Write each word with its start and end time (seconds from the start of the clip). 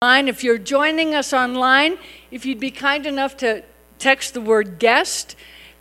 If 0.00 0.44
you're 0.44 0.58
joining 0.58 1.16
us 1.16 1.32
online, 1.32 1.98
if 2.30 2.46
you'd 2.46 2.60
be 2.60 2.70
kind 2.70 3.04
enough 3.04 3.36
to 3.38 3.64
text 3.98 4.32
the 4.32 4.40
word 4.40 4.78
guest 4.78 5.34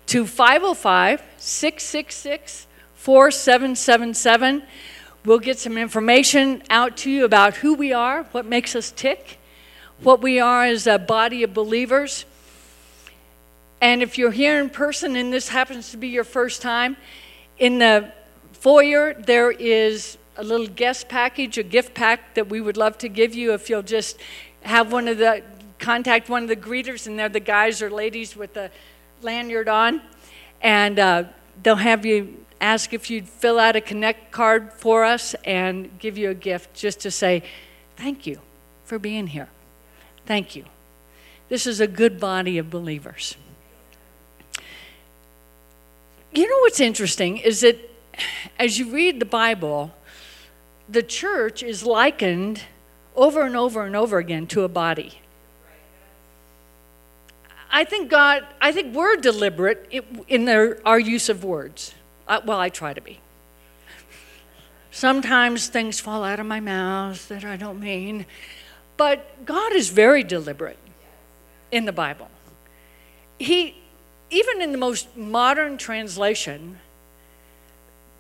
to 0.08 0.26
505 0.26 1.22
666 1.38 2.66
4777, 2.96 4.64
we'll 5.24 5.38
get 5.38 5.60
some 5.60 5.78
information 5.78 6.64
out 6.72 6.98
to 6.98 7.12
you 7.12 7.26
about 7.26 7.58
who 7.58 7.76
we 7.76 7.94
are, 7.94 8.24
what 8.32 8.48
makes 8.48 8.76
us 8.76 8.90
tick, 8.90 9.38
what 10.02 10.20
we 10.20 10.40
are 10.40 10.66
as 10.66 10.88
a 10.88 10.98
body 10.98 11.44
of 11.44 11.54
believers. 11.54 12.26
And 13.82 14.02
if 14.02 14.18
you're 14.18 14.32
here 14.32 14.60
in 14.60 14.72
person 14.72 15.16
and 15.16 15.32
this 15.32 15.50
happens 15.50 15.92
to 15.92 15.98
be 15.98 16.08
your 16.08 16.24
first 16.24 16.64
time, 16.64 16.98
in 17.60 17.78
the 17.78 18.12
foyer 18.54 19.14
there 19.14 19.52
is 19.52 20.18
a 20.38 20.44
little 20.44 20.68
guest 20.68 21.10
package, 21.10 21.58
a 21.58 21.64
gift 21.64 21.94
pack 21.94 22.36
that 22.36 22.48
we 22.48 22.62
would 22.62 22.78
love 22.78 22.98
to 23.00 23.10
give 23.10 23.34
you 23.34 23.54
if 23.54 23.70
you'll 23.70 23.82
just 23.82 24.18
have 24.62 24.92
one 24.92 25.08
of 25.08 25.18
the 25.18 25.44
contact 25.80 26.30
one 26.30 26.44
of 26.44 26.50
the 26.50 26.56
greeters, 26.56 27.08
and 27.08 27.18
they're 27.18 27.30
the 27.30 27.40
guys 27.40 27.82
or 27.82 27.90
ladies 27.90 28.36
with 28.36 28.54
the 28.54 28.72
lanyard 29.22 29.68
on, 29.68 30.02
and 30.62 31.00
uh, 31.00 31.24
they'll 31.64 31.76
have 31.76 32.06
you 32.06 32.46
ask 32.60 32.94
if 32.94 33.10
you'd 33.10 33.28
fill 33.28 33.60
out 33.60 33.76
a 33.76 33.82
connect 33.82 34.32
card 34.32 34.74
for 34.74 35.04
us 35.04 35.36
and 35.46 36.00
give 36.00 36.18
you 36.18 36.30
a 36.30 36.34
gift 36.34 36.74
just 36.74 37.00
to 37.00 37.12
say 37.12 37.44
thank 37.96 38.26
you 38.26 38.40
for 38.86 38.98
being 38.98 39.28
here. 39.28 39.50
Thank 40.26 40.56
you. 40.56 40.66
This 41.50 41.68
is 41.68 41.80
a 41.80 41.88
good 41.88 42.20
body 42.20 42.58
of 42.58 42.70
believers. 42.70 43.38
You 46.34 46.48
know 46.48 46.58
what's 46.62 46.80
interesting 46.80 47.38
is 47.38 47.62
that 47.62 47.78
as 48.60 48.78
you 48.78 48.92
read 48.92 49.20
the 49.20 49.26
Bible, 49.26 49.92
the 50.90 51.04
church 51.04 51.64
is 51.64 51.84
likened 51.84 52.64
over 53.16 53.42
and 53.42 53.56
over 53.56 53.84
and 53.84 53.96
over 53.96 54.18
again 54.18 54.48
to 54.48 54.64
a 54.64 54.68
body. 54.68 55.20
I 57.70 57.84
think 57.84 58.10
God, 58.10 58.46
I 58.62 58.72
think 58.72 58.96
we're 58.96 59.18
deliberate 59.18 59.92
in 60.28 60.46
their, 60.46 60.80
our 60.88 61.00
use 61.00 61.30
of 61.30 61.44
words. 61.44 61.94
Well, 62.28 62.60
I 62.60 62.70
try 62.70 62.94
to 62.94 63.02
be. 63.02 63.20
Sometimes 64.92 65.68
things 65.68 66.00
fall 66.00 66.24
out 66.24 66.40
of 66.40 66.46
my 66.46 66.60
mouth 66.60 67.28
that 67.28 67.44
I 67.44 67.58
don't 67.58 67.80
mean. 67.80 68.26
But 68.96 69.46
God 69.46 69.74
is 69.74 69.90
very 69.90 70.24
deliberate 70.24 70.80
in 71.72 71.86
the 71.86 71.92
Bible. 71.92 72.30
He, 73.38 73.76
even 74.32 74.62
in 74.62 74.72
the 74.72 74.78
most 74.78 75.16
modern 75.16 75.78
translation, 75.78 76.80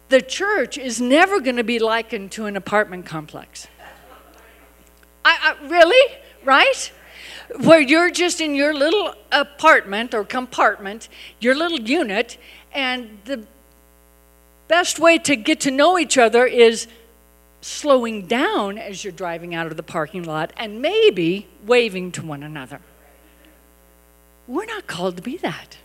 the 0.09 0.21
church 0.21 0.77
is 0.77 1.01
never 1.01 1.39
going 1.39 1.57
to 1.57 1.63
be 1.63 1.79
likened 1.79 2.31
to 2.33 2.45
an 2.45 2.55
apartment 2.55 3.05
complex. 3.05 3.67
I, 5.25 5.55
I, 5.61 5.67
really? 5.67 6.15
Right? 6.43 6.91
Where 7.59 7.81
you're 7.81 8.11
just 8.11 8.39
in 8.39 8.55
your 8.55 8.73
little 8.73 9.13
apartment 9.31 10.13
or 10.13 10.23
compartment, 10.23 11.09
your 11.39 11.55
little 11.55 11.79
unit, 11.79 12.37
and 12.73 13.19
the 13.25 13.45
best 14.67 14.99
way 14.99 15.17
to 15.19 15.35
get 15.35 15.61
to 15.61 15.71
know 15.71 15.97
each 15.97 16.17
other 16.17 16.45
is 16.45 16.87
slowing 17.61 18.27
down 18.27 18.77
as 18.77 19.03
you're 19.03 19.11
driving 19.11 19.55
out 19.55 19.67
of 19.67 19.75
the 19.77 19.83
parking 19.83 20.23
lot 20.23 20.53
and 20.57 20.81
maybe 20.81 21.47
waving 21.65 22.11
to 22.13 22.25
one 22.25 22.43
another. 22.43 22.79
We're 24.47 24.65
not 24.65 24.87
called 24.87 25.17
to 25.17 25.23
be 25.23 25.37
that. 25.37 25.77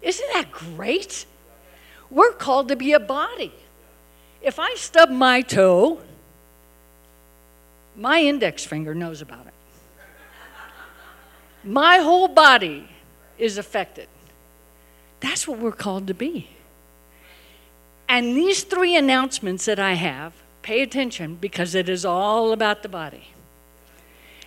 Isn't 0.00 0.32
that 0.32 0.50
great? 0.50 1.26
We're 2.12 2.32
called 2.32 2.68
to 2.68 2.76
be 2.76 2.92
a 2.92 3.00
body. 3.00 3.54
If 4.42 4.58
I 4.58 4.74
stub 4.74 5.08
my 5.08 5.40
toe, 5.40 6.02
my 7.96 8.20
index 8.20 8.64
finger 8.66 8.94
knows 8.94 9.22
about 9.22 9.46
it. 9.46 9.54
My 11.64 11.98
whole 11.98 12.28
body 12.28 12.86
is 13.38 13.56
affected. 13.56 14.08
That's 15.20 15.48
what 15.48 15.58
we're 15.58 15.72
called 15.72 16.06
to 16.08 16.14
be. 16.14 16.50
And 18.08 18.36
these 18.36 18.62
three 18.62 18.94
announcements 18.94 19.64
that 19.64 19.78
I 19.78 19.94
have, 19.94 20.34
pay 20.60 20.82
attention 20.82 21.36
because 21.36 21.74
it 21.74 21.88
is 21.88 22.04
all 22.04 22.52
about 22.52 22.82
the 22.82 22.90
body. 22.90 23.28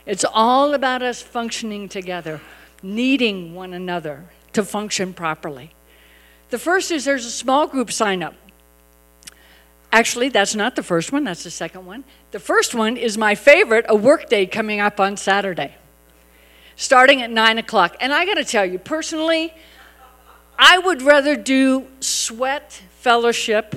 It's 0.06 0.25
all 0.34 0.75
about 0.75 1.01
us 1.01 1.23
functioning 1.23 1.89
together, 1.89 2.41
needing 2.84 3.56
one 3.56 3.73
another 3.73 4.25
to 4.53 4.63
function 4.63 5.16
properly. 5.16 5.72
The 6.50 6.59
first 6.59 6.91
is 6.91 7.06
there's 7.06 7.25
a 7.25 7.31
small 7.31 7.67
group 7.67 7.91
sign 7.91 8.23
up. 8.23 8.35
Actually, 9.91 10.29
that's 10.29 10.56
not 10.56 10.75
the 10.75 10.83
first 10.83 11.11
one, 11.11 11.23
that's 11.23 11.44
the 11.44 11.50
second 11.50 11.85
one. 11.85 12.03
The 12.31 12.39
first 12.39 12.75
one 12.75 12.97
is 12.97 13.17
my 13.17 13.33
favorite, 13.33 13.85
a 13.88 13.95
work 13.95 14.29
day 14.29 14.45
coming 14.45 14.79
up 14.79 15.00
on 15.00 15.16
Saturday, 15.16 15.75
starting 16.75 17.22
at 17.22 17.31
9 17.31 17.57
o'clock. 17.59 17.95
And 18.01 18.13
I 18.13 18.25
got 18.25 18.33
to 18.33 18.44
tell 18.44 18.66
you, 18.66 18.78
personally, 18.78 19.53
I 20.59 20.79
would 20.79 21.01
rather 21.01 21.35
do 21.35 21.88
sweat 22.01 22.81
fellowship 23.00 23.75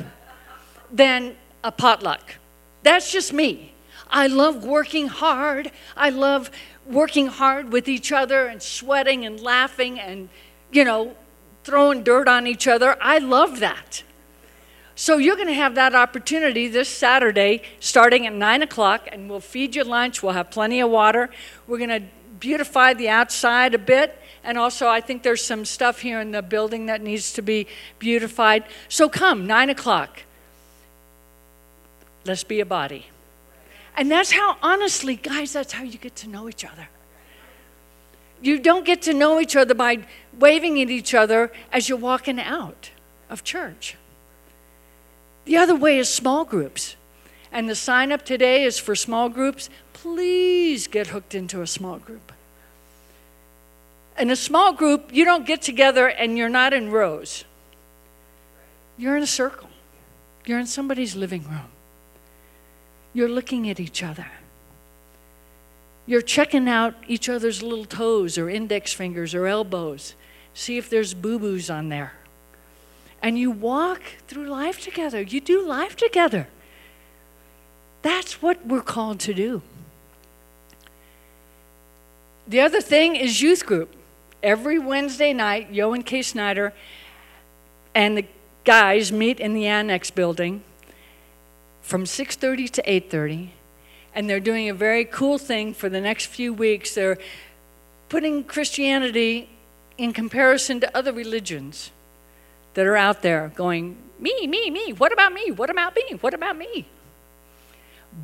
than 0.91 1.37
a 1.63 1.71
potluck. 1.71 2.35
That's 2.83 3.13
just 3.13 3.33
me. 3.33 3.75
I 4.11 4.27
love 4.27 4.65
working 4.65 5.07
hard. 5.09 5.71
I 5.97 6.11
love 6.11 6.51
working 6.87 7.27
hard 7.27 7.73
with 7.73 7.89
each 7.89 8.11
other 8.11 8.47
and 8.47 8.63
sweating 8.63 9.25
and 9.25 9.39
laughing 9.39 10.01
and, 10.01 10.29
you 10.73 10.85
know, 10.85 11.15
throwing 11.69 12.03
dirt 12.03 12.27
on 12.29 12.47
each 12.47 12.67
other. 12.67 12.97
I 12.99 13.19
love 13.19 13.61
that. 13.61 14.03
So 14.95 15.19
you're 15.19 15.37
going 15.37 15.49
to 15.49 15.55
have 15.55 15.75
that 15.75 15.95
opportunity 15.95 16.67
this 16.67 16.89
Saturday 16.89 17.61
starting 17.79 18.27
at 18.27 18.33
9 18.33 18.63
o'clock, 18.63 19.07
and 19.13 19.29
we'll 19.29 19.41
feed 19.41 19.77
you 19.77 19.85
lunch. 19.85 20.23
We'll 20.23 20.33
have 20.33 20.51
plenty 20.51 20.81
of 20.81 20.89
water. 20.89 21.29
We're 21.67 21.77
going 21.77 21.91
to 21.91 22.03
beautify 22.41 22.95
the 22.95 23.11
outside 23.11 23.75
a 23.75 23.79
bit. 23.79 24.19
And 24.43 24.57
also, 24.57 24.89
I 24.89 25.03
think 25.03 25.23
there's 25.23 25.45
some 25.45 25.67
stuff 25.67 26.01
here 26.01 26.21
in 26.21 26.31
the 26.31 26.41
building 26.41 26.87
that 26.87 27.03
needs 27.03 27.35
to 27.35 27.43
be 27.43 27.67
beautified. 27.99 28.65
So 28.89 29.11
come, 29.11 29.47
9 29.47 29.69
o'clock. 29.69 30.23
Let's 32.25 32.45
be 32.45 32.61
a 32.61 32.67
body. 32.67 33.09
And 33.95 34.11
that's 34.11 34.33
how, 34.33 34.57
honestly, 34.63 35.17
guys, 35.17 35.53
that's 35.53 35.75
how 35.75 35.83
you 35.83 35.99
get 35.99 36.17
to 36.17 36.31
know 36.31 36.49
each 36.49 36.65
other. 36.65 36.89
You 38.41 38.59
don't 38.59 38.85
get 38.85 39.03
to 39.03 39.15
know 39.15 39.41
each 39.41 39.57
other 39.57 39.75
by 39.75 40.07
waving 40.39 40.81
at 40.81 40.91
each 40.91 41.15
other 41.15 41.51
as 41.73 41.89
you're 41.89 41.99
walking 41.99 42.39
out 42.39 42.91
of 43.29 43.43
church. 43.43 43.97
The 45.45 45.57
other 45.57 45.75
way 45.75 45.99
is 45.99 46.13
small 46.13 46.45
groups. 46.45 46.97
And 47.51 47.69
the 47.69 47.75
sign 47.75 48.13
up 48.13 48.25
today 48.25 48.65
is 48.65 48.79
for 48.79 48.95
small 48.95 49.29
groups. 49.29 49.71
Please 49.93 50.87
get 50.87 51.09
hooked 51.09 51.35
into 51.35 51.63
a 51.63 51.67
small 51.67 51.99
group. 51.99 52.33
In 54.19 54.31
a 54.31 54.37
small 54.37 54.73
group, 54.73 55.11
you 55.13 55.25
don't 55.25 55.47
get 55.47 55.63
together 55.63 56.09
and 56.09 56.37
you're 56.37 56.49
not 56.49 56.73
in 56.73 56.91
rows. 56.91 57.45
You're 58.99 59.17
in 59.17 59.23
a 59.23 59.29
circle. 59.29 59.71
You're 60.45 60.59
in 60.59 60.67
somebody's 60.67 61.15
living 61.17 61.45
room. 61.45 61.71
You're 63.15 63.29
looking 63.29 63.71
at 63.71 63.81
each 63.81 64.03
other. 64.03 64.27
You're 66.09 66.23
checking 66.23 66.71
out 66.71 66.95
each 67.07 67.29
other's 67.29 67.63
little 67.63 67.85
toes 67.85 68.39
or 68.39 68.49
index 68.49 68.95
fingers 68.95 69.35
or 69.35 69.47
elbows. 69.47 70.15
See 70.55 70.79
if 70.79 70.89
there's 70.89 71.13
boo 71.13 71.39
boos 71.39 71.69
on 71.69 71.91
there. 71.91 72.15
And 73.21 73.39
you 73.39 73.51
walk 73.51 74.01
through 74.27 74.47
life 74.47 74.83
together. 74.83 75.21
You 75.21 75.43
do 75.43 75.63
life 75.63 75.97
together. 75.97 76.49
That's 78.01 78.41
what 78.41 78.67
we're 78.67 78.81
called 78.81 79.21
to 79.21 79.35
do. 79.35 79.61
The 82.47 82.61
other 82.61 82.81
thing 82.81 83.15
is 83.15 83.43
youth 83.43 83.67
group. 83.67 83.95
Every 84.43 84.79
Wednesday 84.79 85.35
night, 85.35 85.71
Yo 85.71 85.93
and 85.93 86.07
Kay 86.07 86.23
Snyder 86.23 86.73
and 87.95 88.17
the 88.17 88.25
guys 88.65 89.13
meet 89.13 89.41
in 89.41 89.53
the 89.53 89.67
annex 89.67 90.11
building 90.11 90.63
from 91.83 92.07
6:30 92.07 92.71
to 92.71 92.83
8:30 92.91 93.51
and 94.19 94.29
they're 94.29 94.41
doing 94.41 94.69
a 94.69 94.75
very 94.75 95.05
cool 95.05 95.39
thing 95.39 95.73
for 95.73 95.89
the 95.89 96.01
next 96.01 96.27
few 96.27 96.53
weeks. 96.53 96.97
They're 96.97 97.19
putting 98.09 98.43
Christianity 98.43 99.49
in 99.97 100.13
comparison 100.13 100.81
to 100.81 100.97
other 100.97 101.13
religions 101.13 101.93
that 102.75 102.85
are 102.85 102.97
out 102.97 103.23
there 103.23 103.53
going, 103.55 103.97
me, 104.19 104.49
me, 104.49 104.71
me, 104.71 104.93
what 104.93 105.13
about 105.13 105.33
me? 105.33 105.53
What 105.53 105.71
about 105.71 105.95
me? 105.95 106.19
What 106.21 106.35
about 106.35 106.59
me? 106.59 106.89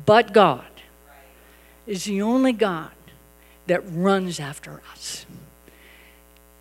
But 0.05 0.33
God 0.33 0.67
is 1.87 2.03
the 2.03 2.21
only 2.21 2.51
God 2.51 2.91
that 3.67 3.81
runs 3.89 4.37
after 4.37 4.81
us. 4.91 5.25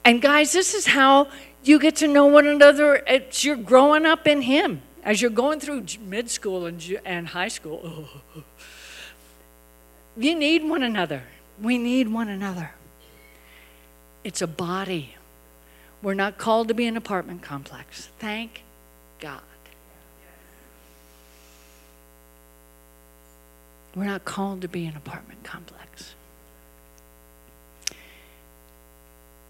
And 0.04 0.22
guys, 0.22 0.52
this 0.52 0.74
is 0.74 0.86
how 0.86 1.26
you 1.64 1.80
get 1.80 1.96
to 1.96 2.06
know 2.06 2.26
one 2.26 2.46
another 2.46 3.02
as 3.08 3.44
you're 3.44 3.56
growing 3.56 4.06
up 4.06 4.28
in 4.28 4.42
Him, 4.42 4.82
as 5.02 5.20
you're 5.20 5.32
going 5.32 5.58
through 5.58 5.86
mid 6.06 6.30
school 6.30 6.66
and, 6.66 7.00
and 7.04 7.26
high 7.26 7.48
school. 7.48 8.08
You 10.16 10.34
need 10.34 10.64
one 10.64 10.82
another. 10.82 11.22
We 11.60 11.78
need 11.78 12.08
one 12.08 12.28
another. 12.28 12.70
It's 14.22 14.42
a 14.42 14.46
body. 14.46 15.16
We're 16.02 16.14
not 16.14 16.38
called 16.38 16.68
to 16.68 16.74
be 16.74 16.86
an 16.86 16.96
apartment 16.96 17.42
complex. 17.42 18.08
Thank 18.18 18.62
God. 19.20 19.40
We're 23.94 24.04
not 24.04 24.24
called 24.24 24.62
to 24.62 24.68
be 24.68 24.86
an 24.86 24.96
apartment 24.96 25.44
complex. 25.44 26.14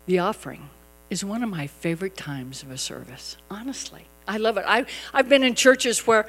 The 0.07 0.19
offering 0.19 0.69
is 1.09 1.25
one 1.25 1.43
of 1.43 1.49
my 1.49 1.67
favorite 1.67 2.17
times 2.17 2.63
of 2.63 2.71
a 2.71 2.77
service, 2.77 3.37
honestly. 3.51 4.05
I 4.29 4.37
love 4.37 4.59
it. 4.59 4.65
I, 4.67 4.85
I've 5.15 5.29
been 5.29 5.43
in 5.43 5.55
churches 5.55 6.07
where, 6.07 6.29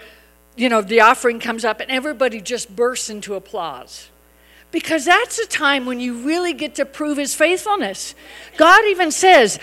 you 0.56 0.70
know, 0.70 0.82
the 0.82 1.02
offering 1.02 1.40
comes 1.40 1.66
up 1.66 1.82
and 1.82 1.92
everybody 1.92 2.40
just 2.40 2.74
bursts 2.74 3.10
into 3.10 3.36
applause. 3.36 4.10
Because 4.72 5.06
that's 5.06 5.40
a 5.40 5.48
time 5.48 5.86
when 5.86 6.00
you 6.00 6.18
really 6.26 6.54
get 6.54 6.76
to 6.76 6.86
prove 6.86 7.18
his 7.18 7.34
faithfulness. 7.34 8.14
God 8.58 8.84
even 8.86 9.12
says, 9.12 9.60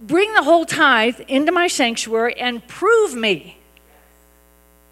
Bring 0.00 0.34
the 0.34 0.42
whole 0.42 0.66
tithe 0.66 1.20
into 1.26 1.52
my 1.52 1.68
sanctuary 1.68 2.34
and 2.38 2.66
prove 2.66 3.14
me. 3.14 3.58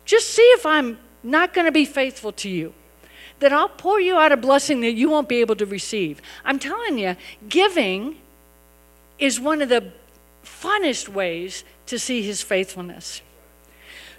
Just 0.05 0.31
see 0.31 0.43
if 0.43 0.65
I'm 0.65 0.99
not 1.23 1.53
going 1.53 1.67
to 1.67 1.73
be 1.73 1.85
faithful 1.85 2.33
to 2.33 2.49
you. 2.49 2.73
That 3.41 3.53
I'll 3.53 3.69
pour 3.69 4.01
you 4.01 4.17
out 4.17 4.33
a 4.33 4.37
blessing 4.37 4.81
that 4.83 4.93
you 4.93 5.11
won't 5.11 5.29
be 5.29 5.41
able 5.41 5.57
to 5.57 5.67
receive. 5.67 6.23
I'm 6.45 6.59
telling 6.59 6.99
you, 6.99 7.17
giving 7.49 8.17
is 9.19 9.39
one 9.39 9.61
of 9.61 9.69
the 9.69 9.93
funnest 10.45 11.09
ways 11.09 11.65
to 11.87 11.99
see 11.99 12.23
his 12.23 12.43
faithfulness. 12.43 13.23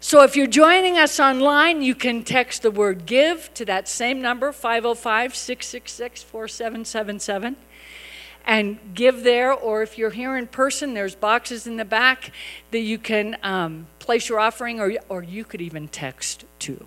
So 0.05 0.21
if 0.21 0.35
you're 0.35 0.45
joining 0.45 0.99
us 0.99 1.19
online, 1.19 1.81
you 1.81 1.95
can 1.95 2.23
text 2.23 2.61
the 2.61 2.69
word 2.69 3.07
give 3.07 3.51
to 3.55 3.65
that 3.65 3.87
same 3.87 4.21
number, 4.21 4.51
505 4.51 5.35
666 5.35 6.21
4777, 6.21 7.55
and 8.45 8.77
give 8.93 9.23
there. 9.23 9.51
Or 9.51 9.81
if 9.81 9.97
you're 9.97 10.11
here 10.11 10.37
in 10.37 10.45
person, 10.45 10.93
there's 10.93 11.15
boxes 11.15 11.65
in 11.65 11.77
the 11.77 11.85
back 11.85 12.31
that 12.69 12.81
you 12.81 12.99
can 12.99 13.37
um, 13.41 13.87
place 13.97 14.29
your 14.29 14.39
offering, 14.39 14.79
or, 14.79 14.93
or 15.09 15.23
you 15.23 15.43
could 15.43 15.59
even 15.59 15.87
text 15.87 16.45
too. 16.59 16.85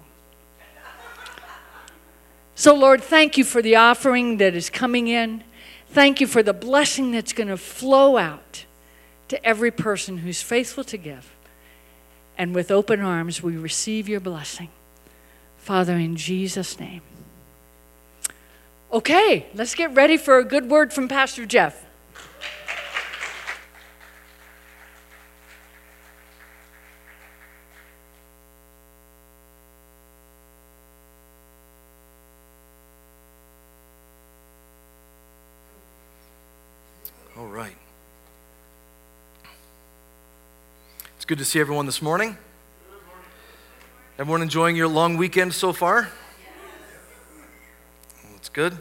So, 2.55 2.73
Lord, 2.73 3.03
thank 3.03 3.37
you 3.37 3.43
for 3.43 3.61
the 3.61 3.75
offering 3.75 4.37
that 4.37 4.55
is 4.55 4.71
coming 4.71 5.09
in. 5.09 5.43
Thank 5.89 6.21
you 6.21 6.29
for 6.29 6.45
the 6.45 6.55
blessing 6.55 7.11
that's 7.11 7.33
going 7.33 7.49
to 7.49 7.57
flow 7.57 8.17
out 8.17 8.65
to 9.27 9.45
every 9.45 9.73
person 9.73 10.19
who's 10.19 10.41
faithful 10.41 10.85
to 10.85 10.97
give. 10.97 11.35
And 12.39 12.55
with 12.55 12.71
open 12.71 13.01
arms, 13.01 13.43
we 13.43 13.57
receive 13.57 14.09
your 14.09 14.21
blessing. 14.21 14.69
Father, 15.57 15.97
in 15.97 16.15
Jesus' 16.17 16.79
name. 16.79 17.03
Okay, 18.93 19.47
let's 19.55 19.75
get 19.75 19.93
ready 19.95 20.17
for 20.17 20.39
a 20.39 20.45
good 20.45 20.71
word 20.71 20.93
from 20.93 21.09
Pastor 21.09 21.45
Jeff. 21.45 21.85
Good 41.29 41.37
to 41.37 41.45
see 41.45 41.61
everyone 41.61 41.85
this 41.85 42.01
morning. 42.01 42.39
Everyone 44.19 44.41
enjoying 44.41 44.77
your 44.77 44.89
long 44.89 45.19
weekend 45.19 45.53
so 45.53 45.75
far? 45.75 46.09
That's 48.33 48.49
good. 48.49 48.73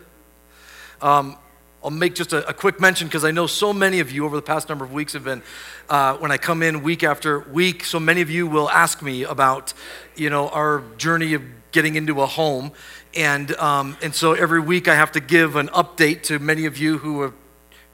Um, 1.02 1.36
I'll 1.84 1.90
make 1.90 2.16
just 2.16 2.32
a, 2.32 2.48
a 2.48 2.54
quick 2.54 2.80
mention 2.80 3.10
because 3.10 3.26
I 3.26 3.32
know 3.32 3.48
so 3.48 3.74
many 3.74 4.00
of 4.00 4.14
you 4.14 4.24
over 4.24 4.38
the 4.38 4.42
past 4.42 4.70
number 4.70 4.86
of 4.86 4.94
weeks 4.94 5.12
have 5.12 5.26
been, 5.26 5.44
uh, 5.90 6.16
when 6.20 6.32
I 6.32 6.38
come 6.38 6.64
in 6.64 6.84
week 6.84 7.04
after 7.04 7.40
week, 7.40 7.84
so 7.84 8.00
many 8.00 8.22
of 8.22 8.30
you 8.30 8.48
will 8.48 8.70
ask 8.70 9.02
me 9.02 9.24
about, 9.24 9.74
you 10.16 10.30
know, 10.30 10.48
our 10.48 10.84
journey 10.98 11.34
of 11.34 11.42
getting 11.74 11.96
into 11.96 12.22
a 12.22 12.26
home. 12.26 12.72
And, 13.14 13.54
um, 13.58 13.98
and 14.02 14.16
so 14.16 14.32
every 14.32 14.62
week 14.62 14.88
I 14.88 14.96
have 14.96 15.12
to 15.12 15.20
give 15.20 15.58
an 15.58 15.68
update 15.68 16.24
to 16.24 16.40
many 16.40 16.66
of 16.66 16.78
you 16.78 17.00
who 17.00 17.24
have 17.24 17.34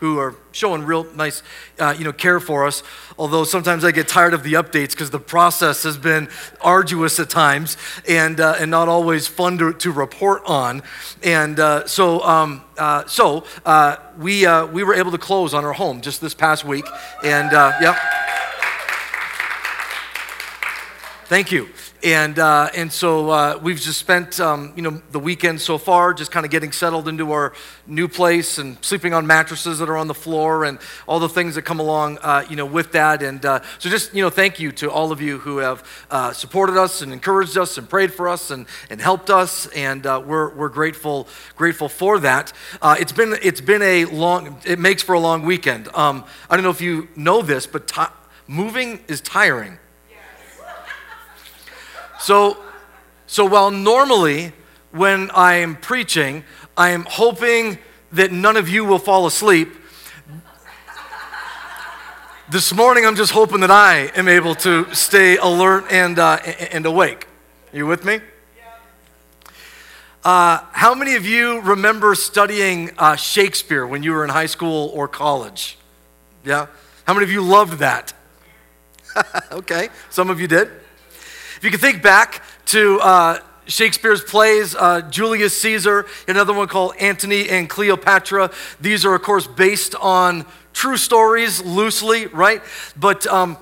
who 0.03 0.19
are 0.19 0.35
showing 0.51 0.83
real 0.83 1.05
nice, 1.15 1.41
uh, 1.79 1.95
you 1.97 2.03
know, 2.03 2.11
care 2.11 2.41
for 2.41 2.67
us. 2.67 2.83
Although 3.17 3.45
sometimes 3.45 3.85
I 3.85 3.91
get 3.91 4.09
tired 4.09 4.33
of 4.33 4.43
the 4.43 4.53
updates 4.53 4.89
because 4.89 5.11
the 5.11 5.19
process 5.19 5.83
has 5.83 5.97
been 5.97 6.27
arduous 6.59 7.21
at 7.21 7.29
times 7.29 7.77
and 8.05 8.41
uh, 8.41 8.55
and 8.59 8.69
not 8.69 8.89
always 8.89 9.27
fun 9.27 9.57
to, 9.59 9.71
to 9.71 9.91
report 9.93 10.41
on. 10.45 10.83
And 11.23 11.57
uh, 11.57 11.87
so 11.87 12.21
um, 12.23 12.63
uh, 12.77 13.05
so 13.05 13.45
uh, 13.65 13.95
we 14.17 14.45
uh, 14.45 14.65
we 14.65 14.83
were 14.83 14.93
able 14.93 15.11
to 15.11 15.17
close 15.17 15.53
on 15.53 15.63
our 15.63 15.71
home 15.71 16.01
just 16.01 16.19
this 16.19 16.33
past 16.33 16.65
week. 16.65 16.85
And 17.23 17.53
yeah, 17.53 17.95
Thank 21.27 21.53
you. 21.53 21.69
And, 22.03 22.37
uh, 22.37 22.69
and 22.75 22.91
so 22.91 23.29
uh, 23.29 23.59
we've 23.63 23.79
just 23.79 23.97
spent, 23.97 24.37
um, 24.41 24.73
you 24.75 24.81
know, 24.81 25.01
the 25.11 25.19
weekend 25.19 25.61
so 25.61 25.77
far 25.77 26.13
just 26.13 26.31
kind 26.31 26.45
of 26.45 26.51
getting 26.51 26.73
settled 26.73 27.07
into 27.07 27.31
our 27.31 27.53
new 27.87 28.09
place 28.09 28.57
and 28.57 28.77
sleeping 28.83 29.13
on 29.13 29.25
mattresses 29.25 29.79
that 29.79 29.87
are 29.87 29.95
on 29.95 30.07
the 30.07 30.13
floor 30.13 30.65
and 30.65 30.79
all 31.07 31.21
the 31.21 31.29
things 31.29 31.55
that 31.55 31.61
come 31.61 31.79
along, 31.79 32.17
uh, 32.17 32.43
you 32.49 32.57
know, 32.57 32.65
with 32.65 32.91
that. 32.91 33.23
And 33.23 33.45
uh, 33.45 33.61
so 33.79 33.89
just, 33.89 34.13
you 34.13 34.21
know, 34.21 34.29
thank 34.29 34.59
you 34.59 34.73
to 34.73 34.91
all 34.91 35.13
of 35.13 35.21
you 35.21 35.37
who 35.39 35.59
have 35.59 36.05
uh, 36.11 36.33
supported 36.33 36.75
us 36.75 37.01
and 37.01 37.13
encouraged 37.13 37.57
us 37.57 37.77
and 37.77 37.89
prayed 37.89 38.13
for 38.13 38.27
us 38.27 38.51
and, 38.51 38.65
and 38.89 38.99
helped 38.99 39.29
us. 39.29 39.67
And 39.67 40.05
uh, 40.05 40.21
we're, 40.25 40.53
we're 40.55 40.67
grateful, 40.67 41.29
grateful 41.55 41.87
for 41.87 42.19
that. 42.19 42.51
it's, 42.83 43.13
been, 43.13 43.37
it's 43.41 43.61
been 43.61 43.81
a 43.81 44.03
long, 44.05 44.59
it 44.65 44.77
makes 44.77 45.03
for 45.03 45.13
a 45.13 45.19
long 45.21 45.43
weekend. 45.43 45.87
Um, 45.95 46.25
I 46.49 46.57
don't 46.57 46.63
know 46.63 46.69
if 46.69 46.81
you 46.81 47.07
know 47.15 47.41
this, 47.41 47.65
but 47.65 47.87
t- 47.87 48.01
moving 48.45 48.99
is 49.07 49.21
tiring. 49.21 49.79
So, 52.23 52.55
so 53.27 53.43
while 53.43 53.69
normally 53.69 54.53
when 54.91 55.29
I 55.31 55.55
am 55.55 55.75
preaching, 55.75 56.45
I 56.77 56.91
am 56.91 57.03
hoping 57.03 57.79
that 58.13 58.31
none 58.31 58.55
of 58.55 58.69
you 58.69 58.85
will 58.85 58.97
fall 58.97 59.25
asleep. 59.25 59.75
This 62.49 62.73
morning, 62.73 63.05
I'm 63.05 63.17
just 63.17 63.33
hoping 63.33 63.59
that 63.59 63.71
I 63.71 64.09
am 64.15 64.29
able 64.29 64.55
to 64.55 64.95
stay 64.95 65.35
alert 65.35 65.91
and, 65.91 66.17
uh, 66.17 66.37
and 66.71 66.85
awake. 66.85 67.27
Are 67.73 67.77
you 67.77 67.87
with 67.87 68.05
me? 68.05 68.21
Uh, 70.23 70.59
how 70.71 70.95
many 70.95 71.15
of 71.15 71.25
you 71.25 71.59
remember 71.59 72.15
studying 72.15 72.91
uh, 72.97 73.17
Shakespeare 73.17 73.85
when 73.85 74.01
you 74.01 74.13
were 74.13 74.23
in 74.23 74.29
high 74.29 74.45
school 74.45 74.91
or 74.93 75.09
college? 75.09 75.77
Yeah? 76.45 76.67
How 77.03 77.13
many 77.13 77.25
of 77.25 77.31
you 77.31 77.41
loved 77.41 77.79
that? 77.79 78.13
okay, 79.51 79.89
some 80.09 80.29
of 80.29 80.39
you 80.39 80.47
did. 80.47 80.69
If 81.63 81.67
you 81.67 81.71
can 81.71 81.79
think 81.79 82.03
back 82.03 82.43
to 82.65 82.99
uh, 82.99 83.39
Shakespeare's 83.67 84.21
plays, 84.21 84.75
uh, 84.75 84.99
Julius 85.09 85.57
Caesar, 85.61 86.05
another 86.27 86.51
one 86.51 86.67
called 86.67 86.93
Antony 86.99 87.47
and 87.47 87.69
Cleopatra. 87.69 88.51
These 88.81 89.05
are, 89.05 89.15
of 89.15 89.21
course, 89.21 89.47
based 89.47 89.95
on 89.95 90.45
true 90.73 90.97
stories 90.97 91.63
loosely, 91.63 92.25
right? 92.25 92.61
But 92.97 93.25
um, 93.27 93.55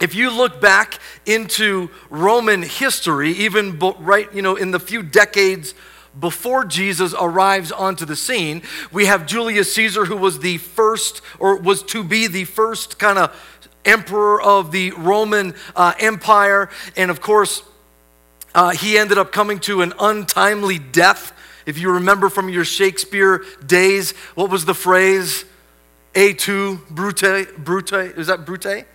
if 0.00 0.14
you 0.14 0.30
look 0.30 0.62
back 0.62 0.98
into 1.26 1.90
Roman 2.08 2.62
history, 2.62 3.32
even 3.32 3.78
right, 3.78 4.32
you 4.32 4.40
know, 4.40 4.56
in 4.56 4.70
the 4.70 4.80
few 4.80 5.02
decades 5.02 5.74
before 6.18 6.64
Jesus 6.64 7.14
arrives 7.20 7.70
onto 7.70 8.06
the 8.06 8.16
scene, 8.16 8.62
we 8.92 9.04
have 9.04 9.26
Julius 9.26 9.74
Caesar, 9.74 10.06
who 10.06 10.16
was 10.16 10.38
the 10.38 10.56
first, 10.56 11.20
or 11.38 11.56
was 11.56 11.82
to 11.82 12.02
be 12.02 12.26
the 12.28 12.44
first 12.44 12.98
kind 12.98 13.18
of 13.18 13.59
emperor 13.84 14.40
of 14.40 14.72
the 14.72 14.92
Roman 14.92 15.54
uh, 15.74 15.94
Empire. 15.98 16.68
And 16.96 17.10
of 17.10 17.20
course, 17.20 17.62
uh, 18.54 18.70
he 18.70 18.98
ended 18.98 19.18
up 19.18 19.32
coming 19.32 19.58
to 19.60 19.82
an 19.82 19.92
untimely 20.00 20.78
death. 20.78 21.32
If 21.66 21.78
you 21.78 21.92
remember 21.92 22.28
from 22.28 22.48
your 22.48 22.64
Shakespeare 22.64 23.44
days, 23.64 24.12
what 24.34 24.50
was 24.50 24.64
the 24.64 24.74
phrase? 24.74 25.44
Et 26.14 26.38
tu 26.38 26.80
brute, 26.90 27.46
brute, 27.58 27.92
is 27.92 28.26
that 28.26 28.44
brute? 28.44 28.86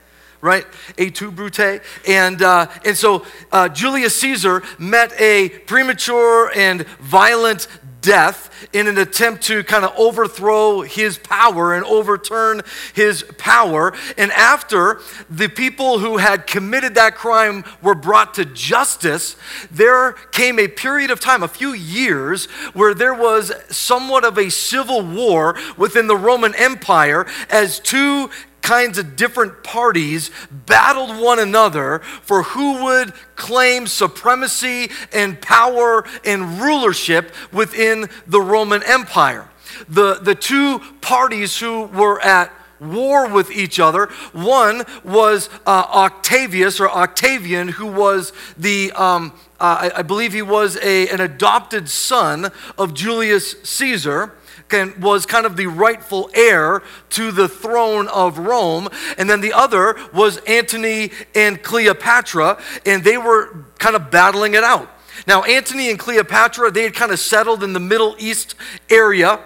Right? 0.42 0.66
Et 0.98 1.10
tu 1.16 1.32
brute. 1.32 1.82
And, 2.08 2.42
uh, 2.42 2.68
and 2.84 2.98
so 2.98 3.26
uh, 3.52 3.70
Julius 3.70 4.20
Caesar 4.20 4.62
met 4.78 5.14
a 5.20 5.50
premature 5.50 6.52
and 6.56 6.86
violent 7.00 7.68
death 8.06 8.52
in 8.72 8.88
an 8.88 8.98
attempt 8.98 9.44
to 9.44 9.64
kind 9.64 9.84
of 9.84 9.92
overthrow 9.98 10.82
his 10.82 11.18
power 11.18 11.74
and 11.74 11.84
overturn 11.86 12.62
his 12.94 13.24
power. 13.38 13.94
And 14.18 14.32
after 14.32 15.02
the 15.30 15.50
people 15.50 16.00
who 16.00 16.18
had 16.18 16.48
committed 16.48 16.96
that 16.96 17.16
crime 17.16 17.64
were 17.82 17.96
brought 17.96 18.36
to 18.36 18.46
justice, 18.46 19.36
there 19.72 20.14
came 20.32 20.60
a 20.60 20.68
period 20.68 21.12
of 21.12 21.20
time, 21.20 21.44
a 21.44 21.48
few 21.48 21.74
years, 21.74 22.46
where 22.74 22.94
there 22.94 23.14
was 23.14 23.52
somewhat 23.70 24.24
of 24.24 24.38
a 24.38 24.50
civil 24.50 25.02
war 25.02 25.58
within 25.78 26.08
the 26.08 26.18
Roman 26.18 26.54
Empire 26.56 27.26
as 27.50 27.80
two 27.80 28.30
kinds 28.66 28.98
of 28.98 29.16
different 29.16 29.64
parties 29.64 30.32
battled 30.50 31.22
one 31.22 31.38
another 31.38 32.00
for 32.24 32.42
who 32.42 32.84
would 32.84 33.14
claim 33.36 33.86
supremacy 33.86 34.90
and 35.14 35.40
power 35.40 36.04
and 36.26 36.60
rulership 36.60 37.32
within 37.54 38.10
the 38.26 38.42
Roman 38.42 38.82
Empire. 38.84 39.48
The, 39.88 40.16
the 40.16 40.34
two 40.34 40.80
parties 41.00 41.60
who 41.60 41.84
were 41.84 42.20
at 42.22 42.52
war 42.80 43.30
with 43.30 43.52
each 43.52 43.80
other. 43.80 44.08
One 44.34 44.84
was 45.04 45.50
uh, 45.66 45.86
Octavius 45.94 46.80
or 46.80 46.90
Octavian, 46.90 47.70
who 47.70 47.86
was 47.86 48.34
the, 48.58 48.92
um, 48.94 49.32
uh, 49.60 49.92
I, 49.94 50.00
I, 50.00 50.02
believe 50.02 50.34
he 50.34 50.42
was 50.42 50.78
a, 50.78 51.08
an 51.08 51.22
adopted 51.22 51.88
son 51.88 52.52
of 52.78 52.94
Julius 52.94 53.56
Caesar. 53.64 54.34
Can, 54.68 55.00
was 55.00 55.26
kind 55.26 55.46
of 55.46 55.58
the 55.58 55.68
rightful 55.68 56.30
heir 56.34 56.82
to 57.12 57.32
the 57.32 57.48
throne 57.48 58.08
of 58.08 58.40
Rome. 58.40 58.90
And 59.18 59.30
then 59.30 59.42
the 59.42 59.54
other 59.54 59.96
was 60.14 60.38
Antony 60.48 61.12
and 61.36 61.62
Cleopatra, 61.62 62.60
and 62.86 63.04
they 63.04 63.18
were 63.18 63.66
kind 63.78 63.96
of 63.96 64.10
battling 64.10 64.56
it 64.56 64.64
out. 64.64 64.90
Now, 65.28 65.44
Antony 65.44 65.90
and 65.90 66.00
Cleopatra, 66.00 66.72
they 66.72 66.84
had 66.84 66.94
kind 66.94 67.12
of 67.12 67.20
settled 67.20 67.64
in 67.64 67.74
the 67.74 67.80
Middle 67.80 68.16
East 68.20 68.56
area. 68.90 69.40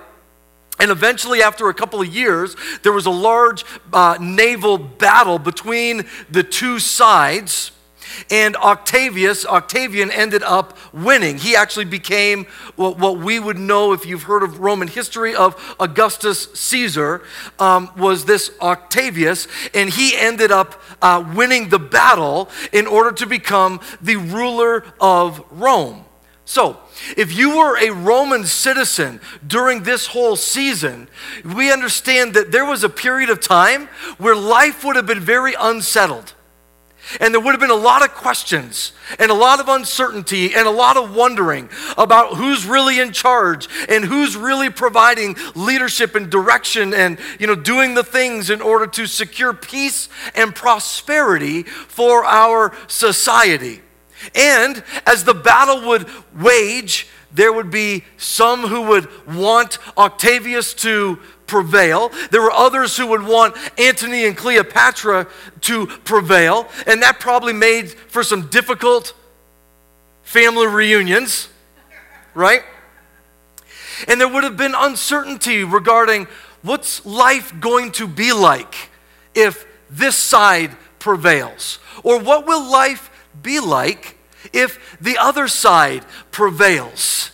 And 0.79 0.91
eventually, 0.91 1.41
after 1.41 1.67
a 1.69 1.73
couple 1.73 1.99
of 2.01 2.07
years, 2.07 2.55
there 2.83 2.93
was 2.93 3.05
a 3.05 3.11
large 3.11 3.65
uh, 3.91 4.17
naval 4.19 4.77
battle 4.77 5.38
between 5.38 6.07
the 6.29 6.43
two 6.43 6.79
sides. 6.79 7.71
And 8.29 8.55
Octavius, 8.55 9.45
Octavian 9.45 10.11
ended 10.11 10.43
up 10.43 10.77
winning. 10.93 11.38
He 11.38 11.55
actually 11.55 11.85
became 11.85 12.45
what, 12.75 12.97
what 12.97 13.19
we 13.19 13.39
would 13.39 13.57
know 13.57 13.93
if 13.93 14.05
you've 14.05 14.23
heard 14.23 14.43
of 14.43 14.59
Roman 14.59 14.88
history 14.88 15.35
of 15.35 15.75
Augustus 15.79 16.47
Caesar, 16.53 17.23
um, 17.59 17.91
was 17.97 18.25
this 18.25 18.51
Octavius. 18.61 19.47
And 19.73 19.89
he 19.89 20.15
ended 20.15 20.51
up 20.51 20.81
uh, 21.01 21.31
winning 21.35 21.69
the 21.69 21.79
battle 21.79 22.49
in 22.71 22.88
order 22.88 23.11
to 23.13 23.25
become 23.25 23.79
the 24.01 24.15
ruler 24.17 24.83
of 24.99 25.43
Rome. 25.51 26.05
So, 26.49 26.79
if 27.15 27.31
you 27.38 27.57
were 27.57 27.77
a 27.77 27.91
Roman 27.91 28.43
citizen 28.43 29.21
during 29.45 29.83
this 29.83 30.07
whole 30.07 30.35
season, 30.35 31.07
we 31.45 31.71
understand 31.71 32.33
that 32.33 32.51
there 32.51 32.65
was 32.65 32.83
a 32.83 32.89
period 32.89 33.29
of 33.29 33.39
time 33.39 33.88
where 34.17 34.35
life 34.35 34.83
would 34.83 34.95
have 34.95 35.05
been 35.05 35.19
very 35.19 35.53
unsettled. 35.59 36.33
And 37.20 37.34
there 37.34 37.42
would 37.42 37.51
have 37.51 37.60
been 37.60 37.72
a 37.72 37.75
lot 37.75 38.04
of 38.04 38.13
questions 38.13 38.92
and 39.18 39.32
a 39.32 39.34
lot 39.34 39.60
of 39.60 39.68
uncertainty 39.68 40.54
and 40.54 40.68
a 40.68 40.72
lot 40.72 40.98
of 40.98 41.16
wondering 41.16 41.70
about 41.98 42.36
who's 42.36 42.66
really 42.66 43.00
in 43.00 43.12
charge 43.12 43.68
and 43.88 44.06
who's 44.06 44.38
really 44.38 44.70
providing 44.70 45.36
leadership 45.56 46.16
and 46.16 46.30
direction 46.30 46.94
and 46.94 47.18
you 47.39 47.48
know 47.48 47.56
doing 47.56 47.96
the 47.96 48.04
things 48.04 48.50
in 48.50 48.62
order 48.62 48.86
to 48.86 49.08
secure 49.08 49.54
peace 49.54 50.10
and 50.36 50.54
prosperity 50.54 51.63
for 51.63 52.25
our 52.25 52.75
society. 52.88 53.82
And 54.36 54.84
as 55.06 55.24
the 55.24 55.34
battle 55.34 55.88
would 55.88 56.08
wage, 56.36 57.08
there 57.32 57.54
would 57.54 57.72
be 57.72 58.04
some 58.18 58.68
who 58.68 58.82
would 58.84 59.08
want 59.28 59.78
Octavius 59.98 60.74
to 60.75 61.20
prevail. 61.50 62.12
There 62.32 62.41
were 62.41 62.51
others 62.51 62.96
who 62.96 63.08
would 63.08 63.24
want 63.24 63.58
Antony 63.77 64.25
and 64.25 64.38
Cleopatra 64.38 65.27
to 65.62 65.88
prevail. 65.88 66.70
And 66.88 67.01
that 67.03 67.20
probably 67.20 67.53
made 67.53 67.89
for 67.89 68.24
some 68.24 68.48
difficult 68.48 69.13
family 70.24 70.68
reunions, 70.68 71.50
right? 72.34 72.63
And 74.08 74.22
there 74.22 74.29
would 74.29 74.46
have 74.46 74.56
been 74.56 74.75
uncertainty 74.75 75.65
regarding 75.65 76.27
what's 76.62 77.06
life 77.06 77.53
going 77.60 77.91
to 77.94 78.08
be 78.08 78.32
like 78.32 78.89
if 79.36 79.65
this 79.89 80.15
side 80.15 80.72
prevails? 81.00 81.79
Or 82.03 82.20
what 82.20 82.46
will 82.46 82.70
life 82.70 83.10
be 83.41 83.60
like 83.60 84.18
if 84.53 84.98
the 85.01 85.18
other 85.18 85.48
side 85.48 86.06
prevails? 86.32 87.32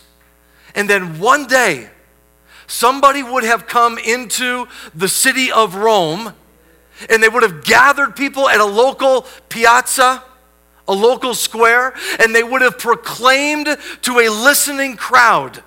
And 0.74 0.88
then 0.88 1.18
one 1.20 1.46
day, 1.46 1.90
somebody 2.66 3.22
would 3.22 3.44
have 3.44 3.66
come 3.66 3.98
into 3.98 4.66
the 4.94 5.08
city 5.08 5.50
of 5.52 5.74
Rome 5.74 6.32
and 7.08 7.22
they 7.22 7.28
would 7.28 7.42
have 7.42 7.64
gathered 7.64 8.16
people 8.16 8.48
at 8.48 8.60
a 8.60 8.64
local 8.64 9.26
piazza, 9.48 10.22
a 10.88 10.92
local 10.92 11.34
square, 11.34 11.94
and 12.18 12.34
they 12.34 12.42
would 12.42 12.62
have 12.62 12.78
proclaimed 12.78 13.76
to 14.02 14.18
a 14.18 14.28
listening 14.28 14.96
crowd 14.96 15.62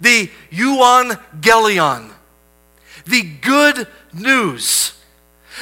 the 0.00 0.28
euangelion, 0.50 2.10
the 3.06 3.22
good 3.40 3.86
news 4.12 4.94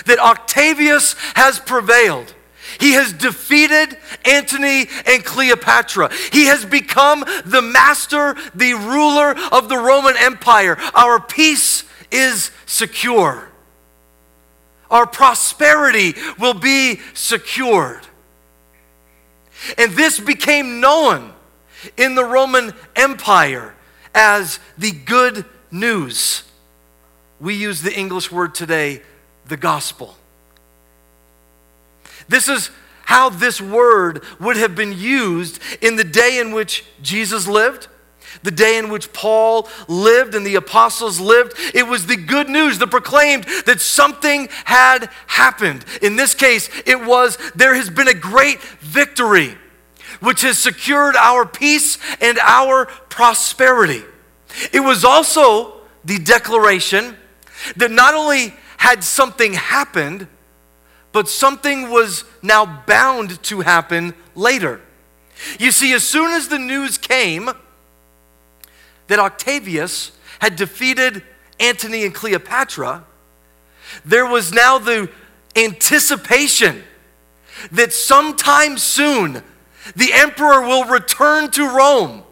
that 0.06 0.18
Octavius 0.18 1.14
has 1.34 1.60
prevailed 1.60 2.34
he 2.78 2.92
has 2.92 3.12
defeated 3.12 3.96
Antony 4.24 4.86
and 5.06 5.24
Cleopatra. 5.24 6.10
He 6.32 6.46
has 6.46 6.64
become 6.64 7.24
the 7.44 7.62
master, 7.62 8.36
the 8.54 8.74
ruler 8.74 9.34
of 9.52 9.68
the 9.68 9.78
Roman 9.78 10.16
Empire. 10.16 10.76
Our 10.94 11.20
peace 11.20 11.84
is 12.10 12.50
secure. 12.66 13.48
Our 14.90 15.06
prosperity 15.06 16.14
will 16.38 16.54
be 16.54 17.00
secured. 17.14 18.06
And 19.78 19.92
this 19.92 20.18
became 20.18 20.80
known 20.80 21.32
in 21.96 22.14
the 22.14 22.24
Roman 22.24 22.72
Empire 22.96 23.74
as 24.14 24.58
the 24.76 24.90
good 24.90 25.44
news. 25.70 26.42
We 27.40 27.54
use 27.54 27.82
the 27.82 27.96
English 27.96 28.30
word 28.30 28.54
today, 28.54 29.02
the 29.46 29.56
gospel. 29.56 30.16
This 32.30 32.48
is 32.48 32.70
how 33.06 33.28
this 33.28 33.60
word 33.60 34.22
would 34.38 34.56
have 34.56 34.76
been 34.76 34.96
used 34.96 35.58
in 35.82 35.96
the 35.96 36.04
day 36.04 36.38
in 36.38 36.52
which 36.52 36.84
Jesus 37.02 37.48
lived, 37.48 37.88
the 38.44 38.52
day 38.52 38.78
in 38.78 38.88
which 38.88 39.12
Paul 39.12 39.68
lived 39.88 40.36
and 40.36 40.46
the 40.46 40.54
apostles 40.54 41.18
lived. 41.18 41.54
It 41.74 41.88
was 41.88 42.06
the 42.06 42.16
good 42.16 42.48
news 42.48 42.78
that 42.78 42.86
proclaimed 42.86 43.44
that 43.66 43.80
something 43.80 44.48
had 44.64 45.10
happened. 45.26 45.84
In 46.00 46.14
this 46.14 46.34
case, 46.34 46.70
it 46.86 47.04
was 47.04 47.36
there 47.56 47.74
has 47.74 47.90
been 47.90 48.06
a 48.06 48.14
great 48.14 48.60
victory 48.60 49.58
which 50.20 50.42
has 50.42 50.56
secured 50.56 51.16
our 51.16 51.44
peace 51.44 51.98
and 52.20 52.38
our 52.38 52.86
prosperity. 53.08 54.04
It 54.72 54.80
was 54.80 55.04
also 55.04 55.80
the 56.04 56.20
declaration 56.20 57.16
that 57.76 57.90
not 57.90 58.14
only 58.14 58.54
had 58.76 59.02
something 59.02 59.54
happened, 59.54 60.28
but 61.12 61.28
something 61.28 61.90
was 61.90 62.24
now 62.42 62.82
bound 62.86 63.42
to 63.44 63.60
happen 63.60 64.14
later. 64.34 64.80
You 65.58 65.70
see, 65.70 65.92
as 65.92 66.06
soon 66.06 66.32
as 66.32 66.48
the 66.48 66.58
news 66.58 66.98
came 66.98 67.50
that 69.08 69.18
Octavius 69.18 70.12
had 70.40 70.56
defeated 70.56 71.22
Antony 71.58 72.04
and 72.04 72.14
Cleopatra, 72.14 73.04
there 74.04 74.26
was 74.26 74.52
now 74.52 74.78
the 74.78 75.10
anticipation 75.56 76.84
that 77.72 77.92
sometime 77.92 78.78
soon 78.78 79.42
the 79.96 80.12
emperor 80.12 80.62
will 80.62 80.84
return 80.84 81.50
to 81.50 81.66
Rome 81.66 82.22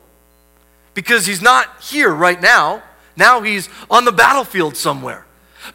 because 0.95 1.27
he's 1.27 1.43
not 1.43 1.81
here 1.83 2.13
right 2.13 2.41
now. 2.41 2.83
Now 3.17 3.41
he's 3.43 3.69
on 3.91 4.05
the 4.05 4.13
battlefield 4.13 4.77
somewhere. 4.77 5.27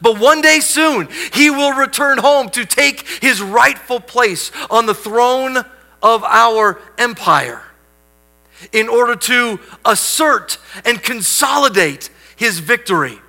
But 0.01 0.19
one 0.19 0.41
day 0.41 0.59
soon, 0.59 1.07
he 1.33 1.49
will 1.49 1.73
return 1.73 2.17
home 2.17 2.49
to 2.51 2.65
take 2.65 3.07
his 3.21 3.41
rightful 3.41 3.99
place 3.99 4.51
on 4.69 4.85
the 4.85 4.93
throne 4.93 5.57
of 6.01 6.23
our 6.23 6.79
empire 6.97 7.63
in 8.71 8.87
order 8.87 9.15
to 9.15 9.59
assert 9.85 10.57
and 10.85 11.01
consolidate 11.01 12.09
his 12.35 12.59
victory. 12.59 13.19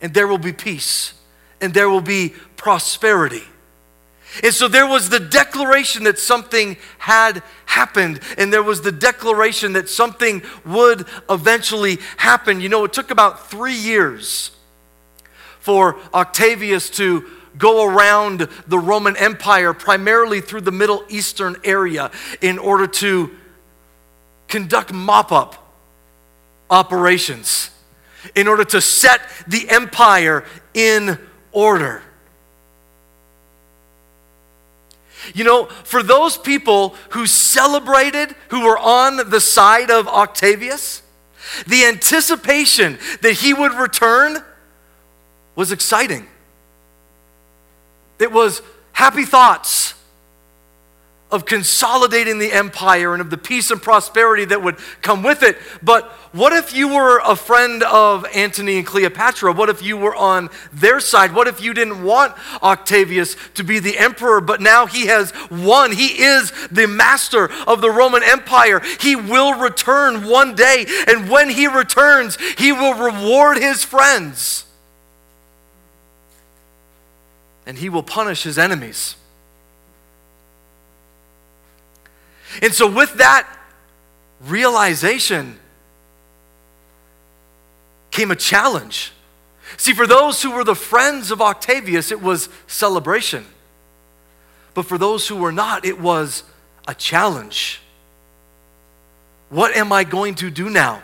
And 0.00 0.14
there 0.14 0.26
will 0.26 0.38
be 0.38 0.52
peace 0.52 1.14
and 1.60 1.74
there 1.74 1.88
will 1.90 2.00
be 2.00 2.34
prosperity. 2.56 3.42
And 4.42 4.54
so 4.54 4.68
there 4.68 4.86
was 4.86 5.08
the 5.08 5.18
declaration 5.18 6.04
that 6.04 6.18
something 6.18 6.76
had 6.98 7.42
happened, 7.66 8.20
and 8.38 8.52
there 8.52 8.62
was 8.62 8.80
the 8.80 8.92
declaration 8.92 9.72
that 9.72 9.88
something 9.88 10.42
would 10.64 11.06
eventually 11.28 11.98
happen. 12.16 12.60
You 12.60 12.68
know, 12.68 12.84
it 12.84 12.92
took 12.92 13.10
about 13.10 13.50
three 13.50 13.74
years 13.74 14.52
for 15.60 15.96
Octavius 16.12 16.90
to 16.90 17.24
go 17.56 17.86
around 17.86 18.48
the 18.66 18.78
Roman 18.78 19.16
Empire, 19.16 19.72
primarily 19.72 20.40
through 20.40 20.62
the 20.62 20.72
Middle 20.72 21.04
Eastern 21.08 21.56
area, 21.64 22.10
in 22.40 22.58
order 22.58 22.86
to 22.86 23.30
conduct 24.48 24.92
mop 24.92 25.32
up 25.32 25.74
operations, 26.68 27.70
in 28.34 28.48
order 28.48 28.64
to 28.64 28.80
set 28.80 29.20
the 29.46 29.68
empire 29.68 30.44
in 30.74 31.18
order. 31.52 32.02
You 35.34 35.44
know, 35.44 35.66
for 35.66 36.02
those 36.02 36.36
people 36.38 36.94
who 37.10 37.26
celebrated, 37.26 38.34
who 38.48 38.64
were 38.64 38.78
on 38.78 39.30
the 39.30 39.40
side 39.40 39.90
of 39.90 40.08
Octavius, 40.08 41.02
the 41.66 41.84
anticipation 41.84 42.98
that 43.22 43.34
he 43.34 43.52
would 43.52 43.74
return 43.74 44.42
was 45.54 45.72
exciting. 45.72 46.26
It 48.18 48.32
was 48.32 48.62
happy 48.92 49.24
thoughts. 49.24 49.94
of 51.30 51.44
consolidating 51.44 52.38
the 52.38 52.52
empire 52.52 53.12
and 53.12 53.20
of 53.20 53.30
the 53.30 53.38
peace 53.38 53.70
and 53.70 53.80
prosperity 53.80 54.44
that 54.46 54.62
would 54.62 54.76
come 55.00 55.22
with 55.22 55.42
it. 55.42 55.56
But 55.82 56.10
what 56.32 56.52
if 56.52 56.74
you 56.74 56.88
were 56.88 57.20
a 57.24 57.36
friend 57.36 57.82
of 57.84 58.26
Antony 58.34 58.78
and 58.78 58.86
Cleopatra? 58.86 59.52
What 59.52 59.68
if 59.68 59.82
you 59.82 59.96
were 59.96 60.14
on 60.14 60.50
their 60.72 60.98
side? 61.00 61.32
What 61.32 61.46
if 61.46 61.62
you 61.62 61.72
didn't 61.72 62.02
want 62.02 62.34
Octavius 62.62 63.36
to 63.54 63.62
be 63.62 63.78
the 63.78 63.98
emperor, 63.98 64.40
but 64.40 64.60
now 64.60 64.86
he 64.86 65.06
has 65.06 65.32
won? 65.50 65.92
He 65.92 66.22
is 66.22 66.52
the 66.68 66.88
master 66.88 67.50
of 67.66 67.80
the 67.80 67.90
Roman 67.90 68.22
Empire. 68.24 68.80
He 69.00 69.14
will 69.14 69.54
return 69.54 70.26
one 70.28 70.54
day, 70.54 70.86
and 71.06 71.30
when 71.30 71.50
he 71.50 71.66
returns, 71.68 72.38
he 72.58 72.72
will 72.72 72.94
reward 72.94 73.58
his 73.58 73.84
friends 73.84 74.64
and 77.66 77.78
he 77.78 77.88
will 77.88 78.02
punish 78.02 78.42
his 78.42 78.58
enemies. 78.58 79.16
And 82.62 82.74
so, 82.74 82.90
with 82.90 83.14
that 83.14 83.48
realization 84.40 85.58
came 88.10 88.30
a 88.30 88.36
challenge. 88.36 89.12
See, 89.76 89.92
for 89.92 90.06
those 90.06 90.42
who 90.42 90.50
were 90.50 90.64
the 90.64 90.74
friends 90.74 91.30
of 91.30 91.40
Octavius, 91.40 92.10
it 92.10 92.20
was 92.20 92.48
celebration. 92.66 93.46
But 94.74 94.86
for 94.86 94.98
those 94.98 95.28
who 95.28 95.36
were 95.36 95.52
not, 95.52 95.84
it 95.84 96.00
was 96.00 96.42
a 96.88 96.94
challenge. 96.94 97.80
What 99.48 99.76
am 99.76 99.92
I 99.92 100.04
going 100.04 100.36
to 100.36 100.50
do 100.50 100.70
now? 100.70 101.02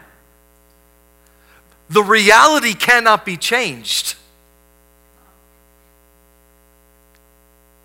The 1.89 2.03
reality 2.03 2.75
cannot 2.75 3.25
be 3.25 3.37
changed. 3.37 4.17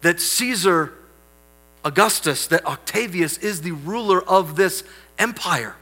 That 0.01 0.20
Caesar 0.20 0.93
Augustus, 1.84 2.48
that 2.48 2.65
Octavius 2.65 3.38
is 3.38 3.62
the 3.62 3.72
ruler 3.72 4.22
of 4.22 4.55
this 4.55 4.84
empire. 5.17 5.75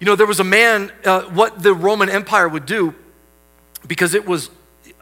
You 0.00 0.06
know, 0.06 0.16
there 0.16 0.26
was 0.26 0.40
a 0.40 0.44
man, 0.44 0.92
uh, 1.04 1.22
what 1.22 1.62
the 1.62 1.74
Roman 1.74 2.08
Empire 2.08 2.48
would 2.48 2.66
do, 2.66 2.94
because 3.86 4.14
it 4.14 4.26
was, 4.26 4.50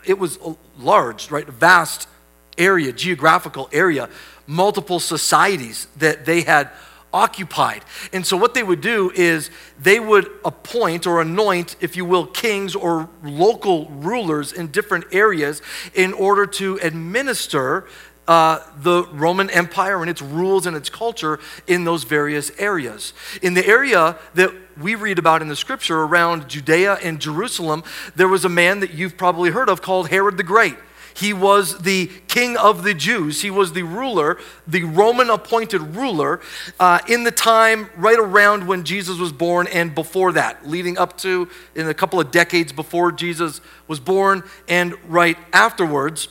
it 0.04 0.18
was 0.18 0.38
large, 0.78 1.30
right? 1.30 1.46
Vast 1.46 2.08
area, 2.56 2.92
geographical 2.92 3.68
area, 3.72 4.08
multiple 4.46 5.00
societies 5.00 5.88
that 5.96 6.24
they 6.24 6.42
had 6.42 6.70
occupied. 7.16 7.82
And 8.12 8.26
so, 8.26 8.36
what 8.36 8.52
they 8.52 8.62
would 8.62 8.82
do 8.82 9.10
is 9.14 9.50
they 9.80 9.98
would 9.98 10.30
appoint 10.44 11.06
or 11.06 11.22
anoint, 11.22 11.76
if 11.80 11.96
you 11.96 12.04
will, 12.04 12.26
kings 12.26 12.76
or 12.76 13.08
local 13.22 13.88
rulers 13.88 14.52
in 14.52 14.68
different 14.68 15.06
areas 15.12 15.62
in 15.94 16.12
order 16.12 16.46
to 16.46 16.78
administer 16.82 17.86
uh, 18.28 18.58
the 18.78 19.04
Roman 19.12 19.48
Empire 19.50 20.00
and 20.02 20.10
its 20.10 20.20
rules 20.20 20.66
and 20.66 20.76
its 20.76 20.90
culture 20.90 21.38
in 21.66 21.84
those 21.84 22.04
various 22.04 22.50
areas. 22.58 23.14
In 23.40 23.54
the 23.54 23.66
area 23.66 24.18
that 24.34 24.52
we 24.78 24.94
read 24.94 25.18
about 25.18 25.42
in 25.42 25.48
the 25.48 25.56
scripture 25.56 26.00
around 26.02 26.48
Judea 26.48 26.98
and 27.02 27.20
Jerusalem, 27.20 27.82
there 28.14 28.28
was 28.28 28.44
a 28.44 28.48
man 28.48 28.80
that 28.80 28.92
you've 28.92 29.16
probably 29.16 29.50
heard 29.50 29.70
of 29.70 29.80
called 29.80 30.08
Herod 30.08 30.36
the 30.36 30.42
Great. 30.42 30.76
He 31.16 31.32
was 31.32 31.78
the 31.78 32.10
king 32.28 32.58
of 32.58 32.82
the 32.82 32.92
Jews. 32.92 33.40
He 33.40 33.50
was 33.50 33.72
the 33.72 33.84
ruler, 33.84 34.38
the 34.66 34.84
Roman 34.84 35.30
appointed 35.30 35.80
ruler 35.96 36.40
uh, 36.78 36.98
in 37.08 37.24
the 37.24 37.30
time 37.30 37.88
right 37.96 38.18
around 38.18 38.66
when 38.66 38.84
Jesus 38.84 39.16
was 39.18 39.32
born 39.32 39.66
and 39.68 39.94
before 39.94 40.32
that, 40.32 40.68
leading 40.68 40.98
up 40.98 41.16
to 41.18 41.48
in 41.74 41.88
a 41.88 41.94
couple 41.94 42.20
of 42.20 42.30
decades 42.30 42.70
before 42.70 43.12
Jesus 43.12 43.62
was 43.88 43.98
born 43.98 44.44
and 44.68 44.94
right 45.08 45.38
afterwards. 45.54 46.28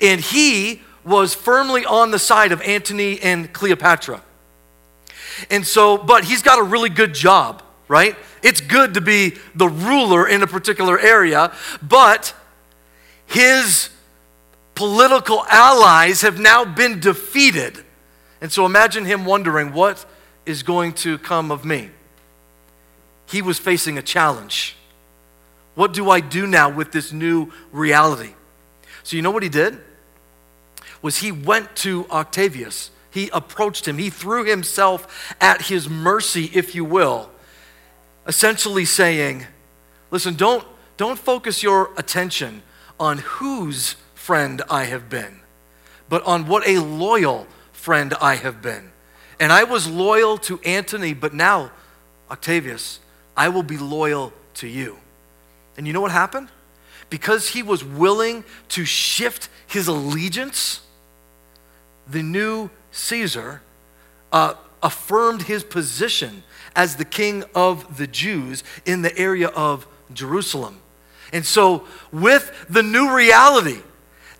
And 0.00 0.20
he 0.20 0.82
was 1.04 1.32
firmly 1.36 1.86
on 1.86 2.10
the 2.10 2.18
side 2.18 2.50
of 2.50 2.60
Antony 2.62 3.20
and 3.20 3.52
Cleopatra. 3.52 4.20
And 5.50 5.64
so, 5.64 5.96
but 5.96 6.24
he's 6.24 6.42
got 6.42 6.58
a 6.58 6.64
really 6.64 6.90
good 6.90 7.14
job, 7.14 7.62
right? 7.86 8.16
It's 8.42 8.60
good 8.60 8.94
to 8.94 9.00
be 9.00 9.36
the 9.54 9.68
ruler 9.68 10.26
in 10.26 10.42
a 10.42 10.48
particular 10.48 10.98
area, 10.98 11.52
but 11.80 12.34
his 13.28 13.90
political 14.74 15.44
allies 15.48 16.22
have 16.22 16.40
now 16.40 16.64
been 16.64 16.98
defeated. 16.98 17.84
And 18.40 18.50
so 18.50 18.64
imagine 18.64 19.04
him 19.04 19.24
wondering, 19.24 19.72
what 19.72 20.04
is 20.46 20.62
going 20.62 20.94
to 20.94 21.18
come 21.18 21.52
of 21.52 21.64
me? 21.64 21.90
He 23.26 23.42
was 23.42 23.58
facing 23.58 23.98
a 23.98 24.02
challenge. 24.02 24.76
What 25.74 25.92
do 25.92 26.10
I 26.10 26.20
do 26.20 26.46
now 26.46 26.70
with 26.70 26.90
this 26.90 27.12
new 27.12 27.52
reality? 27.70 28.34
So, 29.02 29.16
you 29.16 29.22
know 29.22 29.30
what 29.30 29.42
he 29.42 29.48
did? 29.48 29.78
Was 31.02 31.18
he 31.18 31.30
went 31.30 31.76
to 31.76 32.06
Octavius. 32.10 32.90
He 33.10 33.30
approached 33.32 33.86
him. 33.86 33.98
He 33.98 34.10
threw 34.10 34.44
himself 34.44 35.34
at 35.40 35.62
his 35.62 35.88
mercy, 35.88 36.50
if 36.54 36.74
you 36.74 36.84
will, 36.84 37.30
essentially 38.26 38.84
saying, 38.84 39.46
Listen, 40.10 40.34
don't, 40.34 40.64
don't 40.96 41.18
focus 41.18 41.62
your 41.62 41.90
attention 41.98 42.62
on 42.98 43.18
whose 43.18 43.96
friend 44.14 44.62
I 44.70 44.84
have 44.84 45.08
been, 45.08 45.40
but 46.08 46.22
on 46.24 46.46
what 46.46 46.66
a 46.66 46.78
loyal 46.78 47.46
friend 47.72 48.14
I 48.20 48.36
have 48.36 48.60
been. 48.60 48.90
And 49.40 49.52
I 49.52 49.64
was 49.64 49.88
loyal 49.88 50.36
to 50.38 50.58
Antony, 50.60 51.14
but 51.14 51.32
now, 51.32 51.70
Octavius, 52.30 53.00
I 53.36 53.48
will 53.48 53.62
be 53.62 53.78
loyal 53.78 54.32
to 54.54 54.66
you. 54.66 54.98
And 55.76 55.86
you 55.86 55.92
know 55.92 56.00
what 56.00 56.10
happened? 56.10 56.48
because 57.10 57.48
he 57.48 57.62
was 57.62 57.84
willing 57.84 58.44
to 58.70 58.84
shift 58.84 59.48
his 59.66 59.88
allegiance, 59.88 60.80
the 62.06 62.22
new 62.22 62.70
Caesar 62.90 63.62
uh, 64.32 64.54
affirmed 64.82 65.42
his 65.42 65.64
position 65.64 66.42
as 66.76 66.96
the 66.96 67.04
king 67.04 67.44
of 67.54 67.98
the 67.98 68.06
Jews 68.06 68.62
in 68.84 69.02
the 69.02 69.16
area 69.18 69.48
of 69.48 69.86
Jerusalem. 70.12 70.80
And 71.32 71.44
so, 71.44 71.86
with 72.12 72.66
the 72.68 72.82
new 72.82 73.14
reality 73.14 73.80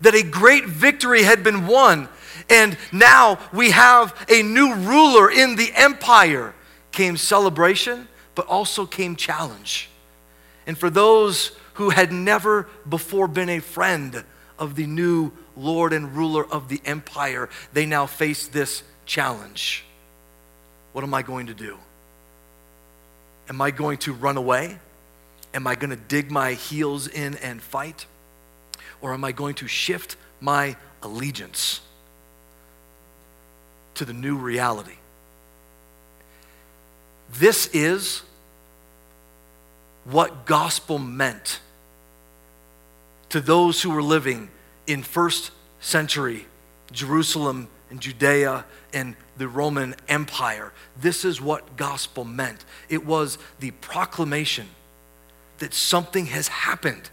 that 0.01 0.15
a 0.15 0.23
great 0.23 0.65
victory 0.65 1.23
had 1.23 1.43
been 1.43 1.67
won, 1.67 2.09
and 2.49 2.77
now 2.91 3.39
we 3.53 3.71
have 3.71 4.15
a 4.29 4.41
new 4.41 4.73
ruler 4.75 5.29
in 5.29 5.55
the 5.55 5.71
empire, 5.75 6.53
came 6.91 7.17
celebration, 7.17 8.07
but 8.33 8.47
also 8.47 8.85
came 8.85 9.15
challenge. 9.15 9.89
And 10.65 10.77
for 10.77 10.89
those 10.89 11.51
who 11.73 11.89
had 11.89 12.11
never 12.11 12.67
before 12.87 13.27
been 13.27 13.49
a 13.49 13.59
friend 13.59 14.23
of 14.57 14.75
the 14.75 14.85
new 14.85 15.31
Lord 15.55 15.93
and 15.93 16.15
ruler 16.15 16.45
of 16.45 16.69
the 16.69 16.81
empire, 16.85 17.49
they 17.73 17.85
now 17.85 18.05
face 18.05 18.47
this 18.47 18.83
challenge. 19.05 19.85
What 20.93 21.03
am 21.03 21.13
I 21.13 21.21
going 21.21 21.47
to 21.47 21.53
do? 21.53 21.77
Am 23.47 23.61
I 23.61 23.71
going 23.71 23.97
to 23.99 24.13
run 24.13 24.37
away? 24.37 24.77
Am 25.53 25.65
I 25.65 25.75
going 25.75 25.89
to 25.89 25.95
dig 25.95 26.29
my 26.31 26.53
heels 26.53 27.07
in 27.07 27.35
and 27.35 27.61
fight? 27.61 28.05
Or 29.01 29.13
am 29.13 29.23
I 29.23 29.31
going 29.31 29.55
to 29.55 29.67
shift 29.67 30.15
my 30.39 30.75
allegiance 31.01 31.81
to 33.95 34.05
the 34.05 34.13
new 34.13 34.35
reality? 34.37 34.95
This 37.33 37.67
is 37.73 38.21
what 40.05 40.45
gospel 40.45 40.97
meant 40.97 41.59
to 43.29 43.39
those 43.39 43.81
who 43.81 43.91
were 43.91 44.01
living 44.01 44.49
in 44.87 45.03
first 45.03 45.51
century 45.79 46.47
Jerusalem 46.91 47.67
and 47.89 47.99
Judea 47.99 48.65
and 48.93 49.15
the 49.37 49.47
Roman 49.47 49.95
Empire. 50.07 50.73
This 50.99 51.23
is 51.23 51.39
what 51.39 51.77
gospel 51.77 52.23
meant 52.23 52.65
it 52.89 53.05
was 53.05 53.37
the 53.59 53.71
proclamation 53.71 54.67
that 55.59 55.73
something 55.73 56.27
has 56.27 56.47
happened 56.47 57.09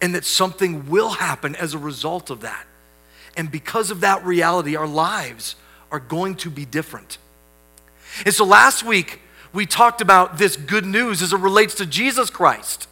and 0.00 0.14
that 0.14 0.24
something 0.24 0.88
will 0.88 1.10
happen 1.10 1.54
as 1.56 1.74
a 1.74 1.78
result 1.78 2.30
of 2.30 2.40
that. 2.40 2.66
And 3.36 3.50
because 3.50 3.90
of 3.90 4.00
that 4.00 4.24
reality, 4.24 4.76
our 4.76 4.86
lives 4.86 5.56
are 5.90 6.00
going 6.00 6.36
to 6.36 6.50
be 6.50 6.64
different. 6.64 7.18
And 8.24 8.34
so 8.34 8.44
last 8.44 8.82
week, 8.82 9.20
we 9.52 9.66
talked 9.66 10.00
about 10.00 10.38
this 10.38 10.56
good 10.56 10.86
news 10.86 11.22
as 11.22 11.32
it 11.32 11.38
relates 11.38 11.74
to 11.76 11.86
Jesus 11.86 12.30
Christ 12.30 12.88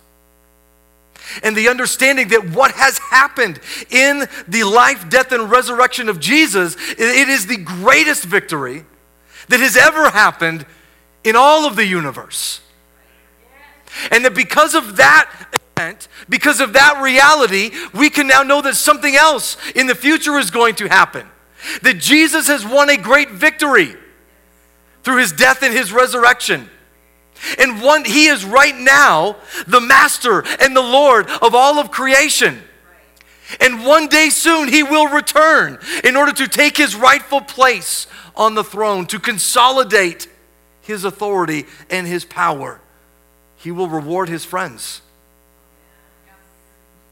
and 1.43 1.57
the 1.57 1.69
understanding 1.69 2.29
that 2.29 2.51
what 2.51 2.73
has 2.73 2.99
happened 2.99 3.61
in 3.91 4.27
the 4.47 4.65
life, 4.65 5.09
death, 5.09 5.33
and 5.33 5.51
resurrection 5.51 6.09
of 6.09 6.21
Jesus, 6.21 6.77
it 6.93 7.29
is 7.29 7.47
the 7.47 7.57
greatest 7.57 8.25
victory 8.25 8.85
that 9.49 9.61
has 9.61 9.77
ever 9.77 10.11
happened 10.11 10.67
in 11.25 11.37
all 11.37 11.67
of 11.67 11.77
the 11.77 11.87
universe. 11.87 12.61
And 14.11 14.25
that 14.25 14.35
because 14.35 14.75
of 14.75 14.97
that 14.97 15.31
event, 15.77 16.09
because 16.29 16.61
of 16.61 16.75
that 16.75 17.01
reality, 17.03 17.71
we 17.95 18.11
can 18.11 18.27
now 18.27 18.43
know 18.43 18.61
that 18.63 18.77
something 18.77 19.15
else 19.15 19.57
in 19.75 19.87
the 19.87 19.95
future 19.95 20.39
is 20.39 20.51
going 20.51 20.75
to 20.77 20.89
happen. 20.89 21.27
That 21.83 21.99
Jesus 21.99 22.47
has 22.49 22.65
won 22.65 22.89
a 22.91 22.97
great 22.97 23.31
victory 23.31 23.97
through 25.03 25.19
his 25.19 25.33
death 25.33 25.63
and 25.63 25.73
his 25.73 25.93
resurrection. 25.93 26.69
And 27.59 27.81
one, 27.81 28.05
he 28.05 28.27
is 28.27 28.45
right 28.45 28.77
now 28.77 29.37
the 29.67 29.81
master 29.81 30.45
and 30.61 30.75
the 30.75 30.83
Lord 30.83 31.29
of 31.31 31.55
all 31.55 31.79
of 31.79 31.91
creation. 31.91 32.63
And 33.61 33.87
one 33.87 34.09
day 34.09 34.29
soon 34.29 34.69
he 34.69 34.83
will 34.83 35.09
return 35.09 35.79
in 36.05 36.17
order 36.17 36.33
to 36.33 36.49
take 36.49 36.77
his 36.77 36.95
rightful 36.95 37.41
place 37.41 38.07
on 38.37 38.55
the 38.55 38.65
throne, 38.65 39.07
to 39.07 39.19
consolidate 39.19 40.29
his 40.83 41.05
authority 41.05 41.65
and 41.91 42.07
his 42.07 42.25
power. 42.25 42.81
He 43.59 43.71
will 43.71 43.89
reward 43.89 44.29
his 44.29 44.45
friends, 44.45 45.03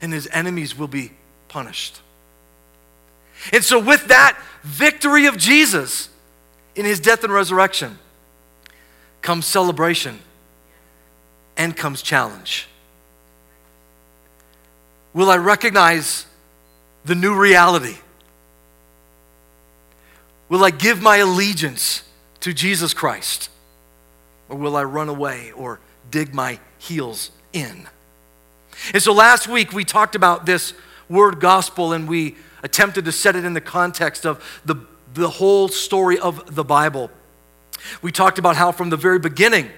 and 0.01 0.13
his 0.13 0.29
enemies 0.33 0.79
will 0.79 0.89
be 0.89 1.13
punished. 1.49 2.01
And 3.53 3.65
so, 3.65 3.79
with 3.79 4.09
that 4.09 4.41
victory 4.63 5.27
of 5.27 5.37
Jesus 5.37 6.09
in 6.75 6.85
his 6.85 7.01
death 7.01 7.25
and 7.25 7.33
resurrection, 7.33 7.99
comes 9.23 9.45
celebration 9.45 10.21
and 11.57 11.77
comes 11.77 12.01
challenge. 12.01 12.69
Will 15.13 15.31
I 15.31 15.37
recognize 15.37 16.27
the 17.05 17.17
new 17.17 17.35
reality? 17.35 17.97
Will 20.49 20.63
I 20.63 20.71
give 20.71 21.03
my 21.03 21.17
allegiance 21.17 22.05
to 22.41 22.53
Jesus 22.53 22.95
Christ? 22.95 23.51
Or 24.49 24.57
will 24.57 24.77
I 24.77 24.85
run 24.85 25.09
away 25.09 25.51
or 25.53 25.81
dig 26.11 26.35
my 26.35 26.59
heels 26.79 27.31
in? 27.53 27.89
And 28.93 29.03
so 29.03 29.13
last 29.13 29.49
week 29.49 29.73
we 29.73 29.85
talked 29.85 30.15
about 30.15 30.47
this 30.47 30.75
word 31.09 31.41
gospel 31.41 31.93
and 31.93 32.09
we 32.09 32.37
attempted 32.63 33.05
to 33.05 33.13
set 33.13 33.37
it 33.37 33.45
in 33.45 33.55
the 33.55 33.61
context 33.61 34.27
of 34.27 34.43
the, 34.65 34.77
the 35.15 35.29
whole 35.29 35.69
story 35.69 36.19
of 36.19 36.55
the 36.55 36.65
Bible. 36.65 37.11
We 38.03 38.13
talked 38.13 38.39
about 38.39 38.57
how 38.57 38.73
from 38.73 38.91
the 38.91 38.97
very 38.97 39.19
beginning, 39.19 39.71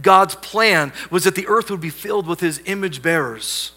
God's 0.00 0.34
plan 0.34 0.92
was 1.10 1.24
that 1.24 1.34
the 1.34 1.46
earth 1.46 1.70
would 1.70 1.80
be 1.80 1.90
filled 1.90 2.26
with 2.26 2.40
his 2.40 2.60
image 2.64 3.02
bearers 3.02 3.72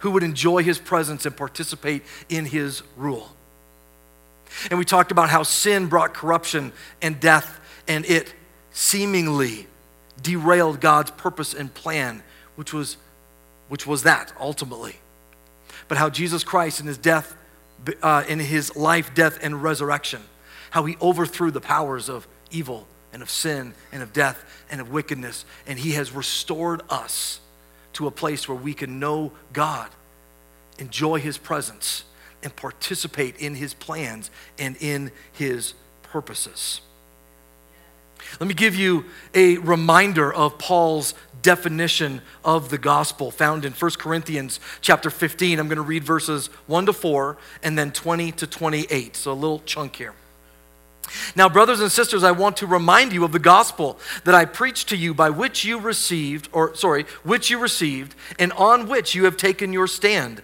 who 0.00 0.10
would 0.10 0.22
enjoy 0.22 0.62
his 0.64 0.78
presence 0.78 1.24
and 1.26 1.36
participate 1.36 2.02
in 2.28 2.44
his 2.44 2.82
rule. 2.96 3.30
And 4.68 4.78
we 4.78 4.84
talked 4.84 5.12
about 5.12 5.30
how 5.30 5.44
sin 5.44 5.86
brought 5.86 6.12
corruption 6.12 6.72
and 7.00 7.18
death, 7.20 7.60
and 7.86 8.04
it 8.06 8.34
seemingly 8.72 9.66
derailed 10.22 10.80
God's 10.80 11.10
purpose 11.10 11.54
and 11.54 11.72
plan, 11.72 12.22
which 12.56 12.72
was, 12.72 12.96
which 13.68 13.86
was 13.86 14.04
that 14.04 14.32
ultimately. 14.38 14.96
But 15.88 15.98
how 15.98 16.10
Jesus 16.10 16.44
Christ 16.44 16.80
in 16.80 16.86
his 16.86 16.98
death, 16.98 17.36
uh, 18.02 18.24
in 18.28 18.38
his 18.38 18.76
life, 18.76 19.14
death, 19.14 19.38
and 19.42 19.62
resurrection, 19.62 20.22
how 20.70 20.84
he 20.84 20.96
overthrew 21.00 21.50
the 21.50 21.60
powers 21.60 22.08
of 22.08 22.26
evil 22.50 22.86
and 23.12 23.22
of 23.22 23.28
sin 23.28 23.74
and 23.92 24.02
of 24.02 24.12
death 24.12 24.44
and 24.70 24.80
of 24.80 24.90
wickedness, 24.90 25.44
and 25.66 25.78
he 25.78 25.92
has 25.92 26.12
restored 26.12 26.82
us 26.88 27.40
to 27.94 28.06
a 28.06 28.10
place 28.10 28.48
where 28.48 28.56
we 28.56 28.74
can 28.74 28.98
know 28.98 29.32
God, 29.52 29.90
enjoy 30.78 31.20
His 31.20 31.38
presence, 31.38 32.04
and 32.42 32.54
participate 32.54 33.36
in 33.36 33.54
His 33.54 33.74
plans 33.74 34.30
and 34.58 34.76
in 34.80 35.12
His 35.32 35.74
purposes. 36.02 36.80
Let 38.40 38.48
me 38.48 38.54
give 38.54 38.74
you 38.74 39.04
a 39.34 39.58
reminder 39.58 40.32
of 40.32 40.58
Paul's 40.58 41.14
definition 41.42 42.22
of 42.44 42.70
the 42.70 42.78
gospel 42.78 43.30
found 43.30 43.64
in 43.64 43.72
1 43.72 43.90
Corinthians 43.92 44.60
chapter 44.80 45.10
15. 45.10 45.58
I'm 45.58 45.68
going 45.68 45.76
to 45.76 45.82
read 45.82 46.04
verses 46.04 46.46
1 46.66 46.86
to 46.86 46.92
4 46.92 47.36
and 47.62 47.76
then 47.76 47.92
20 47.92 48.32
to 48.32 48.46
28. 48.46 49.16
So 49.16 49.32
a 49.32 49.34
little 49.34 49.60
chunk 49.60 49.96
here. 49.96 50.14
Now, 51.34 51.48
brothers 51.48 51.80
and 51.80 51.90
sisters, 51.90 52.22
I 52.22 52.30
want 52.30 52.56
to 52.58 52.66
remind 52.66 53.12
you 53.12 53.24
of 53.24 53.32
the 53.32 53.38
gospel 53.38 53.98
that 54.24 54.34
I 54.34 54.44
preached 54.44 54.88
to 54.90 54.96
you 54.96 55.12
by 55.12 55.30
which 55.30 55.64
you 55.64 55.78
received, 55.78 56.48
or 56.52 56.74
sorry, 56.74 57.04
which 57.22 57.50
you 57.50 57.58
received, 57.58 58.14
and 58.38 58.52
on 58.52 58.88
which 58.88 59.14
you 59.14 59.24
have 59.24 59.36
taken 59.36 59.72
your 59.72 59.88
stand. 59.88 60.42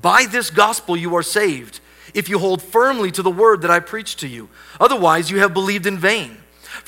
By 0.00 0.24
this 0.24 0.50
gospel 0.50 0.96
you 0.96 1.14
are 1.16 1.22
saved, 1.22 1.80
if 2.14 2.28
you 2.28 2.38
hold 2.38 2.62
firmly 2.62 3.10
to 3.12 3.22
the 3.22 3.30
word 3.30 3.60
that 3.62 3.70
I 3.70 3.80
preached 3.80 4.20
to 4.20 4.28
you. 4.28 4.48
Otherwise, 4.80 5.30
you 5.30 5.40
have 5.40 5.52
believed 5.52 5.86
in 5.86 5.98
vain. 5.98 6.38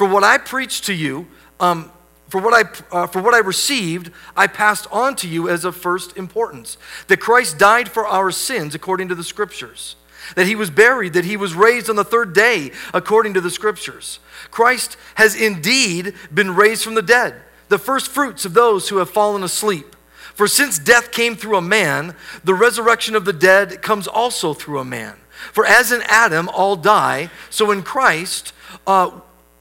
For 0.00 0.08
what 0.08 0.24
I 0.24 0.38
preached 0.38 0.86
to 0.86 0.94
you, 0.94 1.26
um, 1.60 1.92
for 2.30 2.40
what, 2.40 2.54
I, 2.54 2.96
uh, 2.96 3.06
for 3.06 3.20
what 3.20 3.34
I 3.34 3.40
received, 3.40 4.10
I 4.34 4.46
passed 4.46 4.86
on 4.90 5.14
to 5.16 5.28
you 5.28 5.50
as 5.50 5.66
of 5.66 5.76
first 5.76 6.16
importance 6.16 6.78
that 7.08 7.18
Christ 7.18 7.58
died 7.58 7.86
for 7.86 8.06
our 8.06 8.30
sins 8.30 8.74
according 8.74 9.08
to 9.08 9.14
the 9.14 9.22
Scriptures 9.22 9.96
that 10.36 10.46
he 10.46 10.54
was 10.54 10.70
buried, 10.70 11.12
that 11.12 11.26
he 11.26 11.36
was 11.36 11.52
raised 11.52 11.90
on 11.90 11.96
the 11.96 12.04
third 12.04 12.34
day, 12.34 12.70
according 12.94 13.34
to 13.34 13.42
the 13.42 13.50
scriptures. 13.50 14.20
Christ 14.50 14.96
has 15.16 15.34
indeed 15.34 16.14
been 16.32 16.54
raised 16.54 16.82
from 16.82 16.94
the 16.94 17.02
dead, 17.02 17.34
the 17.68 17.78
first 17.78 18.08
fruits 18.08 18.46
of 18.46 18.54
those 18.54 18.88
who 18.88 18.96
have 18.96 19.10
fallen 19.10 19.42
asleep. 19.42 19.94
For 20.32 20.48
since 20.48 20.78
death 20.78 21.12
came 21.12 21.36
through 21.36 21.58
a 21.58 21.62
man, 21.62 22.14
the 22.42 22.54
resurrection 22.54 23.14
of 23.14 23.26
the 23.26 23.34
dead 23.34 23.82
comes 23.82 24.06
also 24.06 24.54
through 24.54 24.78
a 24.78 24.84
man. 24.84 25.16
For 25.52 25.66
as 25.66 25.92
in 25.92 26.00
Adam 26.06 26.48
all 26.48 26.76
die, 26.76 27.28
so 27.50 27.70
in 27.70 27.82
Christ, 27.82 28.54
uh, 28.86 29.10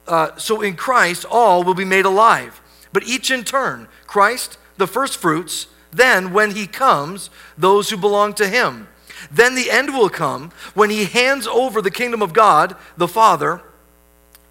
uh, 0.06 0.36
so 0.36 0.60
in 0.60 0.74
Christ 0.76 1.24
all 1.30 1.62
will 1.62 1.74
be 1.74 1.84
made 1.84 2.04
alive. 2.04 2.60
But 2.92 3.04
each 3.04 3.30
in 3.30 3.44
turn, 3.44 3.88
Christ 4.06 4.58
the 4.76 4.86
first 4.86 5.18
fruits, 5.18 5.68
then 5.92 6.32
when 6.32 6.52
he 6.52 6.66
comes, 6.66 7.30
those 7.56 7.90
who 7.90 7.96
belong 7.96 8.34
to 8.34 8.48
him. 8.48 8.88
Then 9.30 9.54
the 9.54 9.70
end 9.70 9.94
will 9.94 10.08
come 10.08 10.50
when 10.74 10.90
he 10.90 11.04
hands 11.04 11.46
over 11.46 11.82
the 11.82 11.90
kingdom 11.90 12.22
of 12.22 12.32
God, 12.32 12.74
the 12.96 13.08
Father, 13.08 13.60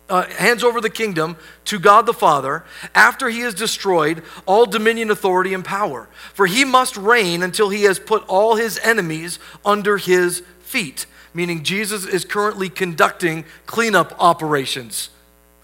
uh, 0.07 0.25
hands 0.27 0.63
over 0.63 0.81
the 0.81 0.89
kingdom 0.89 1.37
to 1.65 1.79
God 1.79 2.05
the 2.05 2.13
Father 2.13 2.63
after 2.95 3.29
he 3.29 3.41
has 3.41 3.53
destroyed 3.53 4.23
all 4.45 4.65
dominion, 4.65 5.11
authority, 5.11 5.53
and 5.53 5.65
power. 5.65 6.09
For 6.33 6.47
he 6.47 6.65
must 6.65 6.97
reign 6.97 7.43
until 7.43 7.69
he 7.69 7.83
has 7.83 7.99
put 7.99 8.23
all 8.27 8.55
his 8.55 8.79
enemies 8.79 9.39
under 9.65 9.97
his 9.97 10.41
feet, 10.59 11.05
meaning 11.33 11.63
Jesus 11.63 12.05
is 12.05 12.25
currently 12.25 12.69
conducting 12.69 13.45
cleanup 13.65 14.15
operations 14.19 15.09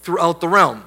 throughout 0.06 0.39
the 0.39 0.48
realm. 0.48 0.86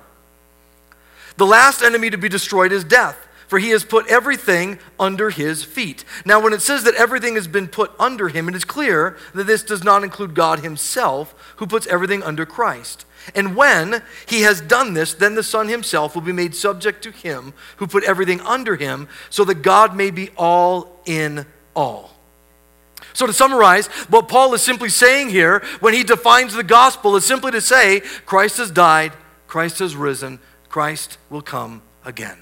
The 1.36 1.46
last 1.46 1.82
enemy 1.82 2.10
to 2.10 2.18
be 2.18 2.28
destroyed 2.28 2.72
is 2.72 2.84
death 2.84 3.28
for 3.48 3.58
he 3.58 3.70
has 3.70 3.82
put 3.82 4.06
everything 4.08 4.78
under 5.00 5.30
his 5.30 5.64
feet. 5.64 6.04
Now, 6.24 6.38
when 6.38 6.52
it 6.52 6.60
says 6.60 6.84
that 6.84 6.94
everything 6.94 7.34
has 7.34 7.48
been 7.48 7.66
put 7.66 7.90
under 7.98 8.28
him, 8.28 8.46
it 8.46 8.54
is 8.54 8.64
clear 8.64 9.16
that 9.34 9.46
this 9.46 9.62
does 9.62 9.82
not 9.82 10.04
include 10.04 10.34
God 10.34 10.60
himself, 10.60 11.34
who 11.56 11.66
puts 11.66 11.86
everything 11.86 12.22
under 12.22 12.44
Christ. 12.44 13.06
And 13.34 13.56
when 13.56 14.02
he 14.26 14.42
has 14.42 14.60
done 14.60 14.92
this, 14.92 15.14
then 15.14 15.34
the 15.34 15.42
Son 15.42 15.68
himself 15.68 16.14
will 16.14 16.22
be 16.22 16.32
made 16.32 16.54
subject 16.54 17.02
to 17.04 17.10
him 17.10 17.54
who 17.78 17.86
put 17.86 18.04
everything 18.04 18.40
under 18.42 18.76
him, 18.76 19.08
so 19.30 19.44
that 19.46 19.62
God 19.62 19.96
may 19.96 20.10
be 20.10 20.28
all 20.36 21.00
in 21.06 21.46
all. 21.74 22.17
So, 23.18 23.26
to 23.26 23.32
summarize, 23.32 23.88
what 24.06 24.28
Paul 24.28 24.54
is 24.54 24.62
simply 24.62 24.90
saying 24.90 25.30
here 25.30 25.58
when 25.80 25.92
he 25.92 26.04
defines 26.04 26.54
the 26.54 26.62
gospel 26.62 27.16
is 27.16 27.24
simply 27.24 27.50
to 27.50 27.60
say 27.60 27.98
Christ 28.26 28.58
has 28.58 28.70
died, 28.70 29.12
Christ 29.48 29.80
has 29.80 29.96
risen, 29.96 30.38
Christ 30.68 31.18
will 31.28 31.42
come 31.42 31.82
again. 32.04 32.38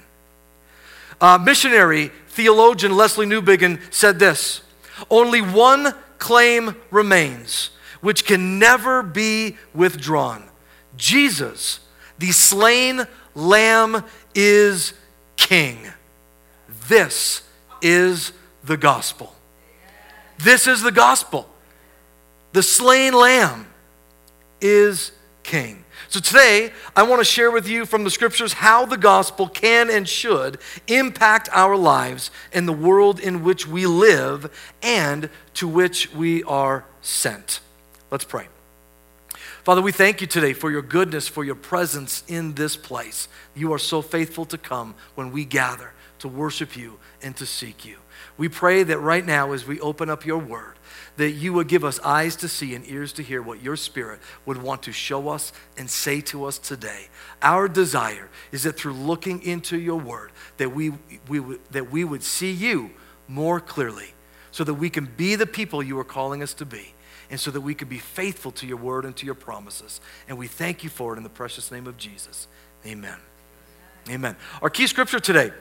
Uh, 1.19 1.39
missionary 1.39 2.11
theologian 2.27 2.91
Lesslie 2.91 3.25
Newbigin 3.25 3.91
said 3.91 4.19
this 4.19 4.61
Only 5.09 5.41
one 5.41 5.95
claim 6.19 6.75
remains, 6.91 7.71
which 8.01 8.23
can 8.23 8.59
never 8.59 9.01
be 9.01 9.57
withdrawn 9.73 10.47
Jesus, 10.95 11.79
the 12.19 12.31
slain 12.31 13.07
lamb, 13.33 14.03
is 14.35 14.93
king. 15.37 15.79
This 16.87 17.41
is 17.81 18.31
the 18.63 18.77
gospel. 18.77 19.33
This 20.39 20.67
is 20.67 20.81
the 20.81 20.91
gospel. 20.91 21.49
The 22.53 22.63
slain 22.63 23.13
lamb 23.13 23.67
is 24.61 25.11
king. 25.43 25.83
So 26.09 26.19
today, 26.19 26.71
I 26.95 27.03
want 27.03 27.19
to 27.19 27.25
share 27.25 27.51
with 27.51 27.67
you 27.67 27.85
from 27.85 28.03
the 28.03 28.09
scriptures 28.09 28.53
how 28.53 28.85
the 28.85 28.97
gospel 28.97 29.47
can 29.47 29.89
and 29.89 30.07
should 30.07 30.59
impact 30.87 31.49
our 31.51 31.75
lives 31.75 32.31
and 32.53 32.67
the 32.67 32.73
world 32.73 33.19
in 33.19 33.43
which 33.43 33.67
we 33.67 33.85
live 33.85 34.51
and 34.81 35.29
to 35.55 35.67
which 35.67 36.13
we 36.13 36.43
are 36.43 36.85
sent. 37.01 37.59
Let's 38.09 38.23
pray. 38.23 38.47
Father, 39.63 39.81
we 39.81 39.91
thank 39.91 40.21
you 40.21 40.27
today 40.27 40.53
for 40.53 40.71
your 40.71 40.81
goodness, 40.81 41.27
for 41.27 41.43
your 41.43 41.55
presence 41.55 42.23
in 42.29 42.53
this 42.53 42.77
place. 42.77 43.27
You 43.53 43.73
are 43.73 43.79
so 43.79 44.01
faithful 44.01 44.45
to 44.45 44.57
come 44.57 44.95
when 45.15 45.31
we 45.31 45.43
gather 45.43 45.91
to 46.19 46.29
worship 46.29 46.77
you 46.77 46.99
and 47.21 47.35
to 47.35 47.45
seek 47.45 47.83
you. 47.83 47.97
We 48.37 48.49
pray 48.49 48.83
that 48.83 48.99
right 48.99 49.25
now, 49.25 49.51
as 49.51 49.65
we 49.65 49.79
open 49.79 50.09
up 50.09 50.25
your 50.25 50.37
word, 50.37 50.77
that 51.17 51.31
you 51.31 51.53
would 51.53 51.67
give 51.67 51.83
us 51.83 51.99
eyes 52.01 52.35
to 52.37 52.47
see 52.47 52.75
and 52.75 52.87
ears 52.87 53.11
to 53.13 53.23
hear 53.23 53.41
what 53.41 53.61
your 53.61 53.75
Spirit 53.75 54.19
would 54.45 54.61
want 54.61 54.83
to 54.83 54.91
show 54.91 55.29
us 55.29 55.51
and 55.77 55.89
say 55.89 56.21
to 56.21 56.45
us 56.45 56.59
today. 56.59 57.07
Our 57.41 57.67
desire 57.67 58.29
is 58.51 58.63
that 58.63 58.77
through 58.77 58.93
looking 58.93 59.41
into 59.41 59.79
your 59.79 59.99
word, 59.99 60.31
that 60.57 60.73
we, 60.73 60.93
we, 61.27 61.57
that 61.71 61.91
we 61.91 62.03
would 62.03 62.23
see 62.23 62.51
you 62.51 62.91
more 63.27 63.59
clearly 63.59 64.13
so 64.51 64.63
that 64.63 64.75
we 64.75 64.89
can 64.89 65.05
be 65.17 65.35
the 65.35 65.47
people 65.47 65.81
you 65.81 65.97
are 65.99 66.03
calling 66.03 66.43
us 66.43 66.53
to 66.55 66.65
be 66.65 66.93
and 67.29 67.39
so 67.39 67.51
that 67.51 67.61
we 67.61 67.73
can 67.73 67.87
be 67.87 67.97
faithful 67.97 68.51
to 68.51 68.67
your 68.67 68.77
word 68.77 69.03
and 69.03 69.15
to 69.17 69.25
your 69.25 69.35
promises. 69.35 69.99
And 70.29 70.37
we 70.37 70.47
thank 70.47 70.83
you 70.83 70.89
for 70.89 71.13
it 71.13 71.17
in 71.17 71.23
the 71.23 71.29
precious 71.29 71.71
name 71.71 71.87
of 71.87 71.97
Jesus. 71.97 72.47
Amen. 72.85 73.17
Amen. 74.09 74.37
Our 74.61 74.69
key 74.69 74.87
scripture 74.87 75.19
today 75.19 75.51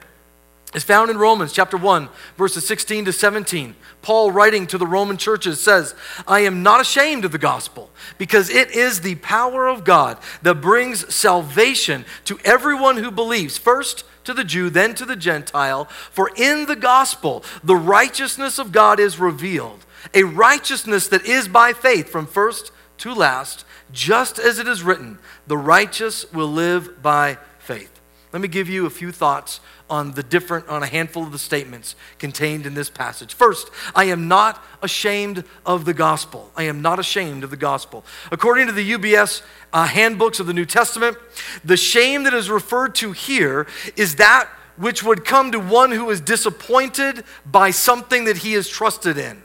is 0.76 0.84
found 0.84 1.10
in 1.10 1.16
Romans 1.16 1.54
chapter 1.54 1.78
1, 1.78 2.10
verses 2.36 2.66
16 2.66 3.06
to 3.06 3.12
17. 3.12 3.74
Paul, 4.02 4.30
writing 4.30 4.66
to 4.66 4.76
the 4.76 4.86
Roman 4.86 5.16
churches, 5.16 5.58
says, 5.58 5.94
I 6.28 6.40
am 6.40 6.62
not 6.62 6.82
ashamed 6.82 7.24
of 7.24 7.32
the 7.32 7.38
gospel 7.38 7.90
because 8.18 8.50
it 8.50 8.70
is 8.72 9.00
the 9.00 9.14
power 9.16 9.68
of 9.68 9.84
God 9.84 10.18
that 10.42 10.60
brings 10.60 11.12
salvation 11.14 12.04
to 12.26 12.38
everyone 12.44 12.98
who 12.98 13.10
believes, 13.10 13.56
first 13.56 14.04
to 14.24 14.34
the 14.34 14.44
Jew, 14.44 14.68
then 14.68 14.94
to 14.96 15.06
the 15.06 15.16
Gentile. 15.16 15.86
For 15.86 16.30
in 16.36 16.66
the 16.66 16.76
gospel, 16.76 17.42
the 17.64 17.74
righteousness 17.74 18.58
of 18.58 18.70
God 18.70 19.00
is 19.00 19.18
revealed, 19.18 19.86
a 20.12 20.24
righteousness 20.24 21.08
that 21.08 21.24
is 21.24 21.48
by 21.48 21.72
faith 21.72 22.10
from 22.10 22.26
first 22.26 22.70
to 22.98 23.14
last, 23.14 23.64
just 23.92 24.38
as 24.38 24.58
it 24.58 24.68
is 24.68 24.82
written, 24.82 25.18
the 25.46 25.56
righteous 25.56 26.30
will 26.34 26.52
live 26.52 27.02
by 27.02 27.38
faith. 27.58 27.95
Let 28.32 28.42
me 28.42 28.48
give 28.48 28.68
you 28.68 28.86
a 28.86 28.90
few 28.90 29.12
thoughts 29.12 29.60
on 29.88 30.12
the 30.12 30.22
different 30.22 30.68
on 30.68 30.82
a 30.82 30.86
handful 30.86 31.22
of 31.22 31.32
the 31.32 31.38
statements 31.38 31.94
contained 32.18 32.66
in 32.66 32.74
this 32.74 32.90
passage. 32.90 33.34
First, 33.34 33.70
I 33.94 34.04
am 34.04 34.28
not 34.28 34.62
ashamed 34.82 35.44
of 35.64 35.84
the 35.84 35.94
gospel. 35.94 36.50
I 36.56 36.64
am 36.64 36.82
not 36.82 36.98
ashamed 36.98 37.44
of 37.44 37.50
the 37.50 37.56
gospel. 37.56 38.04
According 38.32 38.66
to 38.66 38.72
the 38.72 38.92
UBS 38.92 39.42
uh, 39.72 39.86
handbooks 39.86 40.40
of 40.40 40.46
the 40.46 40.54
New 40.54 40.66
Testament, 40.66 41.16
the 41.64 41.76
shame 41.76 42.24
that 42.24 42.34
is 42.34 42.50
referred 42.50 42.94
to 42.96 43.12
here 43.12 43.66
is 43.96 44.16
that 44.16 44.48
which 44.76 45.02
would 45.02 45.24
come 45.24 45.52
to 45.52 45.60
one 45.60 45.90
who 45.90 46.10
is 46.10 46.20
disappointed 46.20 47.24
by 47.46 47.70
something 47.70 48.24
that 48.24 48.38
he 48.38 48.54
is 48.54 48.68
trusted 48.68 49.16
in. 49.16 49.42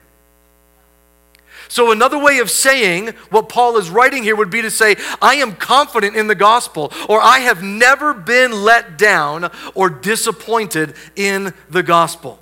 So, 1.72 1.94
another 1.94 2.20
way 2.20 2.40
of 2.40 2.52
saying 2.52 3.14
what 3.30 3.48
Paul 3.48 3.78
is 3.78 3.90
writing 3.90 4.24
here 4.24 4.36
would 4.36 4.50
be 4.50 4.62
to 4.62 4.70
say, 4.70 4.98
I 5.22 5.36
am 5.36 5.56
confident 5.56 6.18
in 6.18 6.28
the 6.28 6.36
gospel, 6.36 6.92
or 7.08 7.22
I 7.22 7.40
have 7.40 7.64
never 7.64 8.14
been 8.14 8.52
let 8.52 8.98
down 8.98 9.50
or 9.74 9.90
disappointed 9.90 10.96
in 11.16 11.54
the 11.70 11.82
gospel. 11.82 12.40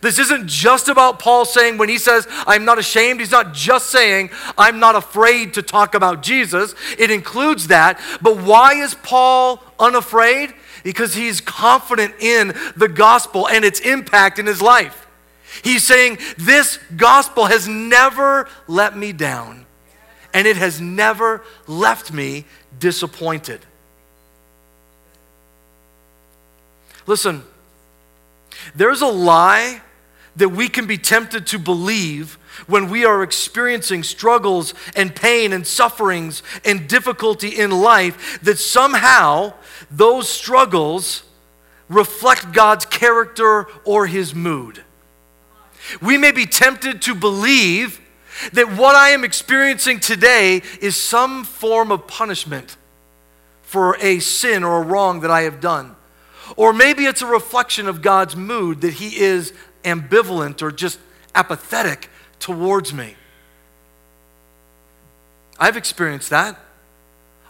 This 0.00 0.20
isn't 0.20 0.46
just 0.46 0.88
about 0.88 1.18
Paul 1.18 1.44
saying 1.44 1.76
when 1.76 1.88
he 1.88 1.98
says, 1.98 2.28
I'm 2.46 2.64
not 2.64 2.78
ashamed, 2.78 3.18
he's 3.18 3.32
not 3.32 3.52
just 3.52 3.90
saying, 3.90 4.30
I'm 4.56 4.78
not 4.78 4.94
afraid 4.94 5.54
to 5.54 5.62
talk 5.62 5.96
about 5.96 6.22
Jesus. 6.22 6.76
It 7.00 7.10
includes 7.10 7.66
that. 7.66 8.00
But 8.22 8.36
why 8.36 8.74
is 8.74 8.94
Paul 8.94 9.60
unafraid? 9.80 10.54
Because 10.84 11.16
he's 11.16 11.40
confident 11.40 12.14
in 12.20 12.54
the 12.76 12.88
gospel 12.88 13.48
and 13.48 13.64
its 13.64 13.80
impact 13.80 14.38
in 14.38 14.46
his 14.46 14.62
life. 14.62 15.08
He's 15.62 15.84
saying, 15.84 16.18
This 16.38 16.78
gospel 16.96 17.46
has 17.46 17.68
never 17.68 18.48
let 18.66 18.96
me 18.96 19.12
down, 19.12 19.66
and 20.32 20.46
it 20.46 20.56
has 20.56 20.80
never 20.80 21.42
left 21.66 22.12
me 22.12 22.44
disappointed. 22.78 23.60
Listen, 27.06 27.42
there's 28.74 29.02
a 29.02 29.06
lie 29.06 29.82
that 30.36 30.50
we 30.50 30.68
can 30.68 30.86
be 30.86 30.96
tempted 30.96 31.46
to 31.48 31.58
believe 31.58 32.38
when 32.66 32.88
we 32.88 33.04
are 33.04 33.22
experiencing 33.22 34.02
struggles 34.02 34.74
and 34.94 35.14
pain 35.14 35.52
and 35.52 35.66
sufferings 35.66 36.42
and 36.64 36.88
difficulty 36.88 37.48
in 37.48 37.70
life 37.70 38.40
that 38.42 38.58
somehow 38.58 39.52
those 39.90 40.28
struggles 40.28 41.24
reflect 41.88 42.52
God's 42.52 42.86
character 42.86 43.66
or 43.84 44.06
his 44.06 44.34
mood. 44.34 44.84
We 46.00 46.18
may 46.18 46.32
be 46.32 46.46
tempted 46.46 47.02
to 47.02 47.14
believe 47.14 48.00
that 48.52 48.76
what 48.76 48.96
I 48.96 49.10
am 49.10 49.24
experiencing 49.24 50.00
today 50.00 50.62
is 50.80 50.96
some 50.96 51.44
form 51.44 51.92
of 51.92 52.06
punishment 52.06 52.76
for 53.62 53.96
a 54.00 54.18
sin 54.18 54.64
or 54.64 54.82
a 54.82 54.84
wrong 54.84 55.20
that 55.20 55.30
I 55.30 55.42
have 55.42 55.60
done. 55.60 55.94
Or 56.56 56.72
maybe 56.72 57.04
it's 57.04 57.22
a 57.22 57.26
reflection 57.26 57.86
of 57.86 58.02
God's 58.02 58.34
mood 58.34 58.80
that 58.80 58.94
He 58.94 59.20
is 59.20 59.52
ambivalent 59.84 60.62
or 60.62 60.70
just 60.72 60.98
apathetic 61.34 62.08
towards 62.38 62.92
me. 62.92 63.14
I've 65.58 65.76
experienced 65.76 66.30
that. 66.30 66.58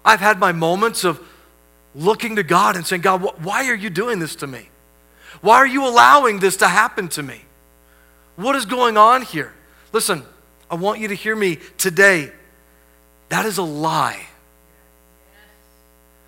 I've 0.04 0.20
had 0.20 0.38
my 0.38 0.52
moments 0.52 1.04
of 1.04 1.20
looking 1.94 2.36
to 2.36 2.42
God 2.42 2.76
and 2.76 2.86
saying, 2.86 3.02
God, 3.02 3.22
why 3.42 3.68
are 3.70 3.74
you 3.74 3.90
doing 3.90 4.18
this 4.18 4.36
to 4.36 4.46
me? 4.46 4.68
Why 5.40 5.56
are 5.56 5.66
you 5.66 5.86
allowing 5.86 6.40
this 6.40 6.56
to 6.58 6.68
happen 6.68 7.08
to 7.10 7.22
me? 7.22 7.42
What 8.40 8.56
is 8.56 8.64
going 8.64 8.96
on 8.96 9.22
here? 9.22 9.52
Listen, 9.92 10.24
I 10.70 10.76
want 10.76 10.98
you 10.98 11.08
to 11.08 11.14
hear 11.14 11.36
me 11.36 11.58
today. 11.76 12.32
That 13.28 13.44
is 13.44 13.58
a 13.58 13.62
lie. 13.62 14.26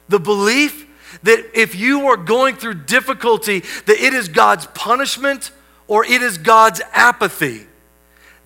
The 0.09 0.21
belief 0.21 0.87
that 1.23 1.45
if 1.55 1.75
you 1.75 2.09
are 2.09 2.19
going 2.19 2.57
through 2.57 2.75
difficulty, 2.85 3.61
that 3.61 3.99
it 3.99 4.13
is 4.13 4.29
God's 4.29 4.67
punishment 4.67 5.53
or 5.89 6.05
it 6.05 6.21
is 6.23 6.37
God's 6.37 6.83
apathy, 6.93 7.67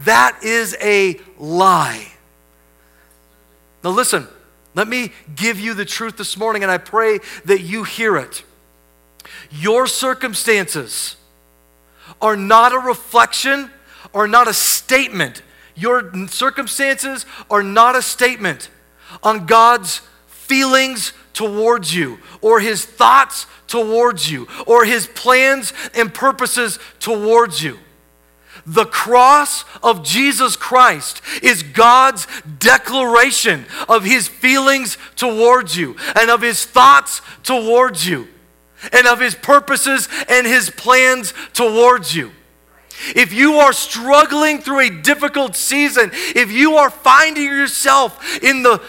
that 0.01 0.39
is 0.45 0.77
a 0.81 1.19
lie. 1.37 2.13
Now, 3.83 3.91
listen, 3.91 4.29
let 4.75 4.87
me 4.87 5.11
give 5.35 5.59
you 5.59 5.75
the 5.75 5.85
truth 5.85 6.17
this 6.17 6.37
morning, 6.37 6.63
and 6.63 6.71
I 6.71 6.79
pray 6.79 7.19
that 7.47 7.63
you 7.63 7.83
hear 7.83 8.17
it. 8.17 8.45
Your 9.51 9.87
circumstances, 9.89 11.17
are 12.21 12.37
not 12.37 12.73
a 12.73 12.79
reflection 12.79 13.71
are 14.15 14.27
not 14.27 14.49
a 14.49 14.55
statement. 14.55 15.43
Your 15.75 16.11
circumstances 16.29 17.27
are 17.51 17.63
not 17.63 17.97
a 17.97 18.03
statement 18.03 18.71
on 19.23 19.47
God's 19.47 20.01
feelings 20.27 21.13
towards 21.35 21.95
you 21.95 22.19
or 22.41 22.61
his 22.61 22.85
thoughts 22.85 23.47
towards 23.67 24.31
you 24.31 24.49
or 24.67 24.85
his 24.85 25.07
plans 25.09 25.73
and 25.95 26.13
purposes 26.13 26.79
towards 26.99 27.63
you. 27.63 27.79
The 28.65 28.87
cross 28.87 29.65
of 29.83 30.03
Jesus 30.03 30.57
Christ 30.57 31.21
is 31.43 31.63
God's 31.63 32.27
declaration 32.59 33.67
of 33.89 34.03
his 34.03 34.29
feelings 34.29 34.97
towards 35.15 35.77
you 35.77 35.97
and 36.19 36.31
of 36.31 36.41
his 36.41 36.65
thoughts 36.65 37.21
towards 37.43 38.09
you 38.09 38.29
and 38.93 39.07
of 39.07 39.21
his 39.21 39.35
purposes 39.35 40.09
and 40.29 40.47
his 40.47 40.71
plans 40.71 41.33
towards 41.53 42.15
you. 42.15 42.33
If 43.15 43.33
you 43.33 43.57
are 43.57 43.73
struggling 43.73 44.61
through 44.61 44.81
a 44.81 44.91
difficult 44.91 45.55
season, 45.55 46.11
if 46.13 46.51
you 46.51 46.77
are 46.77 46.91
finding 46.91 47.45
yourself 47.45 48.43
in 48.43 48.63
the 48.63 48.83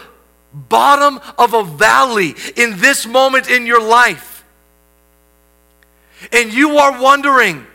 bottom 0.52 1.20
of 1.36 1.54
a 1.54 1.62
valley 1.62 2.34
in 2.56 2.78
this 2.78 3.06
moment 3.06 3.50
in 3.50 3.66
your 3.66 3.82
life, 3.82 4.44
and 6.32 6.52
you 6.52 6.78
are 6.78 7.00
wondering 7.00 7.66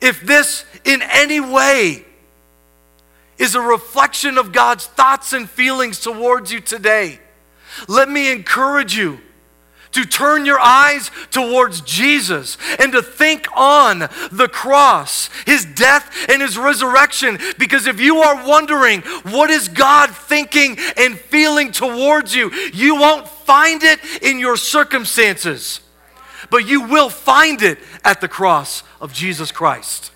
if 0.00 0.20
this 0.22 0.64
in 0.84 1.00
any 1.02 1.40
way 1.40 2.04
is 3.38 3.54
a 3.54 3.60
reflection 3.60 4.38
of 4.38 4.52
God's 4.52 4.86
thoughts 4.86 5.32
and 5.32 5.48
feelings 5.48 6.00
towards 6.00 6.52
you 6.52 6.60
today, 6.60 7.20
let 7.88 8.08
me 8.08 8.30
encourage 8.30 8.96
you 8.96 9.20
to 9.92 10.04
turn 10.04 10.46
your 10.46 10.58
eyes 10.58 11.10
towards 11.30 11.80
Jesus 11.82 12.56
and 12.78 12.92
to 12.92 13.02
think 13.02 13.46
on 13.54 14.00
the 14.30 14.48
cross, 14.50 15.28
his 15.46 15.64
death 15.64 16.28
and 16.28 16.42
his 16.42 16.58
resurrection. 16.58 17.38
Because 17.58 17.86
if 17.86 18.00
you 18.00 18.18
are 18.18 18.46
wondering 18.46 19.02
what 19.30 19.50
is 19.50 19.68
God 19.68 20.10
thinking 20.10 20.76
and 20.96 21.18
feeling 21.18 21.72
towards 21.72 22.34
you, 22.34 22.50
you 22.72 22.96
won't 22.96 23.28
find 23.28 23.82
it 23.82 24.00
in 24.22 24.38
your 24.38 24.56
circumstances, 24.56 25.80
but 26.50 26.66
you 26.66 26.82
will 26.82 27.10
find 27.10 27.62
it 27.62 27.78
at 28.04 28.20
the 28.20 28.28
cross 28.28 28.82
of 29.00 29.12
Jesus 29.12 29.52
Christ. 29.52 30.10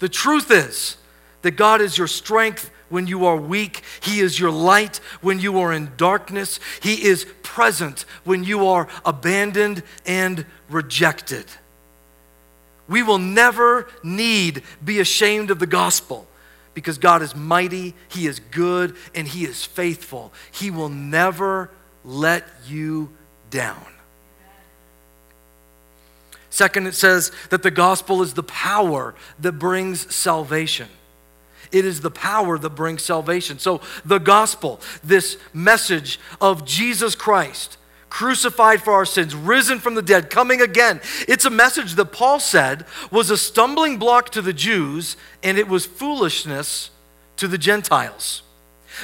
The 0.00 0.08
truth 0.08 0.50
is 0.50 0.96
that 1.42 1.52
God 1.52 1.80
is 1.80 1.98
your 1.98 2.06
strength 2.06 2.70
when 2.88 3.06
you 3.06 3.26
are 3.26 3.36
weak. 3.36 3.82
He 4.00 4.20
is 4.20 4.38
your 4.38 4.50
light 4.50 5.00
when 5.20 5.40
you 5.40 5.58
are 5.60 5.72
in 5.72 5.92
darkness. 5.96 6.60
He 6.82 7.04
is 7.04 7.26
present 7.42 8.04
when 8.24 8.44
you 8.44 8.66
are 8.66 8.88
abandoned 9.04 9.82
and 10.06 10.44
rejected. 10.68 11.46
We 12.88 13.02
will 13.02 13.18
never 13.18 13.88
need 14.02 14.62
be 14.82 15.00
ashamed 15.00 15.50
of 15.50 15.58
the 15.58 15.66
gospel 15.66 16.26
because 16.74 16.98
God 16.98 17.22
is 17.22 17.34
mighty, 17.34 17.94
He 18.08 18.26
is 18.26 18.38
good, 18.38 18.96
and 19.14 19.26
He 19.26 19.44
is 19.44 19.64
faithful. 19.64 20.32
He 20.52 20.70
will 20.70 20.88
never 20.88 21.70
let 22.04 22.44
you 22.66 23.10
down. 23.50 23.84
Second, 26.50 26.86
it 26.86 26.94
says 26.94 27.30
that 27.50 27.62
the 27.62 27.70
gospel 27.70 28.22
is 28.22 28.34
the 28.34 28.42
power 28.42 29.14
that 29.38 29.52
brings 29.52 30.14
salvation. 30.14 30.88
It 31.70 31.84
is 31.84 32.00
the 32.00 32.10
power 32.10 32.58
that 32.58 32.70
brings 32.70 33.02
salvation. 33.02 33.58
So, 33.58 33.80
the 34.04 34.18
gospel, 34.18 34.80
this 35.02 35.36
message 35.52 36.18
of 36.40 36.64
Jesus 36.64 37.14
Christ, 37.14 37.76
crucified 38.10 38.82
for 38.82 38.92
our 38.92 39.04
sins, 39.04 39.34
risen 39.34 39.78
from 39.78 39.94
the 39.94 40.02
dead, 40.02 40.30
coming 40.30 40.60
again, 40.60 41.00
it's 41.26 41.44
a 41.44 41.50
message 41.50 41.94
that 41.94 42.12
Paul 42.12 42.40
said 42.40 42.86
was 43.10 43.30
a 43.30 43.36
stumbling 43.36 43.98
block 43.98 44.30
to 44.30 44.42
the 44.42 44.52
Jews 44.52 45.16
and 45.42 45.58
it 45.58 45.68
was 45.68 45.86
foolishness 45.86 46.90
to 47.36 47.48
the 47.48 47.58
Gentiles. 47.58 48.42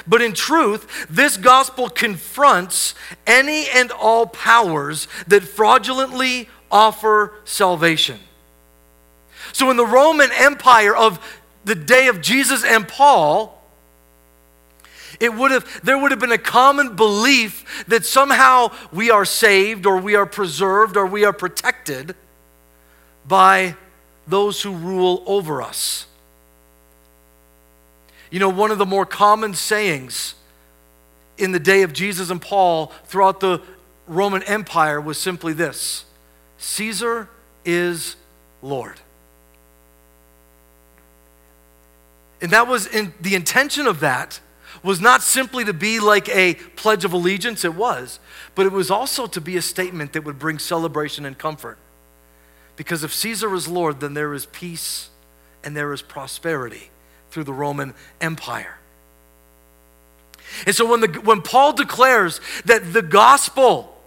But 0.07 0.23
in 0.23 0.33
truth, 0.33 1.07
this 1.09 1.37
gospel 1.37 1.89
confronts 1.89 2.95
any 3.27 3.69
and 3.69 3.93
all 3.93 4.27
powers 4.27 5.07
that 5.29 5.45
fraudulently 5.45 6.49
offer 6.71 7.35
salvation. 7.45 8.19
So, 9.53 9.71
in 9.71 9.77
the 9.77 9.87
Roman 9.87 10.31
Empire 10.33 10.97
of 10.97 11.21
the 11.65 11.75
day 11.75 12.09
of 12.09 12.21
Jesus 12.21 12.65
and 12.65 12.87
Paul, 12.87 13.61
it 15.21 15.33
would 15.33 15.51
have, 15.51 15.83
there 15.83 15.99
would 15.99 16.11
have 16.11 16.21
been 16.21 16.33
a 16.33 16.39
common 16.39 16.97
belief 16.97 17.85
that 17.89 18.05
somehow 18.05 18.73
we 18.93 19.11
are 19.11 19.25
saved 19.25 19.87
or 19.87 19.99
we 19.99 20.15
are 20.15 20.27
preserved 20.27 20.97
or 20.97 21.07
we 21.07 21.25
are 21.25 21.33
protected 21.33 22.15
by 23.27 23.77
those 24.27 24.63
who 24.63 24.73
rule 24.73 25.23
over 25.27 25.63
us. 25.63 26.07
You 28.31 28.41
know, 28.41 28.49
one 28.49 28.71
of 28.71 28.79
the 28.79 28.87
more 28.87 29.07
common 29.07 29.55
sayings 29.55 30.35
in 31.39 31.53
the 31.53 31.61
day 31.61 31.83
of 31.83 31.93
Jesus 31.93 32.31
and 32.31 32.41
Paul 32.41 32.93
throughout 33.05 33.41
the 33.41 33.63
Roman 34.07 34.43
Empire 34.43 35.01
was 35.01 35.19
simply 35.19 35.53
this 35.53 36.05
Caesar 36.59 37.29
is 37.65 38.17
Lord. 38.63 39.01
And 42.45 42.53
that 42.53 42.69
was 42.69 42.87
in, 42.87 43.15
the 43.23 43.35
intention 43.37 43.87
of 43.87 44.01
that 44.01 44.39
was 44.83 45.01
not 45.01 45.23
simply 45.23 45.65
to 45.65 45.73
be 45.73 45.99
like 45.99 46.29
a 46.29 46.53
pledge 46.77 47.07
of 47.07 47.15
allegiance, 47.15 47.65
it 47.65 47.75
was, 47.75 48.21
but 48.55 48.67
it 48.67 48.73
was 48.73 48.91
also 48.91 49.27
to 49.27 49.41
be 49.41 49.57
a 49.57 49.63
statement 49.63 50.13
that 50.13 50.25
would 50.25 50.39
bring 50.39 50.59
celebration 50.59 51.25
and 51.25 51.39
comfort. 51.39 51.79
Because 52.77 53.03
if 53.03 53.15
Caesar 53.15 53.55
is 53.55 53.67
Lord, 53.67 54.01
then 54.01 54.13
there 54.13 54.35
is 54.35 54.45
peace 54.45 55.09
and 55.65 55.75
there 55.75 55.91
is 55.95 56.03
prosperity 56.03 56.91
through 57.31 57.45
the 57.45 57.53
Roman 57.55 57.95
Empire. 58.21 58.77
And 60.67 60.77
so 60.77 60.87
when, 60.87 61.01
the, 61.01 61.09
when 61.25 61.41
Paul 61.41 61.73
declares 61.73 62.43
that 62.67 62.93
the 62.93 63.01
gospel, 63.01 63.99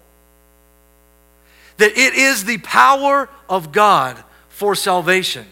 that 1.77 1.97
it 1.97 2.13
is 2.13 2.45
the 2.45 2.59
power 2.59 3.29
of 3.49 3.71
God 3.71 4.23
for 4.49 4.75
salvation, 4.75 5.47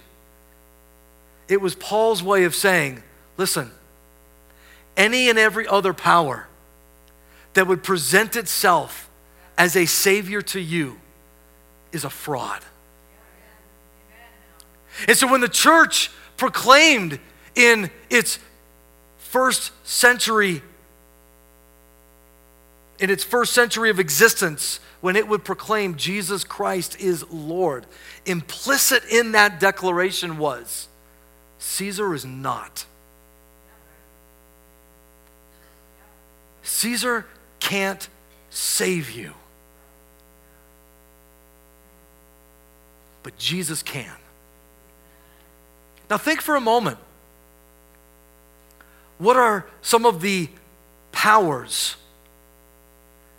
it 1.47 1.62
was 1.62 1.75
Paul's 1.75 2.23
way 2.23 2.43
of 2.43 2.55
saying, 2.55 3.03
listen, 3.38 3.71
any 4.97 5.29
and 5.29 5.38
every 5.38 5.67
other 5.67 5.93
power 5.93 6.47
that 7.53 7.67
would 7.67 7.84
present 7.84 8.36
itself 8.36 9.10
as 9.58 9.75
a 9.75 9.86
savior 9.86 10.41
to 10.41 10.60
you 10.60 10.99
is 11.91 12.03
a 12.03 12.10
fraud. 12.10 12.62
And 15.08 15.17
so 15.17 15.29
when 15.29 15.41
the 15.41 15.49
church 15.49 16.10
proclaimed 16.38 17.19
in 17.55 17.89
its 18.10 18.39
first 19.17 19.71
century 19.86 20.62
in 22.97 23.10
its 23.10 23.25
first 23.25 23.53
century 23.53 23.89
of 23.89 23.99
existence 23.99 24.79
when 25.01 25.17
it 25.17 25.27
would 25.27 25.43
proclaim 25.43 25.97
Jesus 25.97 26.45
Christ 26.45 26.97
is 26.97 27.29
Lord. 27.29 27.86
Implicit 28.25 29.03
in 29.12 29.34
that 29.34 29.60
declaration 29.60 30.38
was 30.38 30.88
Caesar 31.60 32.13
is 32.13 32.26
not. 32.26 32.86
Caesar 36.63 37.26
can't 37.60 38.08
save 38.50 39.12
you, 39.12 39.34
but 43.24 43.38
Jesus 43.38 43.84
can. 43.84 44.15
Now, 46.10 46.18
think 46.18 46.41
for 46.41 46.56
a 46.56 46.62
moment 46.62 47.00
what 49.18 49.38
are 49.38 49.65
some 49.82 50.06
of 50.06 50.22
the 50.22 50.50
powers 51.12 51.96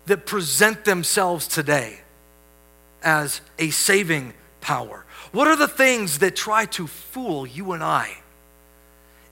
that 0.06 0.26
present 0.26 0.84
themselves 0.84 1.46
today 1.46 2.00
as 3.02 3.40
a 3.58 3.70
saving 3.70 4.34
power? 4.60 5.05
What 5.32 5.48
are 5.48 5.56
the 5.56 5.68
things 5.68 6.18
that 6.18 6.36
try 6.36 6.66
to 6.66 6.86
fool 6.86 7.46
you 7.46 7.72
and 7.72 7.82
I 7.82 8.18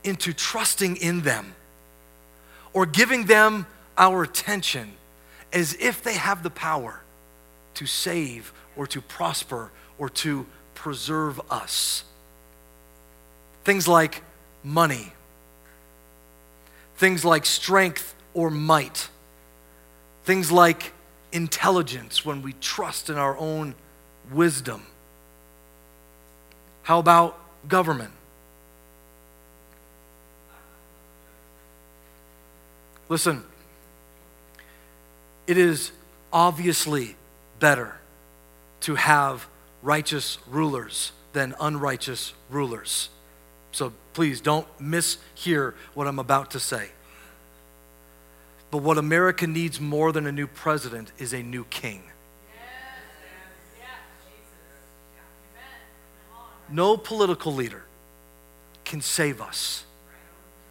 into 0.02 0.32
trusting 0.32 0.96
in 0.96 1.22
them 1.22 1.54
or 2.72 2.86
giving 2.86 3.26
them 3.26 3.66
our 3.96 4.22
attention 4.22 4.92
as 5.52 5.74
if 5.78 6.02
they 6.02 6.14
have 6.14 6.42
the 6.42 6.50
power 6.50 7.00
to 7.74 7.86
save 7.86 8.52
or 8.76 8.86
to 8.88 9.00
prosper 9.00 9.70
or 9.98 10.08
to 10.10 10.46
preserve 10.74 11.40
us? 11.50 12.04
Things 13.64 13.88
like 13.88 14.22
money 14.62 15.12
things 16.96 17.24
like 17.24 17.44
strength 17.44 18.14
or 18.32 18.50
might, 18.50 19.08
things 20.24 20.50
like 20.50 20.92
intelligence 21.32 22.24
when 22.24 22.42
we 22.42 22.52
trust 22.54 23.10
in 23.10 23.16
our 23.16 23.36
own 23.38 23.74
wisdom. 24.32 24.86
How 26.84 26.98
about 26.98 27.38
government? 27.66 28.12
Listen, 33.08 33.42
it 35.46 35.56
is 35.58 35.92
obviously 36.32 37.16
better 37.58 37.96
to 38.80 38.94
have 38.96 39.46
righteous 39.82 40.38
rulers 40.46 41.12
than 41.32 41.54
unrighteous 41.58 42.34
rulers. 42.50 43.08
So 43.72 43.92
please 44.12 44.42
don't 44.42 44.66
mishear 44.78 45.74
what 45.94 46.06
I'm 46.06 46.18
about 46.18 46.50
to 46.52 46.60
say. 46.60 46.90
But 48.70 48.78
what 48.78 48.98
America 48.98 49.46
needs 49.46 49.80
more 49.80 50.12
than 50.12 50.26
a 50.26 50.32
new 50.32 50.46
president 50.46 51.12
is 51.18 51.32
a 51.32 51.42
new 51.42 51.64
king. 51.64 52.02
No 56.68 56.96
political 56.96 57.52
leader 57.52 57.84
can 58.84 59.00
save 59.00 59.40
us, 59.40 59.84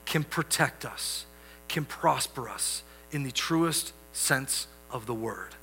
can 0.05 0.23
protect 0.23 0.85
us, 0.85 1.25
can 1.67 1.85
prosper 1.85 2.49
us 2.49 2.83
in 3.11 3.23
the 3.23 3.31
truest 3.31 3.93
sense 4.11 4.67
of 4.91 5.05
the 5.05 5.13
word. 5.13 5.55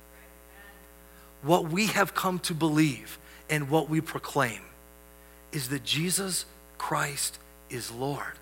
What 1.41 1.69
we 1.69 1.87
have 1.87 2.13
come 2.13 2.39
to 2.39 2.53
believe 2.53 3.17
and 3.49 3.69
what 3.69 3.89
we 3.89 4.01
proclaim 4.01 4.61
is 5.51 5.69
that 5.69 5.83
Jesus 5.83 6.45
Christ 6.77 7.39
is 7.69 7.91
Lord. 7.91 8.33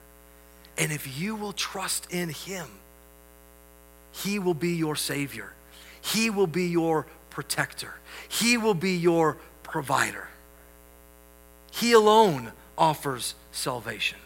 And 0.77 0.91
if 0.91 1.19
you 1.19 1.35
will 1.35 1.53
trust 1.53 2.11
in 2.11 2.29
Him, 2.29 2.67
He 4.11 4.39
will 4.39 4.53
be 4.53 4.75
your 4.75 4.95
Savior, 4.95 5.53
He 6.01 6.29
will 6.29 6.47
be 6.47 6.67
your 6.67 7.05
protector, 7.29 7.95
He 8.27 8.57
will 8.57 8.73
be 8.73 8.95
your 8.95 9.37
provider. 9.63 10.27
He 11.71 11.93
alone 11.93 12.51
offers 12.77 13.35
salvation. 13.51 14.17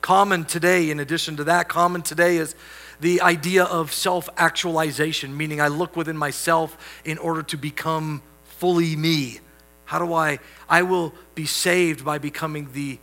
Common 0.00 0.44
today, 0.44 0.90
in 0.90 0.98
addition 1.00 1.36
to 1.36 1.44
that, 1.44 1.68
common 1.68 2.02
today 2.02 2.36
is 2.36 2.54
the 3.00 3.20
idea 3.20 3.64
of 3.64 3.92
self 3.92 4.28
actualization, 4.36 5.36
meaning 5.36 5.60
I 5.60 5.68
look 5.68 5.96
within 5.96 6.16
myself 6.16 6.76
in 7.04 7.18
order 7.18 7.42
to 7.44 7.56
become 7.56 8.22
fully 8.58 8.96
me. 8.96 9.40
How 9.84 9.98
do 9.98 10.14
I? 10.14 10.38
I 10.68 10.82
will 10.82 11.12
be 11.34 11.46
saved 11.46 12.04
by 12.04 12.18
becoming 12.18 12.68
the 12.72 12.98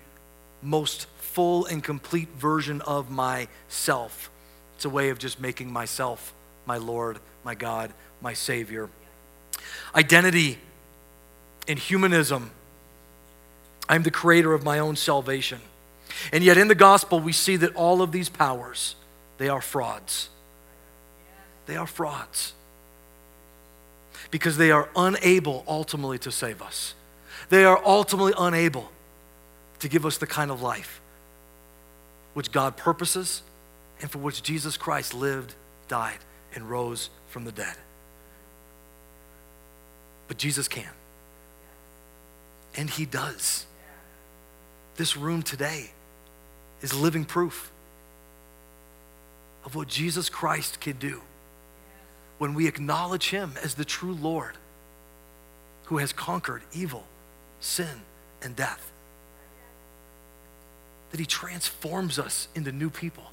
most 0.62 1.08
full 1.18 1.66
and 1.66 1.84
complete 1.84 2.30
version 2.38 2.82
of 2.82 3.12
myself. 3.12 4.32
It's 4.76 4.86
a 4.86 4.90
way 4.90 5.10
of 5.10 5.20
just 5.20 5.40
making 5.40 5.72
myself 5.72 6.34
my 6.66 6.78
Lord, 6.78 7.20
my 7.44 7.56
God, 7.56 7.92
my 8.22 8.34
Savior. 8.34 8.90
Identity 9.96 10.58
in 11.68 11.78
humanism. 11.78 12.52
I'm 13.90 14.04
the 14.04 14.12
creator 14.12 14.54
of 14.54 14.64
my 14.64 14.80
own 14.80 14.96
salvation. 14.96 15.60
And 16.32 16.44
yet 16.44 16.58
in 16.58 16.68
the 16.68 16.76
gospel 16.76 17.20
we 17.20 17.32
see 17.32 17.56
that 17.58 17.76
all 17.76 18.02
of 18.02 18.12
these 18.12 18.30
powers 18.30 18.96
they 19.38 19.50
are 19.50 19.62
frauds. 19.62 20.30
They 21.68 21.76
are 21.76 21.88
frauds. 21.88 22.54
Because 24.32 24.58
they 24.58 24.72
are 24.72 24.90
unable 24.96 25.64
ultimately 25.68 26.18
to 26.20 26.32
save 26.32 26.62
us. 26.62 26.96
They 27.50 27.64
are 27.64 27.80
ultimately 27.86 28.34
unable 28.38 28.92
to 29.80 29.88
give 29.88 30.06
us 30.06 30.18
the 30.18 30.28
kind 30.28 30.52
of 30.52 30.62
life 30.62 31.02
which 32.34 32.52
God 32.52 32.78
purposes 32.78 33.42
and 34.02 34.12
for 34.12 34.20
which 34.20 34.44
Jesus 34.44 34.78
Christ 34.78 35.14
lived, 35.14 35.54
died, 35.88 36.20
and 36.54 36.70
rose 36.70 37.10
from 37.30 37.46
the 37.46 37.52
dead. 37.52 37.76
But 40.28 40.38
Jesus 40.38 40.68
can. 40.68 40.90
And 42.76 42.90
He 42.90 43.06
does. 43.06 43.66
This 44.98 45.16
room 45.16 45.44
today 45.44 45.92
is 46.82 46.94
living 46.94 47.24
proof 47.24 47.72
of 49.64 49.76
what 49.76 49.88
Jesus 49.88 50.28
Christ 50.28 50.82
can 50.82 50.98
do 50.98 51.22
when 52.40 52.56
we 52.56 52.68
acknowledge 52.68 53.30
Him 53.30 53.54
as 53.64 53.76
the 53.76 53.86
true 53.86 54.14
Lord 54.14 54.58
who 55.86 55.98
has 55.98 56.12
conquered 56.12 56.64
evil, 56.74 57.06
sin, 57.60 58.02
and 58.42 58.56
death 58.56 58.92
that 61.12 61.20
He 61.20 61.26
transforms 61.26 62.20
us 62.20 62.48
into 62.56 62.72
new 62.72 62.90
people. 62.90 63.24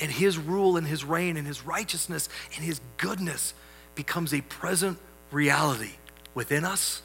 And 0.00 0.10
his 0.10 0.38
rule 0.38 0.76
and 0.76 0.86
his 0.86 1.04
reign 1.04 1.36
and 1.36 1.46
his 1.46 1.64
righteousness 1.64 2.28
and 2.56 2.64
his 2.64 2.80
goodness 2.96 3.54
becomes 3.94 4.34
a 4.34 4.40
present 4.40 4.98
reality 5.30 5.92
within 6.34 6.64
us 6.64 7.00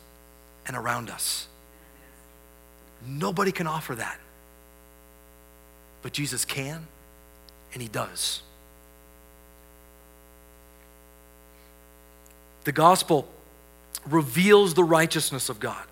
and 0.65 0.75
around 0.75 1.09
us. 1.09 1.47
Nobody 3.05 3.51
can 3.51 3.67
offer 3.67 3.95
that. 3.95 4.19
But 6.01 6.13
Jesus 6.13 6.45
can, 6.45 6.87
and 7.73 7.81
he 7.81 7.87
does. 7.87 8.41
The 12.63 12.71
gospel 12.71 13.27
reveals 14.05 14.73
the 14.73 14.83
righteousness 14.83 15.49
of 15.49 15.59
God. 15.59 15.83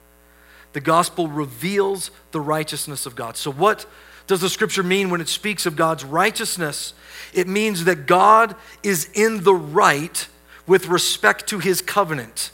The 0.74 0.82
gospel 0.82 1.28
reveals 1.28 2.12
the 2.32 2.42
righteousness 2.42 3.06
of 3.06 3.16
God. 3.16 3.38
So, 3.38 3.52
what 3.52 3.86
does 4.28 4.42
the 4.42 4.50
scripture 4.50 4.84
mean 4.84 5.10
when 5.10 5.22
it 5.22 5.30
speaks 5.30 5.66
of 5.66 5.76
God's 5.76 6.04
righteousness? 6.04 6.94
It 7.34 7.48
means 7.48 7.86
that 7.86 8.06
God 8.06 8.56
is 8.84 9.10
in 9.14 9.44
the 9.44 9.56
right 9.56 10.28
with 10.68 10.88
respect 10.88 11.48
to 11.48 11.60
his 11.60 11.82
covenant. 11.82 12.52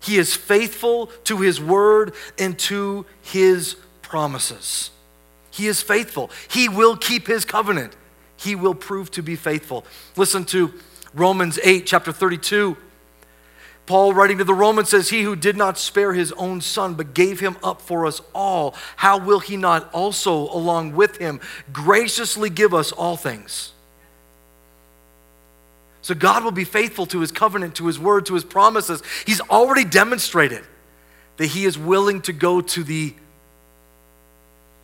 He 0.00 0.16
is 0.16 0.34
faithful 0.34 1.06
to 1.24 1.38
his 1.38 1.60
word 1.60 2.14
and 2.38 2.58
to 2.60 3.04
his 3.22 3.76
promises. 4.02 4.90
He 5.50 5.66
is 5.66 5.82
faithful. 5.82 6.30
He 6.48 6.68
will 6.68 6.96
keep 6.96 7.26
his 7.26 7.44
covenant. 7.44 7.96
He 8.36 8.54
will 8.54 8.74
prove 8.74 9.10
to 9.12 9.22
be 9.22 9.36
faithful. 9.36 9.84
Listen 10.16 10.44
to 10.46 10.72
Romans 11.14 11.58
8, 11.62 11.84
chapter 11.86 12.12
32. 12.12 12.76
Paul, 13.86 14.12
writing 14.12 14.36
to 14.36 14.44
the 14.44 14.54
Romans, 14.54 14.90
says, 14.90 15.08
He 15.08 15.22
who 15.22 15.34
did 15.34 15.56
not 15.56 15.78
spare 15.78 16.12
his 16.12 16.30
own 16.32 16.60
son, 16.60 16.94
but 16.94 17.14
gave 17.14 17.40
him 17.40 17.56
up 17.64 17.80
for 17.80 18.04
us 18.04 18.20
all, 18.34 18.74
how 18.96 19.18
will 19.18 19.40
he 19.40 19.56
not 19.56 19.92
also, 19.94 20.34
along 20.50 20.94
with 20.94 21.16
him, 21.16 21.40
graciously 21.72 22.50
give 22.50 22.74
us 22.74 22.92
all 22.92 23.16
things? 23.16 23.72
So 26.08 26.14
God 26.14 26.42
will 26.42 26.52
be 26.52 26.64
faithful 26.64 27.04
to 27.08 27.20
his 27.20 27.30
covenant, 27.30 27.74
to 27.74 27.86
his 27.86 27.98
word, 27.98 28.24
to 28.26 28.34
his 28.34 28.42
promises. 28.42 29.02
He's 29.26 29.42
already 29.42 29.84
demonstrated 29.84 30.64
that 31.36 31.48
he 31.48 31.66
is 31.66 31.76
willing 31.76 32.22
to 32.22 32.32
go 32.32 32.62
to 32.62 32.82
the, 32.82 33.12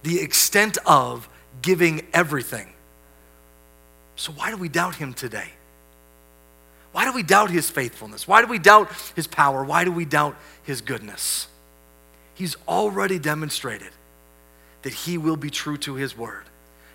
the 0.02 0.20
extent 0.20 0.76
of 0.84 1.26
giving 1.62 2.06
everything. 2.12 2.70
So 4.16 4.32
why 4.32 4.50
do 4.50 4.58
we 4.58 4.68
doubt 4.68 4.96
him 4.96 5.14
today? 5.14 5.48
Why 6.92 7.06
do 7.06 7.12
we 7.14 7.22
doubt 7.22 7.50
his 7.50 7.70
faithfulness? 7.70 8.28
Why 8.28 8.42
do 8.42 8.46
we 8.46 8.58
doubt 8.58 8.90
his 9.16 9.26
power? 9.26 9.64
Why 9.64 9.84
do 9.84 9.92
we 9.92 10.04
doubt 10.04 10.36
his 10.64 10.82
goodness? 10.82 11.48
He's 12.34 12.54
already 12.68 13.18
demonstrated 13.18 13.92
that 14.82 14.92
he 14.92 15.16
will 15.16 15.36
be 15.36 15.48
true 15.48 15.78
to 15.78 15.94
his 15.94 16.14
word. 16.14 16.44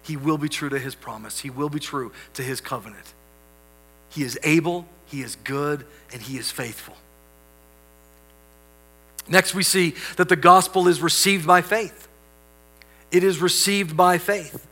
He 0.04 0.18
will 0.18 0.38
be 0.38 0.50
true 0.50 0.70
to 0.70 0.78
his 0.78 0.94
promise. 0.94 1.40
He 1.40 1.50
will 1.50 1.70
be 1.70 1.80
true 1.80 2.12
to 2.36 2.44
his 2.44 2.62
covenant. 2.62 3.16
He 4.10 4.24
is 4.24 4.38
able, 4.44 4.86
he 5.06 5.22
is 5.22 5.36
good, 5.44 5.86
and 6.12 6.22
he 6.22 6.38
is 6.38 6.52
faithful. 6.52 6.96
Next, 9.28 9.54
we 9.54 9.64
see 9.64 9.96
that 10.18 10.30
the 10.30 10.36
gospel 10.36 10.88
is 10.88 11.02
received 11.02 11.46
by 11.46 11.62
faith. 11.62 12.08
It 13.12 13.24
is 13.24 13.40
received 13.40 13.96
by 13.96 14.18
faith. 14.18 14.66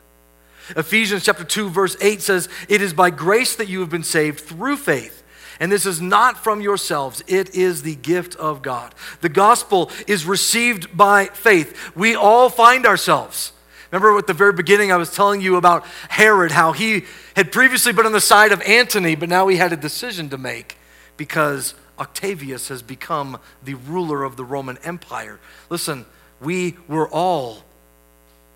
Ephesians 0.75 1.23
chapter 1.23 1.43
2 1.43 1.69
verse 1.69 1.95
8 2.01 2.21
says, 2.21 2.49
"It 2.67 2.81
is 2.81 2.93
by 2.93 3.09
grace 3.09 3.55
that 3.55 3.69
you 3.69 3.79
have 3.79 3.89
been 3.89 4.03
saved 4.03 4.41
through 4.41 4.77
faith." 4.77 5.23
And 5.59 5.71
this 5.71 5.85
is 5.85 6.01
not 6.01 6.43
from 6.43 6.61
yourselves, 6.61 7.23
it 7.25 7.55
is 7.55 7.81
the 7.81 7.95
gift 7.95 8.35
of 8.35 8.61
God. 8.61 8.93
The 9.21 9.29
gospel 9.29 9.91
is 10.05 10.25
received 10.25 10.95
by 10.95 11.29
faith. 11.33 11.75
We 11.95 12.15
all 12.15 12.49
find 12.49 12.85
ourselves. 12.85 13.53
Remember 13.91 14.17
at 14.17 14.27
the 14.27 14.33
very 14.33 14.53
beginning, 14.53 14.91
I 14.91 14.97
was 14.97 15.13
telling 15.13 15.41
you 15.41 15.55
about 15.55 15.85
Herod, 16.09 16.51
how 16.51 16.73
he 16.73 17.05
had 17.35 17.51
previously 17.51 17.93
been 17.93 18.05
on 18.05 18.11
the 18.11 18.21
side 18.21 18.51
of 18.51 18.61
Antony, 18.61 19.15
but 19.15 19.29
now 19.29 19.47
he 19.47 19.57
had 19.57 19.71
a 19.71 19.77
decision 19.77 20.29
to 20.29 20.37
make 20.37 20.77
because 21.15 21.73
Octavius 21.99 22.67
has 22.67 22.81
become 22.81 23.39
the 23.63 23.75
ruler 23.75 24.23
of 24.23 24.35
the 24.35 24.43
Roman 24.43 24.77
Empire. 24.83 25.39
Listen, 25.69 26.05
we 26.41 26.75
were 26.87 27.07
all 27.09 27.63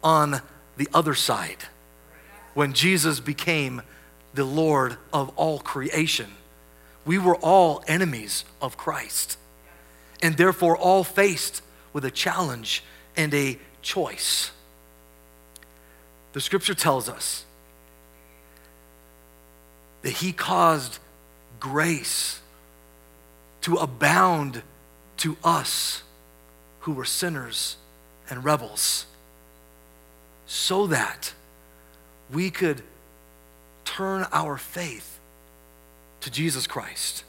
on 0.04 0.42
the 0.78 0.88
other 0.94 1.16
side 1.16 1.66
when 2.54 2.74
Jesus 2.74 3.20
became 3.20 3.82
the 4.34 4.46
Lord 4.46 4.98
of 5.14 5.30
all 5.38 5.60
creation. 5.60 6.32
We 7.06 7.18
were 7.18 7.36
all 7.38 7.84
enemies 7.88 8.46
of 8.62 8.78
Christ, 8.78 9.38
and 10.22 10.38
therefore 10.38 10.78
all 10.78 11.04
faced 11.04 11.62
with 11.94 12.06
a 12.06 12.12
challenge 12.12 12.84
and 13.18 13.34
a 13.34 13.58
choice. 13.82 14.52
The 16.34 16.42
scripture 16.42 16.74
tells 16.74 17.10
us 17.10 17.46
that 20.02 20.12
He 20.12 20.32
caused 20.32 21.00
grace 21.60 22.40
to 23.62 23.76
abound 23.76 24.64
to 25.18 25.38
us 25.44 26.04
who 26.82 26.94
were 26.94 27.06
sinners 27.06 27.78
and 28.30 28.44
rebels, 28.44 29.06
so 30.48 30.88
that 30.88 31.34
we 32.32 32.50
could 32.50 32.82
turn 33.86 34.26
our 34.32 34.58
faith 34.58 35.20
to 36.22 36.32
Jesus 36.32 36.66
Christ, 36.66 37.24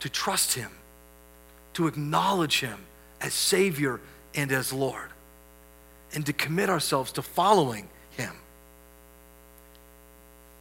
to 0.00 0.08
trust 0.08 0.54
Him, 0.54 0.70
to 1.74 1.86
acknowledge 1.86 2.60
Him 2.60 2.78
as 3.20 3.34
Savior 3.34 4.00
and 4.34 4.50
as 4.50 4.72
Lord, 4.72 5.10
and 6.14 6.24
to 6.26 6.32
commit 6.32 6.70
ourselves 6.70 7.12
to 7.12 7.22
following. 7.22 7.88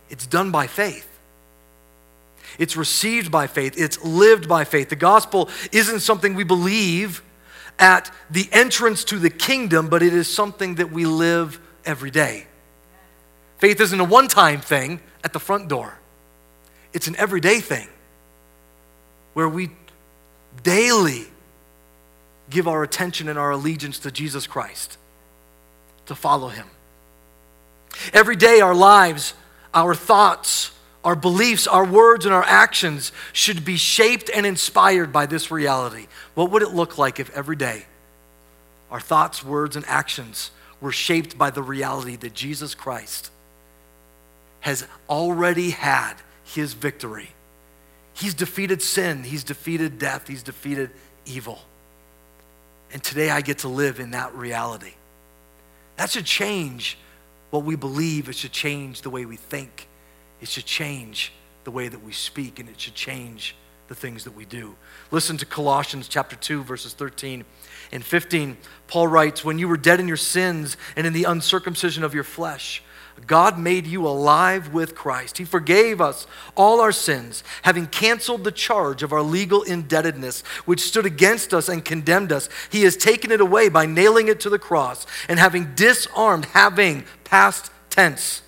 It's 0.10 0.26
done 0.26 0.52
by 0.52 0.68
faith. 0.68 1.10
It's 2.60 2.78
received 2.78 3.32
by 3.32 3.48
faith. 3.48 3.74
It's 3.78 4.04
lived 4.04 4.48
by 4.48 4.64
faith. 4.64 4.90
The 4.90 4.96
gospel 4.96 5.50
isn't 5.72 6.02
something 6.02 6.36
we 6.36 6.44
believe 6.44 7.24
at 7.80 8.12
the 8.30 8.48
entrance 8.52 9.04
to 9.06 9.18
the 9.18 9.30
kingdom, 9.30 9.90
but 9.90 10.04
it 10.04 10.14
is 10.14 10.32
something 10.32 10.76
that 10.76 10.92
we 10.92 11.06
live 11.06 11.60
every 11.86 12.12
day. 12.12 12.46
Faith 13.58 13.80
isn't 13.82 14.00
a 14.00 14.04
one 14.04 14.28
time 14.28 14.62
thing 14.62 15.00
at 15.24 15.34
the 15.34 15.40
front 15.40 15.70
door, 15.70 15.98
it's 16.92 17.08
an 17.08 17.16
everyday 17.16 17.60
thing 17.60 17.88
where 19.34 19.50
we 19.50 19.72
daily 20.62 21.26
give 22.50 22.68
our 22.68 22.84
attention 22.84 23.30
and 23.30 23.40
our 23.40 23.52
allegiance 23.52 24.00
to 24.00 24.12
Jesus 24.12 24.46
Christ, 24.46 24.98
to 26.06 26.14
follow 26.14 26.50
Him. 26.50 26.68
Every 28.14 28.36
day, 28.36 28.60
our 28.60 28.76
lives, 28.76 29.34
our 29.74 29.96
thoughts, 29.96 30.72
our 31.04 31.16
beliefs, 31.16 31.68
our 31.68 31.86
words, 31.86 32.26
and 32.26 32.34
our 32.34 32.44
actions 32.44 33.12
should 33.32 33.66
be 33.66 33.76
shaped 33.76 34.30
and 34.34 34.46
inspired 34.46 35.12
by 35.12 35.26
this 35.26 35.52
reality. 35.52 36.08
What 36.36 36.52
would 36.52 36.62
it 36.62 36.70
look 36.70 36.98
like 36.98 37.20
if 37.20 37.30
every 37.32 37.56
day 37.56 37.86
our 38.94 39.00
thoughts, 39.00 39.44
words, 39.44 39.76
and 39.76 39.84
actions 39.88 40.52
were 40.80 40.92
shaped 40.92 41.36
by 41.36 41.50
the 41.50 41.64
reality 41.64 42.16
that 42.18 42.36
Jesus 42.36 42.76
Christ 42.76 43.32
has 44.60 44.88
already 45.10 45.72
had 45.72 46.14
his 46.44 46.74
victory. 46.74 47.30
He's 48.14 48.36
defeated 48.36 48.82
sin, 48.82 49.24
he's 49.24 49.44
defeated 49.44 49.98
death, 49.98 50.28
he's 50.28 50.44
defeated 50.44 50.92
evil. 51.26 51.60
And 52.92 53.04
today 53.04 53.32
I 53.32 53.42
get 53.42 53.60
to 53.60 53.68
live 53.68 54.00
in 54.00 54.12
that 54.12 54.36
reality. 54.36 54.94
That 55.96 56.12
should 56.12 56.26
change 56.26 56.98
what 57.54 57.64
we 57.64 57.76
believe, 57.76 58.30
it 58.30 58.36
should 58.36 58.52
change 58.52 59.04
the 59.04 59.12
way 59.12 59.26
we 59.26 59.36
think, 59.36 59.88
it 60.42 60.48
should 60.48 60.66
change 60.66 61.32
the 61.66 61.70
way 61.72 61.88
that 61.88 62.04
we 62.04 62.12
speak, 62.12 62.58
and 62.58 62.68
it 62.68 62.82
should 62.82 62.96
change 62.96 63.56
the 63.88 63.94
things 63.94 64.24
that 64.24 64.36
we 64.36 64.44
do. 64.44 64.76
Listen 65.12 65.38
to 65.38 65.46
Colossians 65.46 66.08
chapter 66.08 66.36
2 66.36 66.64
verses 66.64 66.94
13 66.94 67.46
and 67.92 68.04
15. 68.04 68.58
Paul 68.88 69.08
writes, 69.08 69.46
"When 69.46 69.60
you 69.60 69.68
were 69.68 69.78
dead 69.78 70.00
in 70.00 70.08
your 70.08 70.18
sins 70.18 70.78
and 70.96 71.06
in 71.06 71.14
the 71.14 71.26
uncircumcision 71.26 72.04
of 72.04 72.16
your 72.16 72.24
flesh, 72.24 72.82
God 73.28 73.58
made 73.58 73.88
you 73.88 74.08
alive 74.08 74.74
with 74.74 74.96
Christ. 74.96 75.38
He 75.38 75.46
forgave 75.46 76.02
us 76.02 76.28
all 76.56 76.82
our 76.82 76.92
sins, 76.92 77.44
having 77.62 77.88
canceled 77.88 78.44
the 78.44 78.52
charge 78.52 79.04
of 79.04 79.14
our 79.14 79.22
legal 79.22 79.64
indebtedness, 79.64 80.42
which 80.66 80.82
stood 80.82 81.06
against 81.06 81.54
us 81.54 81.70
and 81.70 81.86
condemned 81.86 82.32
us. 82.32 82.50
He 82.70 82.84
has 82.84 82.98
taken 82.98 83.32
it 83.32 83.40
away 83.42 83.70
by 83.70 83.86
nailing 83.86 84.28
it 84.28 84.40
to 84.42 84.50
the 84.50 84.60
cross, 84.60 85.06
and 85.30 85.40
having 85.40 85.74
disarmed, 85.76 86.46
having 86.46 87.06
past 87.24 87.72
tense, 87.90 88.42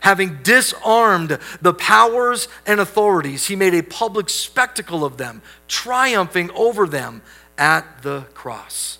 having 0.00 0.42
disarmed 0.42 1.38
the 1.60 1.74
powers 1.74 2.48
and 2.66 2.80
authorities, 2.80 3.46
he 3.46 3.56
made 3.56 3.74
a 3.74 3.82
public 3.82 4.28
spectacle 4.28 5.04
of 5.04 5.16
them, 5.16 5.42
triumphing 5.66 6.50
over 6.52 6.86
them 6.86 7.22
at 7.56 8.02
the 8.02 8.22
cross. 8.34 8.98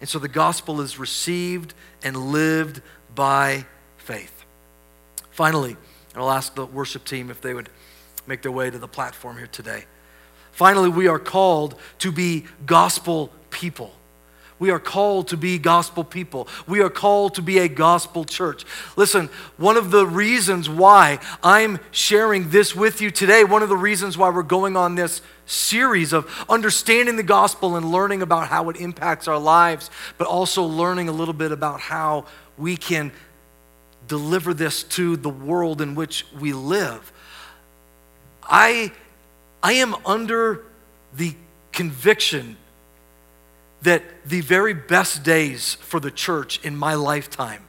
And 0.00 0.08
so 0.08 0.18
the 0.18 0.28
gospel 0.28 0.80
is 0.80 0.98
received 0.98 1.74
and 2.02 2.16
lived 2.32 2.80
by 3.14 3.66
faith. 3.96 4.37
Finally, 5.38 5.76
I'll 6.16 6.32
ask 6.32 6.56
the 6.56 6.66
worship 6.66 7.04
team 7.04 7.30
if 7.30 7.40
they 7.40 7.54
would 7.54 7.68
make 8.26 8.42
their 8.42 8.50
way 8.50 8.70
to 8.70 8.76
the 8.76 8.88
platform 8.88 9.36
here 9.36 9.46
today. 9.46 9.84
Finally, 10.50 10.88
we 10.88 11.06
are 11.06 11.20
called 11.20 11.76
to 12.00 12.10
be 12.10 12.44
gospel 12.66 13.30
people. 13.50 13.92
We 14.58 14.70
are 14.70 14.80
called 14.80 15.28
to 15.28 15.36
be 15.36 15.56
gospel 15.58 16.02
people. 16.02 16.48
We 16.66 16.80
are 16.80 16.90
called 16.90 17.36
to 17.36 17.42
be 17.42 17.58
a 17.58 17.68
gospel 17.68 18.24
church. 18.24 18.64
Listen, 18.96 19.30
one 19.58 19.76
of 19.76 19.92
the 19.92 20.04
reasons 20.08 20.68
why 20.68 21.20
I'm 21.40 21.78
sharing 21.92 22.50
this 22.50 22.74
with 22.74 23.00
you 23.00 23.12
today, 23.12 23.44
one 23.44 23.62
of 23.62 23.68
the 23.68 23.76
reasons 23.76 24.18
why 24.18 24.30
we're 24.30 24.42
going 24.42 24.76
on 24.76 24.96
this 24.96 25.22
series 25.46 26.12
of 26.12 26.28
understanding 26.48 27.14
the 27.14 27.22
gospel 27.22 27.76
and 27.76 27.92
learning 27.92 28.22
about 28.22 28.48
how 28.48 28.70
it 28.70 28.76
impacts 28.78 29.28
our 29.28 29.38
lives, 29.38 29.88
but 30.18 30.26
also 30.26 30.64
learning 30.64 31.08
a 31.08 31.12
little 31.12 31.32
bit 31.32 31.52
about 31.52 31.78
how 31.78 32.24
we 32.56 32.76
can 32.76 33.12
deliver 34.08 34.52
this 34.52 34.82
to 34.82 35.16
the 35.16 35.28
world 35.28 35.80
in 35.80 35.94
which 35.94 36.26
we 36.40 36.52
live. 36.52 37.12
I, 38.42 38.92
I 39.62 39.74
am 39.74 39.94
under 40.04 40.64
the 41.14 41.34
conviction 41.72 42.56
that 43.82 44.02
the 44.26 44.40
very 44.40 44.74
best 44.74 45.22
days 45.22 45.74
for 45.74 46.00
the 46.00 46.10
church 46.10 46.64
in 46.64 46.76
my 46.76 46.94
lifetime 46.94 47.62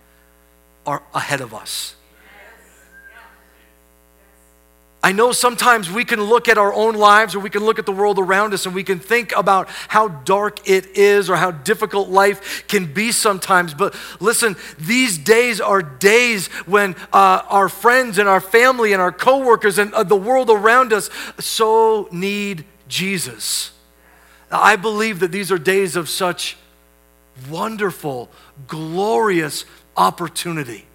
are 0.85 1.03
ahead 1.13 1.41
of 1.41 1.53
us. 1.53 1.95
I 5.01 5.13
know 5.13 5.31
sometimes 5.31 5.89
we 5.89 6.03
can 6.03 6.21
look 6.21 6.49
at 6.49 6.57
our 6.57 6.73
own 6.73 6.93
lives 6.93 7.33
or 7.33 7.39
we 7.39 7.49
can 7.49 7.63
look 7.63 7.79
at 7.79 7.85
the 7.85 7.91
world 7.91 8.19
around 8.19 8.53
us 8.53 8.65
and 8.65 8.75
we 8.75 8.83
can 8.83 8.99
think 8.99 9.33
about 9.33 9.69
how 9.87 10.09
dark 10.09 10.67
it 10.69 10.87
is 10.97 11.29
or 11.29 11.37
how 11.37 11.51
difficult 11.51 12.09
life 12.09 12.67
can 12.67 12.91
be 12.91 13.13
sometimes. 13.13 13.73
But 13.73 13.95
listen, 14.19 14.57
these 14.77 15.17
days 15.17 15.61
are 15.61 15.81
days 15.81 16.47
when 16.65 16.97
uh, 17.13 17.43
our 17.47 17.69
friends 17.69 18.17
and 18.17 18.27
our 18.27 18.41
family 18.41 18.91
and 18.91 19.01
our 19.01 19.13
coworkers 19.13 19.77
and 19.77 19.93
uh, 19.93 20.03
the 20.03 20.17
world 20.17 20.49
around 20.49 20.91
us 20.91 21.09
so 21.39 22.09
need 22.11 22.65
Jesus. 22.89 23.71
I 24.51 24.75
believe 24.75 25.19
that 25.21 25.31
these 25.31 25.49
are 25.49 25.57
days 25.57 25.95
of 25.95 26.09
such 26.09 26.57
wonderful, 27.49 28.29
glorious 28.67 29.63
opportunity. 29.95 30.85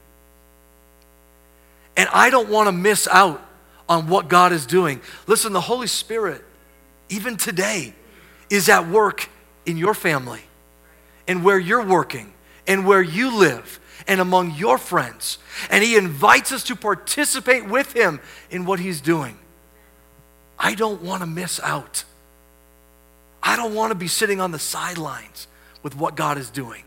And 1.97 2.07
I 2.13 2.29
don't 2.29 2.51
want 2.51 2.67
to 2.67 2.73
miss 2.73 3.09
out 3.09 3.41
on 3.89 4.09
what 4.09 4.29
God 4.29 4.53
is 4.53 4.67
doing. 4.67 5.01
Listen, 5.27 5.53
the 5.53 5.61
Holy 5.61 5.87
Spirit, 5.87 6.43
even 7.09 7.37
today, 7.37 7.95
is 8.51 8.69
at 8.69 8.89
work 8.89 9.29
in 9.67 9.77
your 9.77 9.95
family 9.95 10.41
and 11.27 11.45
where 11.45 11.59
you're 11.59 11.85
working 11.85 12.33
and 12.67 12.87
where 12.87 13.03
you 13.03 13.37
live 13.37 13.81
and 14.07 14.21
among 14.21 14.53
your 14.53 14.79
friends. 14.79 15.39
And 15.71 15.83
He 15.83 15.97
invites 15.97 16.53
us 16.53 16.65
to 16.65 16.77
participate 16.77 17.67
with 17.69 17.93
Him 17.93 18.21
in 18.51 18.65
what 18.65 18.81
He's 18.81 19.01
doing. 19.01 19.39
I 20.59 20.75
don't 20.75 21.03
want 21.03 21.23
to 21.23 21.27
miss 21.27 21.61
out. 21.61 22.05
I 23.43 23.57
don't 23.57 23.75
want 23.75 23.91
to 23.91 23.95
be 23.95 24.09
sitting 24.09 24.41
on 24.41 24.51
the 24.51 24.59
sidelines 24.59 25.47
with 25.83 25.97
what 25.97 26.15
God 26.15 26.39
is 26.39 26.49
doing. 26.49 26.83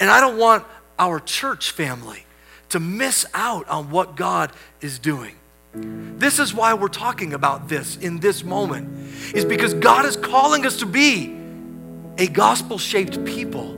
And 0.00 0.10
I 0.10 0.20
don't 0.20 0.38
want 0.38 0.64
our 0.98 1.20
church 1.20 1.70
family 1.70 2.24
to 2.70 2.80
miss 2.80 3.26
out 3.34 3.68
on 3.68 3.90
what 3.90 4.16
God 4.16 4.52
is 4.80 4.98
doing. 4.98 5.37
This 6.18 6.38
is 6.38 6.52
why 6.52 6.74
we're 6.74 6.88
talking 6.88 7.32
about 7.32 7.68
this 7.68 7.96
in 7.96 8.20
this 8.20 8.42
moment, 8.42 8.88
is 9.34 9.44
because 9.44 9.74
God 9.74 10.04
is 10.04 10.16
calling 10.16 10.66
us 10.66 10.78
to 10.78 10.86
be 10.86 11.36
a 12.18 12.26
gospel 12.26 12.78
shaped 12.78 13.24
people. 13.24 13.74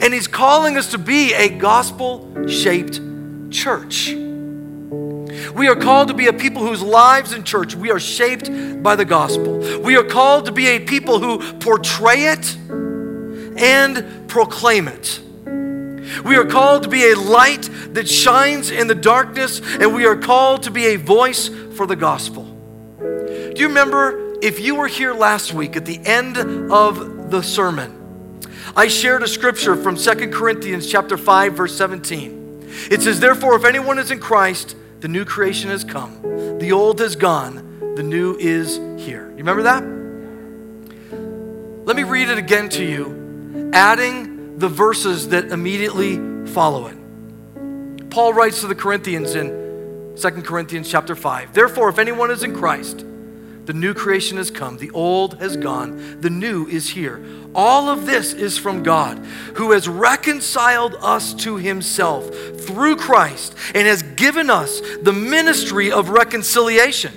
And 0.00 0.12
He's 0.12 0.26
calling 0.26 0.76
us 0.76 0.90
to 0.90 0.98
be 0.98 1.34
a 1.34 1.48
gospel 1.48 2.48
shaped 2.48 3.00
church. 3.50 4.14
We 5.54 5.68
are 5.68 5.76
called 5.76 6.08
to 6.08 6.14
be 6.14 6.26
a 6.26 6.32
people 6.32 6.62
whose 6.66 6.82
lives 6.82 7.32
in 7.32 7.44
church 7.44 7.74
we 7.74 7.90
are 7.90 8.00
shaped 8.00 8.50
by 8.82 8.96
the 8.96 9.04
gospel. 9.04 9.58
We 9.80 9.96
are 9.96 10.02
called 10.02 10.46
to 10.46 10.52
be 10.52 10.66
a 10.68 10.80
people 10.80 11.20
who 11.20 11.38
portray 11.58 12.24
it 12.24 12.56
and 13.56 14.28
proclaim 14.28 14.88
it. 14.88 15.20
We 16.24 16.36
are 16.36 16.44
called 16.44 16.84
to 16.84 16.88
be 16.88 17.10
a 17.10 17.14
light 17.16 17.68
that 17.94 18.08
shines 18.08 18.70
in 18.70 18.86
the 18.86 18.94
darkness, 18.94 19.60
and 19.60 19.94
we 19.94 20.06
are 20.06 20.16
called 20.16 20.64
to 20.64 20.70
be 20.70 20.86
a 20.86 20.96
voice 20.96 21.48
for 21.76 21.86
the 21.86 21.96
gospel. 21.96 22.44
Do 22.98 23.54
you 23.56 23.68
remember 23.68 24.38
if 24.42 24.60
you 24.60 24.74
were 24.74 24.88
here 24.88 25.14
last 25.14 25.54
week 25.54 25.76
at 25.76 25.86
the 25.86 25.98
end 26.04 26.36
of 26.72 27.30
the 27.30 27.42
sermon? 27.42 28.00
I 28.76 28.88
shared 28.88 29.22
a 29.22 29.28
scripture 29.28 29.76
from 29.76 29.96
Second 29.96 30.32
Corinthians 30.32 30.90
chapter 30.90 31.16
5 31.16 31.54
verse 31.54 31.76
17. 31.76 32.68
It 32.90 33.02
says 33.02 33.20
therefore 33.20 33.54
if 33.54 33.64
anyone 33.64 33.98
is 33.98 34.10
in 34.10 34.18
Christ 34.18 34.74
the 35.00 35.08
new 35.08 35.24
creation 35.24 35.70
has 35.70 35.84
come. 35.84 36.20
The 36.58 36.72
old 36.72 36.98
has 37.00 37.14
gone. 37.14 37.94
The 37.94 38.02
new 38.02 38.36
is 38.36 38.76
here. 39.00 39.28
You 39.30 39.44
remember 39.44 39.62
that? 39.62 39.84
Let 41.84 41.94
me 41.94 42.02
read 42.02 42.30
it 42.30 42.38
again 42.38 42.68
to 42.70 42.84
you, 42.84 43.70
adding 43.72 44.33
the 44.64 44.68
verses 44.70 45.28
that 45.28 45.52
immediately 45.52 46.16
follow 46.46 46.86
it. 46.86 46.96
Paul 48.08 48.32
writes 48.32 48.62
to 48.62 48.66
the 48.66 48.74
Corinthians 48.74 49.34
in 49.34 50.14
2 50.16 50.30
Corinthians 50.40 50.90
chapter 50.90 51.14
5. 51.14 51.52
Therefore, 51.52 51.90
if 51.90 51.98
anyone 51.98 52.30
is 52.30 52.42
in 52.42 52.56
Christ, 52.56 53.04
the 53.66 53.74
new 53.74 53.92
creation 53.92 54.38
has 54.38 54.50
come, 54.50 54.78
the 54.78 54.90
old 54.92 55.38
has 55.38 55.58
gone, 55.58 56.18
the 56.22 56.30
new 56.30 56.66
is 56.66 56.88
here. 56.88 57.22
All 57.54 57.90
of 57.90 58.06
this 58.06 58.32
is 58.32 58.56
from 58.56 58.82
God, 58.82 59.18
who 59.56 59.72
has 59.72 59.86
reconciled 59.86 60.96
us 61.02 61.34
to 61.34 61.56
himself 61.56 62.34
through 62.60 62.96
Christ 62.96 63.54
and 63.74 63.86
has 63.86 64.02
given 64.02 64.48
us 64.48 64.80
the 65.02 65.12
ministry 65.12 65.92
of 65.92 66.08
reconciliation. 66.08 67.12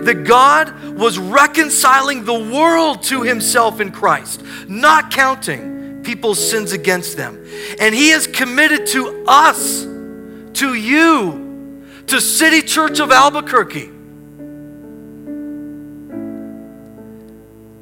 That 0.00 0.24
God 0.26 0.98
was 0.98 1.18
reconciling 1.18 2.26
the 2.26 2.38
world 2.38 3.04
to 3.04 3.22
himself 3.22 3.80
in 3.80 3.90
Christ, 3.90 4.42
not 4.68 5.10
counting 5.10 5.77
people's 6.08 6.50
sins 6.50 6.72
against 6.72 7.18
them. 7.18 7.44
And 7.78 7.94
he 7.94 8.08
has 8.08 8.26
committed 8.26 8.86
to 8.88 9.26
us, 9.28 9.82
to 9.82 10.72
you, 10.72 11.84
to 12.06 12.18
City 12.18 12.62
Church 12.62 12.98
of 12.98 13.10
Albuquerque 13.10 13.90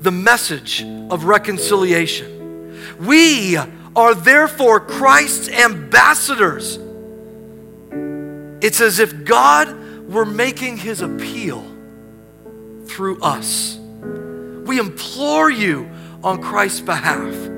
the 0.00 0.10
message 0.12 0.84
of 1.10 1.24
reconciliation. 1.24 2.96
We 3.04 3.56
are 3.56 4.14
therefore 4.14 4.78
Christ's 4.78 5.48
ambassadors. 5.48 6.78
It's 8.60 8.80
as 8.80 8.98
if 9.00 9.24
God 9.24 10.08
were 10.08 10.24
making 10.24 10.78
his 10.78 11.00
appeal 11.00 11.64
through 12.86 13.20
us. 13.20 13.78
We 14.64 14.78
implore 14.78 15.50
you 15.50 15.88
on 16.22 16.40
Christ's 16.40 16.80
behalf 16.80 17.55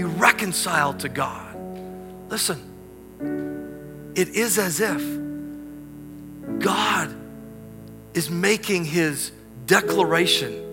be 0.00 0.04
reconciled 0.04 1.00
to 1.00 1.10
God. 1.10 1.54
Listen, 2.30 4.12
it 4.14 4.30
is 4.30 4.58
as 4.58 4.80
if 4.80 5.02
God 6.58 7.14
is 8.14 8.30
making 8.30 8.86
his 8.86 9.30
declaration 9.66 10.70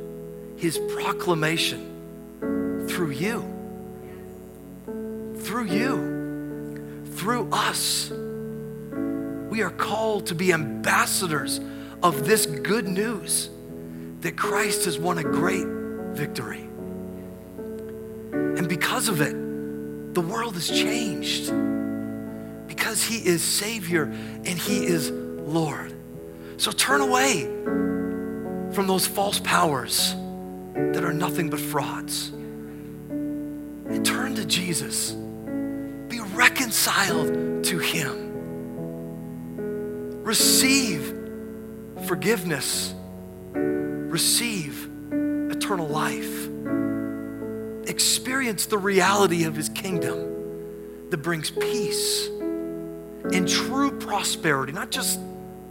his 0.58 0.80
proclamation 0.96 2.88
through 2.90 3.12
you. 3.12 3.44
Through 5.42 5.66
you. 5.66 7.06
Through 7.16 7.50
us. 7.52 8.10
We 8.10 9.62
are 9.62 9.70
called 9.70 10.28
to 10.28 10.36
be 10.36 10.54
ambassadors 10.54 11.60
of 12.02 12.26
this 12.26 12.46
good 12.46 12.88
news 12.88 13.50
that 14.22 14.38
Christ 14.38 14.86
has 14.86 14.98
won 14.98 15.18
a 15.18 15.24
great 15.24 15.68
victory. 16.16 16.67
And 18.32 18.68
because 18.68 19.10
of 19.10 19.22
it, 19.22 19.34
the 20.14 20.22
world 20.22 20.56
has 20.56 20.68
changed. 20.68 21.52
Because 22.68 23.04
he 23.04 23.18
is 23.18 23.42
Savior 23.44 24.04
and 24.04 24.48
he 24.48 24.86
is 24.86 25.12
Lord. 25.12 25.94
So 26.58 26.72
turn 26.72 27.02
away 27.02 27.44
from 28.74 28.88
those 28.88 29.08
false 29.08 29.40
powers 29.40 30.14
that 30.74 31.04
are 31.04 31.14
nothing 31.14 31.50
but 31.50 31.60
frauds. 31.60 32.30
And 32.30 34.06
turn 34.06 34.36
to 34.36 34.46
Jesus. 34.46 35.12
Be 36.10 36.20
reconciled 36.20 37.64
to 37.66 37.80
Him. 37.80 38.24
Receive 40.24 41.16
forgiveness. 42.06 42.94
Receive 43.54 44.90
eternal 45.52 45.88
life. 45.88 46.47
Experience 47.88 48.66
the 48.66 48.78
reality 48.78 49.46
of 49.46 49.56
His 49.56 49.70
kingdom 49.70 51.10
that 51.10 51.18
brings 51.18 51.50
peace 51.50 52.28
and 52.28 53.48
true 53.48 53.92
prosperity, 53.98 54.74
not 54.74 54.92
just 54.92 55.20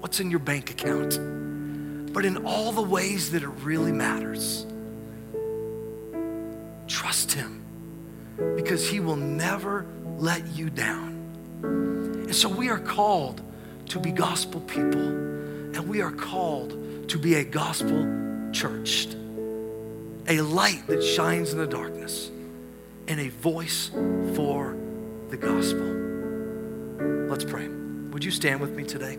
what's 0.00 0.18
in 0.20 0.30
your 0.30 0.40
bank 0.40 0.70
account, 0.70 1.18
but 2.12 2.24
in 2.24 2.44
all 2.46 2.72
the 2.72 2.82
ways 2.82 3.30
that 3.32 3.42
it 3.42 3.48
really 3.48 3.92
matters. 3.92 4.66
Trust 6.88 7.32
Him 7.32 7.62
because 8.56 8.88
He 8.88 9.00
will 9.00 9.16
never 9.16 9.86
let 10.18 10.46
you 10.48 10.70
down. 10.70 11.12
And 11.62 12.34
so 12.34 12.48
we 12.48 12.70
are 12.70 12.78
called 12.78 13.42
to 13.88 14.00
be 14.00 14.10
gospel 14.10 14.60
people, 14.62 15.00
and 15.00 15.88
we 15.88 16.00
are 16.00 16.12
called 16.12 17.08
to 17.08 17.18
be 17.18 17.34
a 17.34 17.44
gospel 17.44 18.50
church, 18.52 19.08
a 20.28 20.40
light 20.40 20.86
that 20.88 21.02
shines 21.02 21.52
in 21.52 21.58
the 21.58 21.66
darkness, 21.66 22.30
and 23.08 23.20
a 23.20 23.28
voice 23.28 23.90
for 24.34 24.76
the 25.30 25.36
gospel. 25.36 25.86
Let's 27.28 27.44
pray. 27.44 27.68
Would 27.68 28.24
you 28.24 28.30
stand 28.30 28.60
with 28.60 28.72
me 28.72 28.84
today? 28.84 29.18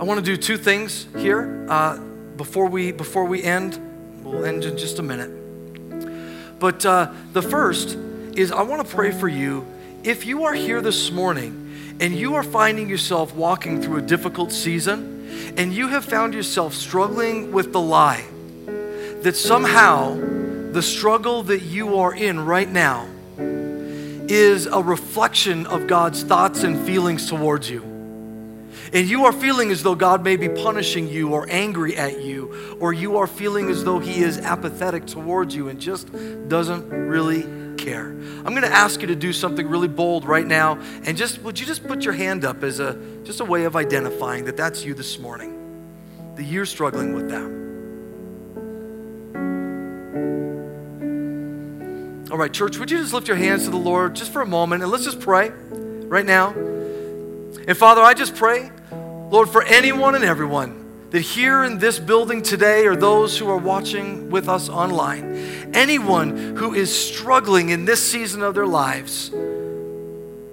I 0.00 0.02
want 0.02 0.18
to 0.18 0.22
do 0.24 0.36
two 0.36 0.56
things 0.56 1.06
here 1.16 1.66
uh, 1.68 1.98
before 2.36 2.66
we 2.66 2.90
before 2.90 3.24
we 3.24 3.42
end. 3.42 3.78
We'll 4.24 4.44
end 4.44 4.64
in 4.64 4.76
just 4.76 4.98
a 4.98 5.02
minute. 5.02 6.58
But 6.58 6.84
uh, 6.84 7.12
the 7.32 7.42
first 7.42 7.96
is 8.34 8.52
I 8.52 8.62
want 8.62 8.86
to 8.86 8.94
pray 8.94 9.10
for 9.10 9.28
you. 9.28 9.66
If 10.02 10.26
you 10.26 10.44
are 10.44 10.54
here 10.54 10.80
this 10.80 11.10
morning 11.10 11.96
and 12.00 12.14
you 12.14 12.34
are 12.34 12.42
finding 12.42 12.88
yourself 12.88 13.34
walking 13.34 13.82
through 13.82 13.98
a 13.98 14.02
difficult 14.02 14.52
season, 14.52 15.54
and 15.56 15.72
you 15.72 15.88
have 15.88 16.04
found 16.04 16.34
yourself 16.34 16.74
struggling 16.74 17.52
with 17.52 17.72
the 17.72 17.80
lie 17.80 18.24
that 19.22 19.36
somehow 19.36 20.14
the 20.72 20.82
struggle 20.82 21.42
that 21.44 21.62
you 21.62 21.98
are 21.98 22.14
in 22.14 22.40
right 22.40 22.70
now 22.70 23.06
is 23.36 24.66
a 24.66 24.82
reflection 24.82 25.66
of 25.66 25.86
God's 25.86 26.22
thoughts 26.22 26.62
and 26.62 26.86
feelings 26.86 27.28
towards 27.28 27.68
you 27.68 27.90
and 28.92 29.08
you 29.08 29.24
are 29.24 29.32
feeling 29.32 29.70
as 29.70 29.82
though 29.82 29.94
God 29.94 30.24
may 30.24 30.36
be 30.36 30.48
punishing 30.48 31.08
you 31.08 31.32
or 31.32 31.46
angry 31.48 31.96
at 31.96 32.22
you, 32.22 32.76
or 32.80 32.92
you 32.92 33.18
are 33.18 33.26
feeling 33.26 33.70
as 33.70 33.84
though 33.84 33.98
He 33.98 34.22
is 34.22 34.38
apathetic 34.38 35.06
towards 35.06 35.54
you 35.54 35.68
and 35.68 35.80
just 35.80 36.08
doesn't 36.48 36.88
really 36.88 37.69
care. 37.84 38.06
I'm 38.06 38.54
going 38.54 38.62
to 38.62 38.72
ask 38.72 39.00
you 39.00 39.08
to 39.08 39.16
do 39.16 39.32
something 39.32 39.68
really 39.68 39.88
bold 39.88 40.24
right 40.24 40.46
now, 40.46 40.78
and 41.04 41.16
just 41.16 41.42
would 41.42 41.58
you 41.58 41.66
just 41.66 41.86
put 41.86 42.04
your 42.04 42.14
hand 42.14 42.44
up 42.44 42.62
as 42.62 42.80
a 42.80 42.98
just 43.24 43.40
a 43.40 43.44
way 43.44 43.64
of 43.64 43.76
identifying 43.76 44.44
that 44.44 44.56
that's 44.56 44.84
you 44.84 44.94
this 44.94 45.18
morning, 45.18 46.34
that 46.36 46.44
you're 46.44 46.66
struggling 46.66 47.14
with 47.14 47.30
that. 47.30 47.60
All 52.30 52.38
right, 52.38 52.52
church, 52.52 52.78
would 52.78 52.90
you 52.90 52.98
just 52.98 53.12
lift 53.12 53.26
your 53.26 53.36
hands 53.36 53.64
to 53.64 53.70
the 53.70 53.76
Lord 53.76 54.14
just 54.14 54.32
for 54.32 54.40
a 54.40 54.46
moment 54.46 54.82
and 54.82 54.92
let's 54.92 55.04
just 55.04 55.20
pray 55.20 55.50
right 55.50 56.24
now. 56.24 56.50
And 56.50 57.76
Father, 57.76 58.02
I 58.02 58.14
just 58.14 58.36
pray 58.36 58.70
Lord, 59.30 59.48
for 59.48 59.62
anyone 59.62 60.16
and 60.16 60.24
everyone 60.24 60.79
that 61.10 61.20
here 61.20 61.64
in 61.64 61.78
this 61.78 61.98
building 61.98 62.40
today 62.40 62.86
or 62.86 62.94
those 62.94 63.36
who 63.36 63.48
are 63.48 63.56
watching 63.56 64.30
with 64.30 64.48
us 64.48 64.68
online, 64.68 65.70
anyone 65.74 66.56
who 66.56 66.72
is 66.74 66.94
struggling 66.94 67.70
in 67.70 67.84
this 67.84 68.00
season 68.00 68.42
of 68.42 68.54
their 68.54 68.66
lives, 68.66 69.32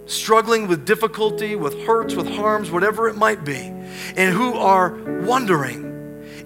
struggling 0.07 0.67
with 0.67 0.85
difficulty, 0.85 1.55
with 1.55 1.77
hurts, 1.85 2.15
with 2.15 2.27
harms, 2.27 2.71
whatever 2.71 3.07
it 3.07 3.15
might 3.15 3.45
be, 3.45 3.71
and 4.15 4.33
who 4.33 4.53
are 4.53 4.95
wondering 5.21 5.85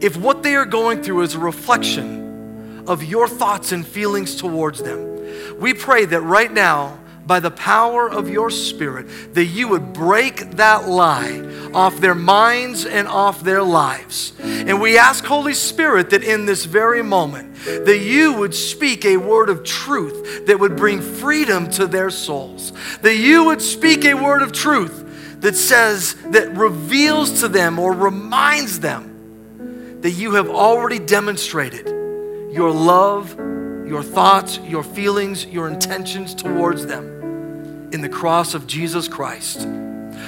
if 0.02 0.18
what 0.18 0.44
they 0.44 0.56
are 0.56 0.66
going 0.66 1.02
through 1.02 1.22
is 1.22 1.36
a 1.36 1.40
reflection 1.40 2.84
of 2.88 3.04
your 3.04 3.28
thoughts 3.28 3.72
and 3.72 3.86
feelings 3.86 4.36
towards 4.36 4.82
them. 4.82 5.60
We 5.60 5.74
pray 5.74 6.06
that 6.06 6.22
right 6.22 6.52
now, 6.52 7.00
by 7.26 7.40
the 7.40 7.52
power 7.52 8.10
of 8.10 8.30
your 8.30 8.50
Spirit, 8.50 9.34
that 9.34 9.46
you 9.46 9.68
would 9.68 9.94
break 9.94 10.52
that 10.52 10.88
lie 10.88 11.40
off 11.74 11.98
their 11.98 12.16
minds 12.16 12.86
and 12.86 13.08
off 13.08 13.42
their 13.42 13.64
lives. 13.64 14.34
And 14.40 14.82
we 14.82 14.98
ask, 14.98 15.24
Holy 15.24 15.54
Spirit, 15.54 16.10
that 16.10 16.24
in 16.24 16.46
this 16.46 16.66
very 16.66 17.02
moment, 17.02 17.56
that 17.66 18.00
you 18.00 18.34
would 18.34 18.54
speak 18.54 19.06
a 19.06 19.18
word 19.18 19.50
of 19.50 19.64
truth 19.64 20.46
that 20.48 20.60
would 20.60 20.76
bring 20.76 21.02
freedom 21.02 21.70
to 21.72 21.88
their 21.88 22.10
souls. 22.10 22.74
That 23.02 23.16
you 23.16 23.46
would 23.46 23.62
speak 23.62 24.06
a 24.06 24.14
word 24.14 24.42
of 24.42 24.52
truth 24.52 25.40
that 25.42 25.56
says, 25.56 26.16
that 26.32 26.56
reveals 26.56 27.42
to 27.42 27.48
them 27.48 27.80
or 27.80 27.94
reminds 27.94 28.80
them 28.80 30.02
that 30.02 30.12
you 30.12 30.34
have 30.34 30.50
already 30.50 31.00
demonstrated 31.00 31.88
your 32.52 32.72
love 32.72 33.38
your 33.92 34.02
thoughts, 34.02 34.58
your 34.60 34.84
feelings, 34.84 35.46
your 35.48 35.68
intentions 35.68 36.34
towards 36.34 36.86
them 36.86 37.90
in 37.92 38.00
the 38.00 38.08
cross 38.08 38.54
of 38.54 38.66
Jesus 38.66 39.10
Christ. 39.10 39.68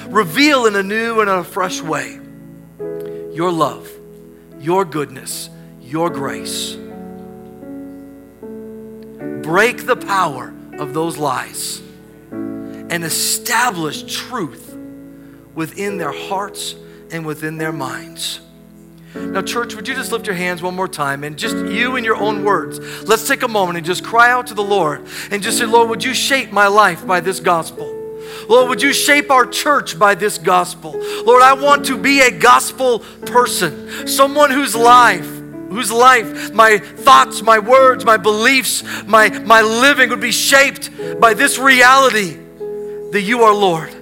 Reveal 0.08 0.66
in 0.66 0.76
a 0.76 0.82
new 0.82 1.22
and 1.22 1.30
a 1.30 1.42
fresh 1.42 1.80
way 1.80 2.20
your 3.32 3.50
love, 3.50 3.88
your 4.60 4.84
goodness, 4.84 5.48
your 5.80 6.10
grace. 6.10 6.76
Break 9.42 9.86
the 9.86 9.96
power 9.96 10.52
of 10.78 10.92
those 10.92 11.16
lies 11.16 11.80
and 12.30 13.02
establish 13.02 14.02
truth 14.02 14.76
within 15.54 15.96
their 15.96 16.12
hearts 16.12 16.74
and 17.10 17.24
within 17.24 17.56
their 17.56 17.72
minds. 17.72 18.42
Now, 19.14 19.42
church, 19.42 19.74
would 19.76 19.86
you 19.86 19.94
just 19.94 20.10
lift 20.10 20.26
your 20.26 20.34
hands 20.34 20.60
one 20.60 20.74
more 20.74 20.88
time 20.88 21.22
and 21.22 21.36
just 21.36 21.56
you 21.56 21.96
in 21.96 22.04
your 22.04 22.16
own 22.16 22.44
words, 22.44 22.80
let's 23.04 23.28
take 23.28 23.42
a 23.42 23.48
moment 23.48 23.76
and 23.76 23.86
just 23.86 24.04
cry 24.04 24.30
out 24.30 24.48
to 24.48 24.54
the 24.54 24.62
Lord 24.62 25.06
and 25.30 25.42
just 25.42 25.58
say, 25.58 25.66
Lord, 25.66 25.88
would 25.88 26.02
you 26.02 26.14
shape 26.14 26.50
my 26.50 26.66
life 26.66 27.06
by 27.06 27.20
this 27.20 27.38
gospel? 27.38 27.92
Lord, 28.48 28.68
would 28.68 28.82
you 28.82 28.92
shape 28.92 29.30
our 29.30 29.46
church 29.46 29.98
by 29.98 30.14
this 30.14 30.38
gospel? 30.38 30.96
Lord, 31.24 31.42
I 31.42 31.52
want 31.52 31.86
to 31.86 31.96
be 31.96 32.20
a 32.20 32.30
gospel 32.30 33.00
person, 33.26 34.08
someone 34.08 34.50
whose 34.50 34.74
life, 34.74 35.26
whose 35.26 35.92
life, 35.92 36.52
my 36.52 36.78
thoughts, 36.78 37.42
my 37.42 37.58
words, 37.58 38.04
my 38.04 38.16
beliefs, 38.16 38.82
my, 39.06 39.28
my 39.40 39.62
living 39.62 40.10
would 40.10 40.20
be 40.20 40.32
shaped 40.32 40.90
by 41.20 41.34
this 41.34 41.58
reality 41.58 42.36
that 43.12 43.22
you 43.22 43.44
are 43.44 43.54
Lord. 43.54 43.94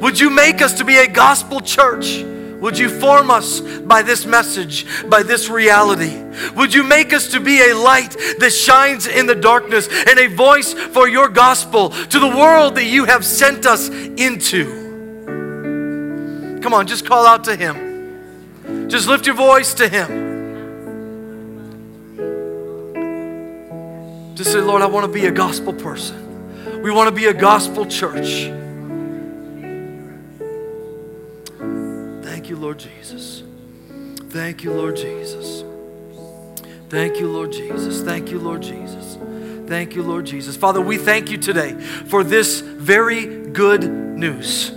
Would 0.00 0.20
you 0.20 0.30
make 0.30 0.60
us 0.60 0.74
to 0.74 0.84
be 0.84 0.98
a 0.98 1.08
gospel 1.08 1.60
church? 1.60 2.24
Would 2.60 2.76
you 2.76 2.88
form 2.88 3.30
us 3.30 3.60
by 3.60 4.02
this 4.02 4.26
message, 4.26 4.84
by 5.08 5.22
this 5.22 5.48
reality? 5.48 6.24
Would 6.56 6.74
you 6.74 6.82
make 6.82 7.12
us 7.12 7.28
to 7.28 7.40
be 7.40 7.60
a 7.70 7.74
light 7.74 8.16
that 8.40 8.50
shines 8.50 9.06
in 9.06 9.26
the 9.26 9.34
darkness 9.34 9.88
and 10.08 10.18
a 10.18 10.26
voice 10.26 10.72
for 10.72 11.08
your 11.08 11.28
gospel 11.28 11.90
to 11.90 12.18
the 12.18 12.28
world 12.28 12.74
that 12.74 12.84
you 12.84 13.04
have 13.04 13.24
sent 13.24 13.64
us 13.64 13.88
into? 13.88 14.86
Come 16.60 16.74
on, 16.74 16.86
just 16.88 17.06
call 17.06 17.26
out 17.26 17.44
to 17.44 17.54
Him. 17.54 18.88
Just 18.88 19.06
lift 19.06 19.26
your 19.26 19.36
voice 19.36 19.74
to 19.74 19.88
Him. 19.88 20.28
Just 24.34 24.52
say, 24.52 24.60
Lord, 24.60 24.82
I 24.82 24.86
want 24.86 25.06
to 25.06 25.12
be 25.12 25.26
a 25.26 25.32
gospel 25.32 25.72
person. 25.72 26.82
We 26.82 26.90
want 26.90 27.08
to 27.08 27.14
be 27.14 27.26
a 27.26 27.34
gospel 27.34 27.86
church. 27.86 28.52
Lord 32.58 32.78
Jesus. 32.78 33.42
Thank 34.30 34.64
you, 34.64 34.72
Lord 34.72 34.96
Jesus. 34.96 35.64
Thank 36.88 37.20
you, 37.20 37.28
Lord 37.30 37.52
Jesus. 37.52 38.02
Thank 38.02 38.30
you, 38.30 38.38
Lord 38.38 38.62
Jesus. 38.62 39.16
Thank 39.66 39.94
you, 39.94 40.02
Lord 40.02 40.26
Jesus. 40.26 40.56
Father, 40.56 40.80
we 40.80 40.96
thank 40.96 41.30
you 41.30 41.38
today 41.38 41.72
for 41.74 42.24
this 42.24 42.60
very 42.60 43.48
good 43.50 43.84
news 43.88 44.72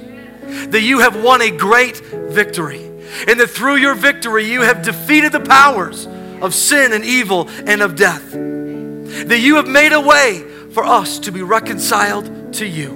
that 0.70 0.82
you 0.82 1.00
have 1.00 1.22
won 1.24 1.42
a 1.42 1.50
great 1.50 1.98
victory, 1.98 2.86
and 3.28 3.40
that 3.40 3.50
through 3.50 3.76
your 3.76 3.96
victory, 3.96 4.46
you 4.50 4.62
have 4.62 4.84
defeated 4.84 5.32
the 5.32 5.40
powers 5.40 6.08
of 6.42 6.54
sin 6.54 6.94
and 6.94 7.04
evil 7.04 7.50
and 7.66 7.82
of 7.82 7.96
death. 7.96 8.32
That 8.32 9.40
you 9.40 9.56
have 9.56 9.68
made 9.68 9.94
a 9.94 10.02
way 10.02 10.44
for 10.74 10.84
us 10.84 11.20
to 11.20 11.32
be 11.32 11.42
reconciled 11.42 12.54
to 12.56 12.66
you, 12.66 12.90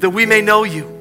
that 0.00 0.10
we 0.10 0.26
may 0.26 0.42
know 0.42 0.64
you 0.64 0.99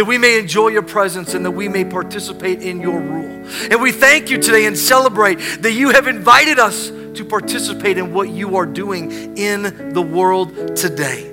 that 0.00 0.06
we 0.06 0.16
may 0.16 0.38
enjoy 0.38 0.68
your 0.68 0.80
presence 0.80 1.34
and 1.34 1.44
that 1.44 1.50
we 1.50 1.68
may 1.68 1.84
participate 1.84 2.62
in 2.62 2.80
your 2.80 2.98
rule. 2.98 3.46
And 3.70 3.82
we 3.82 3.92
thank 3.92 4.30
you 4.30 4.40
today 4.40 4.64
and 4.64 4.78
celebrate 4.78 5.34
that 5.60 5.72
you 5.72 5.90
have 5.90 6.06
invited 6.06 6.58
us 6.58 6.88
to 6.88 7.22
participate 7.22 7.98
in 7.98 8.14
what 8.14 8.30
you 8.30 8.56
are 8.56 8.64
doing 8.64 9.36
in 9.36 9.92
the 9.92 10.00
world 10.00 10.74
today. 10.74 11.30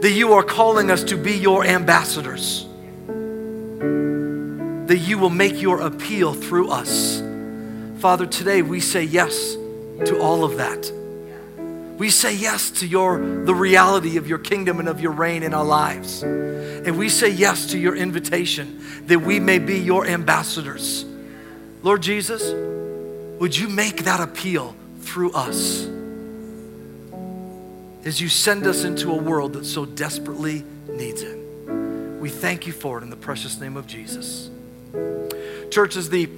That 0.00 0.10
you 0.10 0.32
are 0.32 0.42
calling 0.42 0.90
us 0.90 1.04
to 1.04 1.16
be 1.16 1.34
your 1.34 1.64
ambassadors. 1.64 2.66
That 4.88 4.98
you 4.98 5.16
will 5.16 5.30
make 5.30 5.62
your 5.62 5.82
appeal 5.82 6.34
through 6.34 6.70
us. 6.70 7.22
Father, 8.00 8.26
today 8.26 8.62
we 8.62 8.80
say 8.80 9.04
yes 9.04 9.54
to 10.06 10.20
all 10.20 10.42
of 10.42 10.56
that. 10.56 10.99
We 12.00 12.08
say 12.08 12.34
yes 12.34 12.70
to 12.80 12.86
your 12.86 13.18
the 13.18 13.54
reality 13.54 14.16
of 14.16 14.26
your 14.26 14.38
kingdom 14.38 14.78
and 14.78 14.88
of 14.88 15.02
your 15.02 15.12
reign 15.12 15.42
in 15.42 15.52
our 15.52 15.66
lives. 15.66 16.22
And 16.22 16.96
we 16.98 17.10
say 17.10 17.28
yes 17.28 17.66
to 17.72 17.78
your 17.78 17.94
invitation 17.94 18.82
that 19.04 19.18
we 19.18 19.38
may 19.38 19.58
be 19.58 19.78
your 19.78 20.06
ambassadors. 20.06 21.04
Lord 21.82 22.00
Jesus, 22.00 22.42
would 23.38 23.54
you 23.54 23.68
make 23.68 24.04
that 24.04 24.18
appeal 24.18 24.74
through 25.00 25.32
us 25.32 25.86
as 28.06 28.18
you 28.18 28.30
send 28.30 28.66
us 28.66 28.84
into 28.84 29.12
a 29.12 29.16
world 29.16 29.52
that 29.52 29.66
so 29.66 29.84
desperately 29.84 30.64
needs 30.88 31.20
it? 31.20 31.36
We 32.18 32.30
thank 32.30 32.66
you 32.66 32.72
for 32.72 32.96
it 32.96 33.02
in 33.02 33.10
the 33.10 33.16
precious 33.16 33.60
name 33.60 33.76
of 33.76 33.86
Jesus. 33.86 34.48
Church, 35.70 35.96
as 35.96 36.08
the 36.08 36.30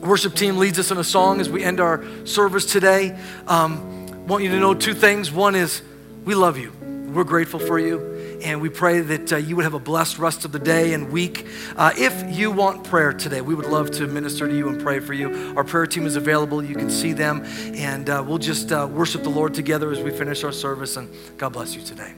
worship 0.00 0.36
team 0.36 0.58
leads 0.58 0.78
us 0.78 0.92
in 0.92 0.98
a 0.98 1.04
song 1.04 1.40
as 1.40 1.50
we 1.50 1.64
end 1.64 1.80
our 1.80 2.04
service 2.24 2.66
today, 2.66 3.18
um, 3.48 4.01
want 4.26 4.44
you 4.44 4.50
to 4.50 4.60
know 4.60 4.74
two 4.74 4.94
things. 4.94 5.30
One 5.30 5.54
is 5.54 5.82
we 6.24 6.34
love 6.34 6.58
you. 6.58 6.72
We're 7.12 7.24
grateful 7.24 7.60
for 7.60 7.78
you. 7.78 8.40
And 8.42 8.60
we 8.60 8.68
pray 8.70 9.00
that 9.00 9.32
uh, 9.32 9.36
you 9.36 9.54
would 9.56 9.64
have 9.64 9.74
a 9.74 9.78
blessed 9.78 10.18
rest 10.18 10.44
of 10.44 10.52
the 10.52 10.58
day 10.58 10.94
and 10.94 11.12
week. 11.12 11.46
Uh, 11.76 11.92
if 11.96 12.36
you 12.36 12.50
want 12.50 12.84
prayer 12.84 13.12
today, 13.12 13.40
we 13.40 13.54
would 13.54 13.66
love 13.66 13.90
to 13.92 14.06
minister 14.06 14.48
to 14.48 14.56
you 14.56 14.68
and 14.68 14.80
pray 14.82 14.98
for 14.98 15.12
you. 15.12 15.54
Our 15.56 15.62
prayer 15.62 15.86
team 15.86 16.06
is 16.06 16.16
available. 16.16 16.64
You 16.64 16.74
can 16.74 16.90
see 16.90 17.12
them. 17.12 17.44
And 17.74 18.10
uh, 18.10 18.24
we'll 18.26 18.38
just 18.38 18.72
uh, 18.72 18.88
worship 18.90 19.22
the 19.22 19.30
Lord 19.30 19.54
together 19.54 19.92
as 19.92 20.00
we 20.00 20.10
finish 20.10 20.42
our 20.42 20.52
service. 20.52 20.96
And 20.96 21.08
God 21.38 21.52
bless 21.52 21.76
you 21.76 21.82
today. 21.82 22.14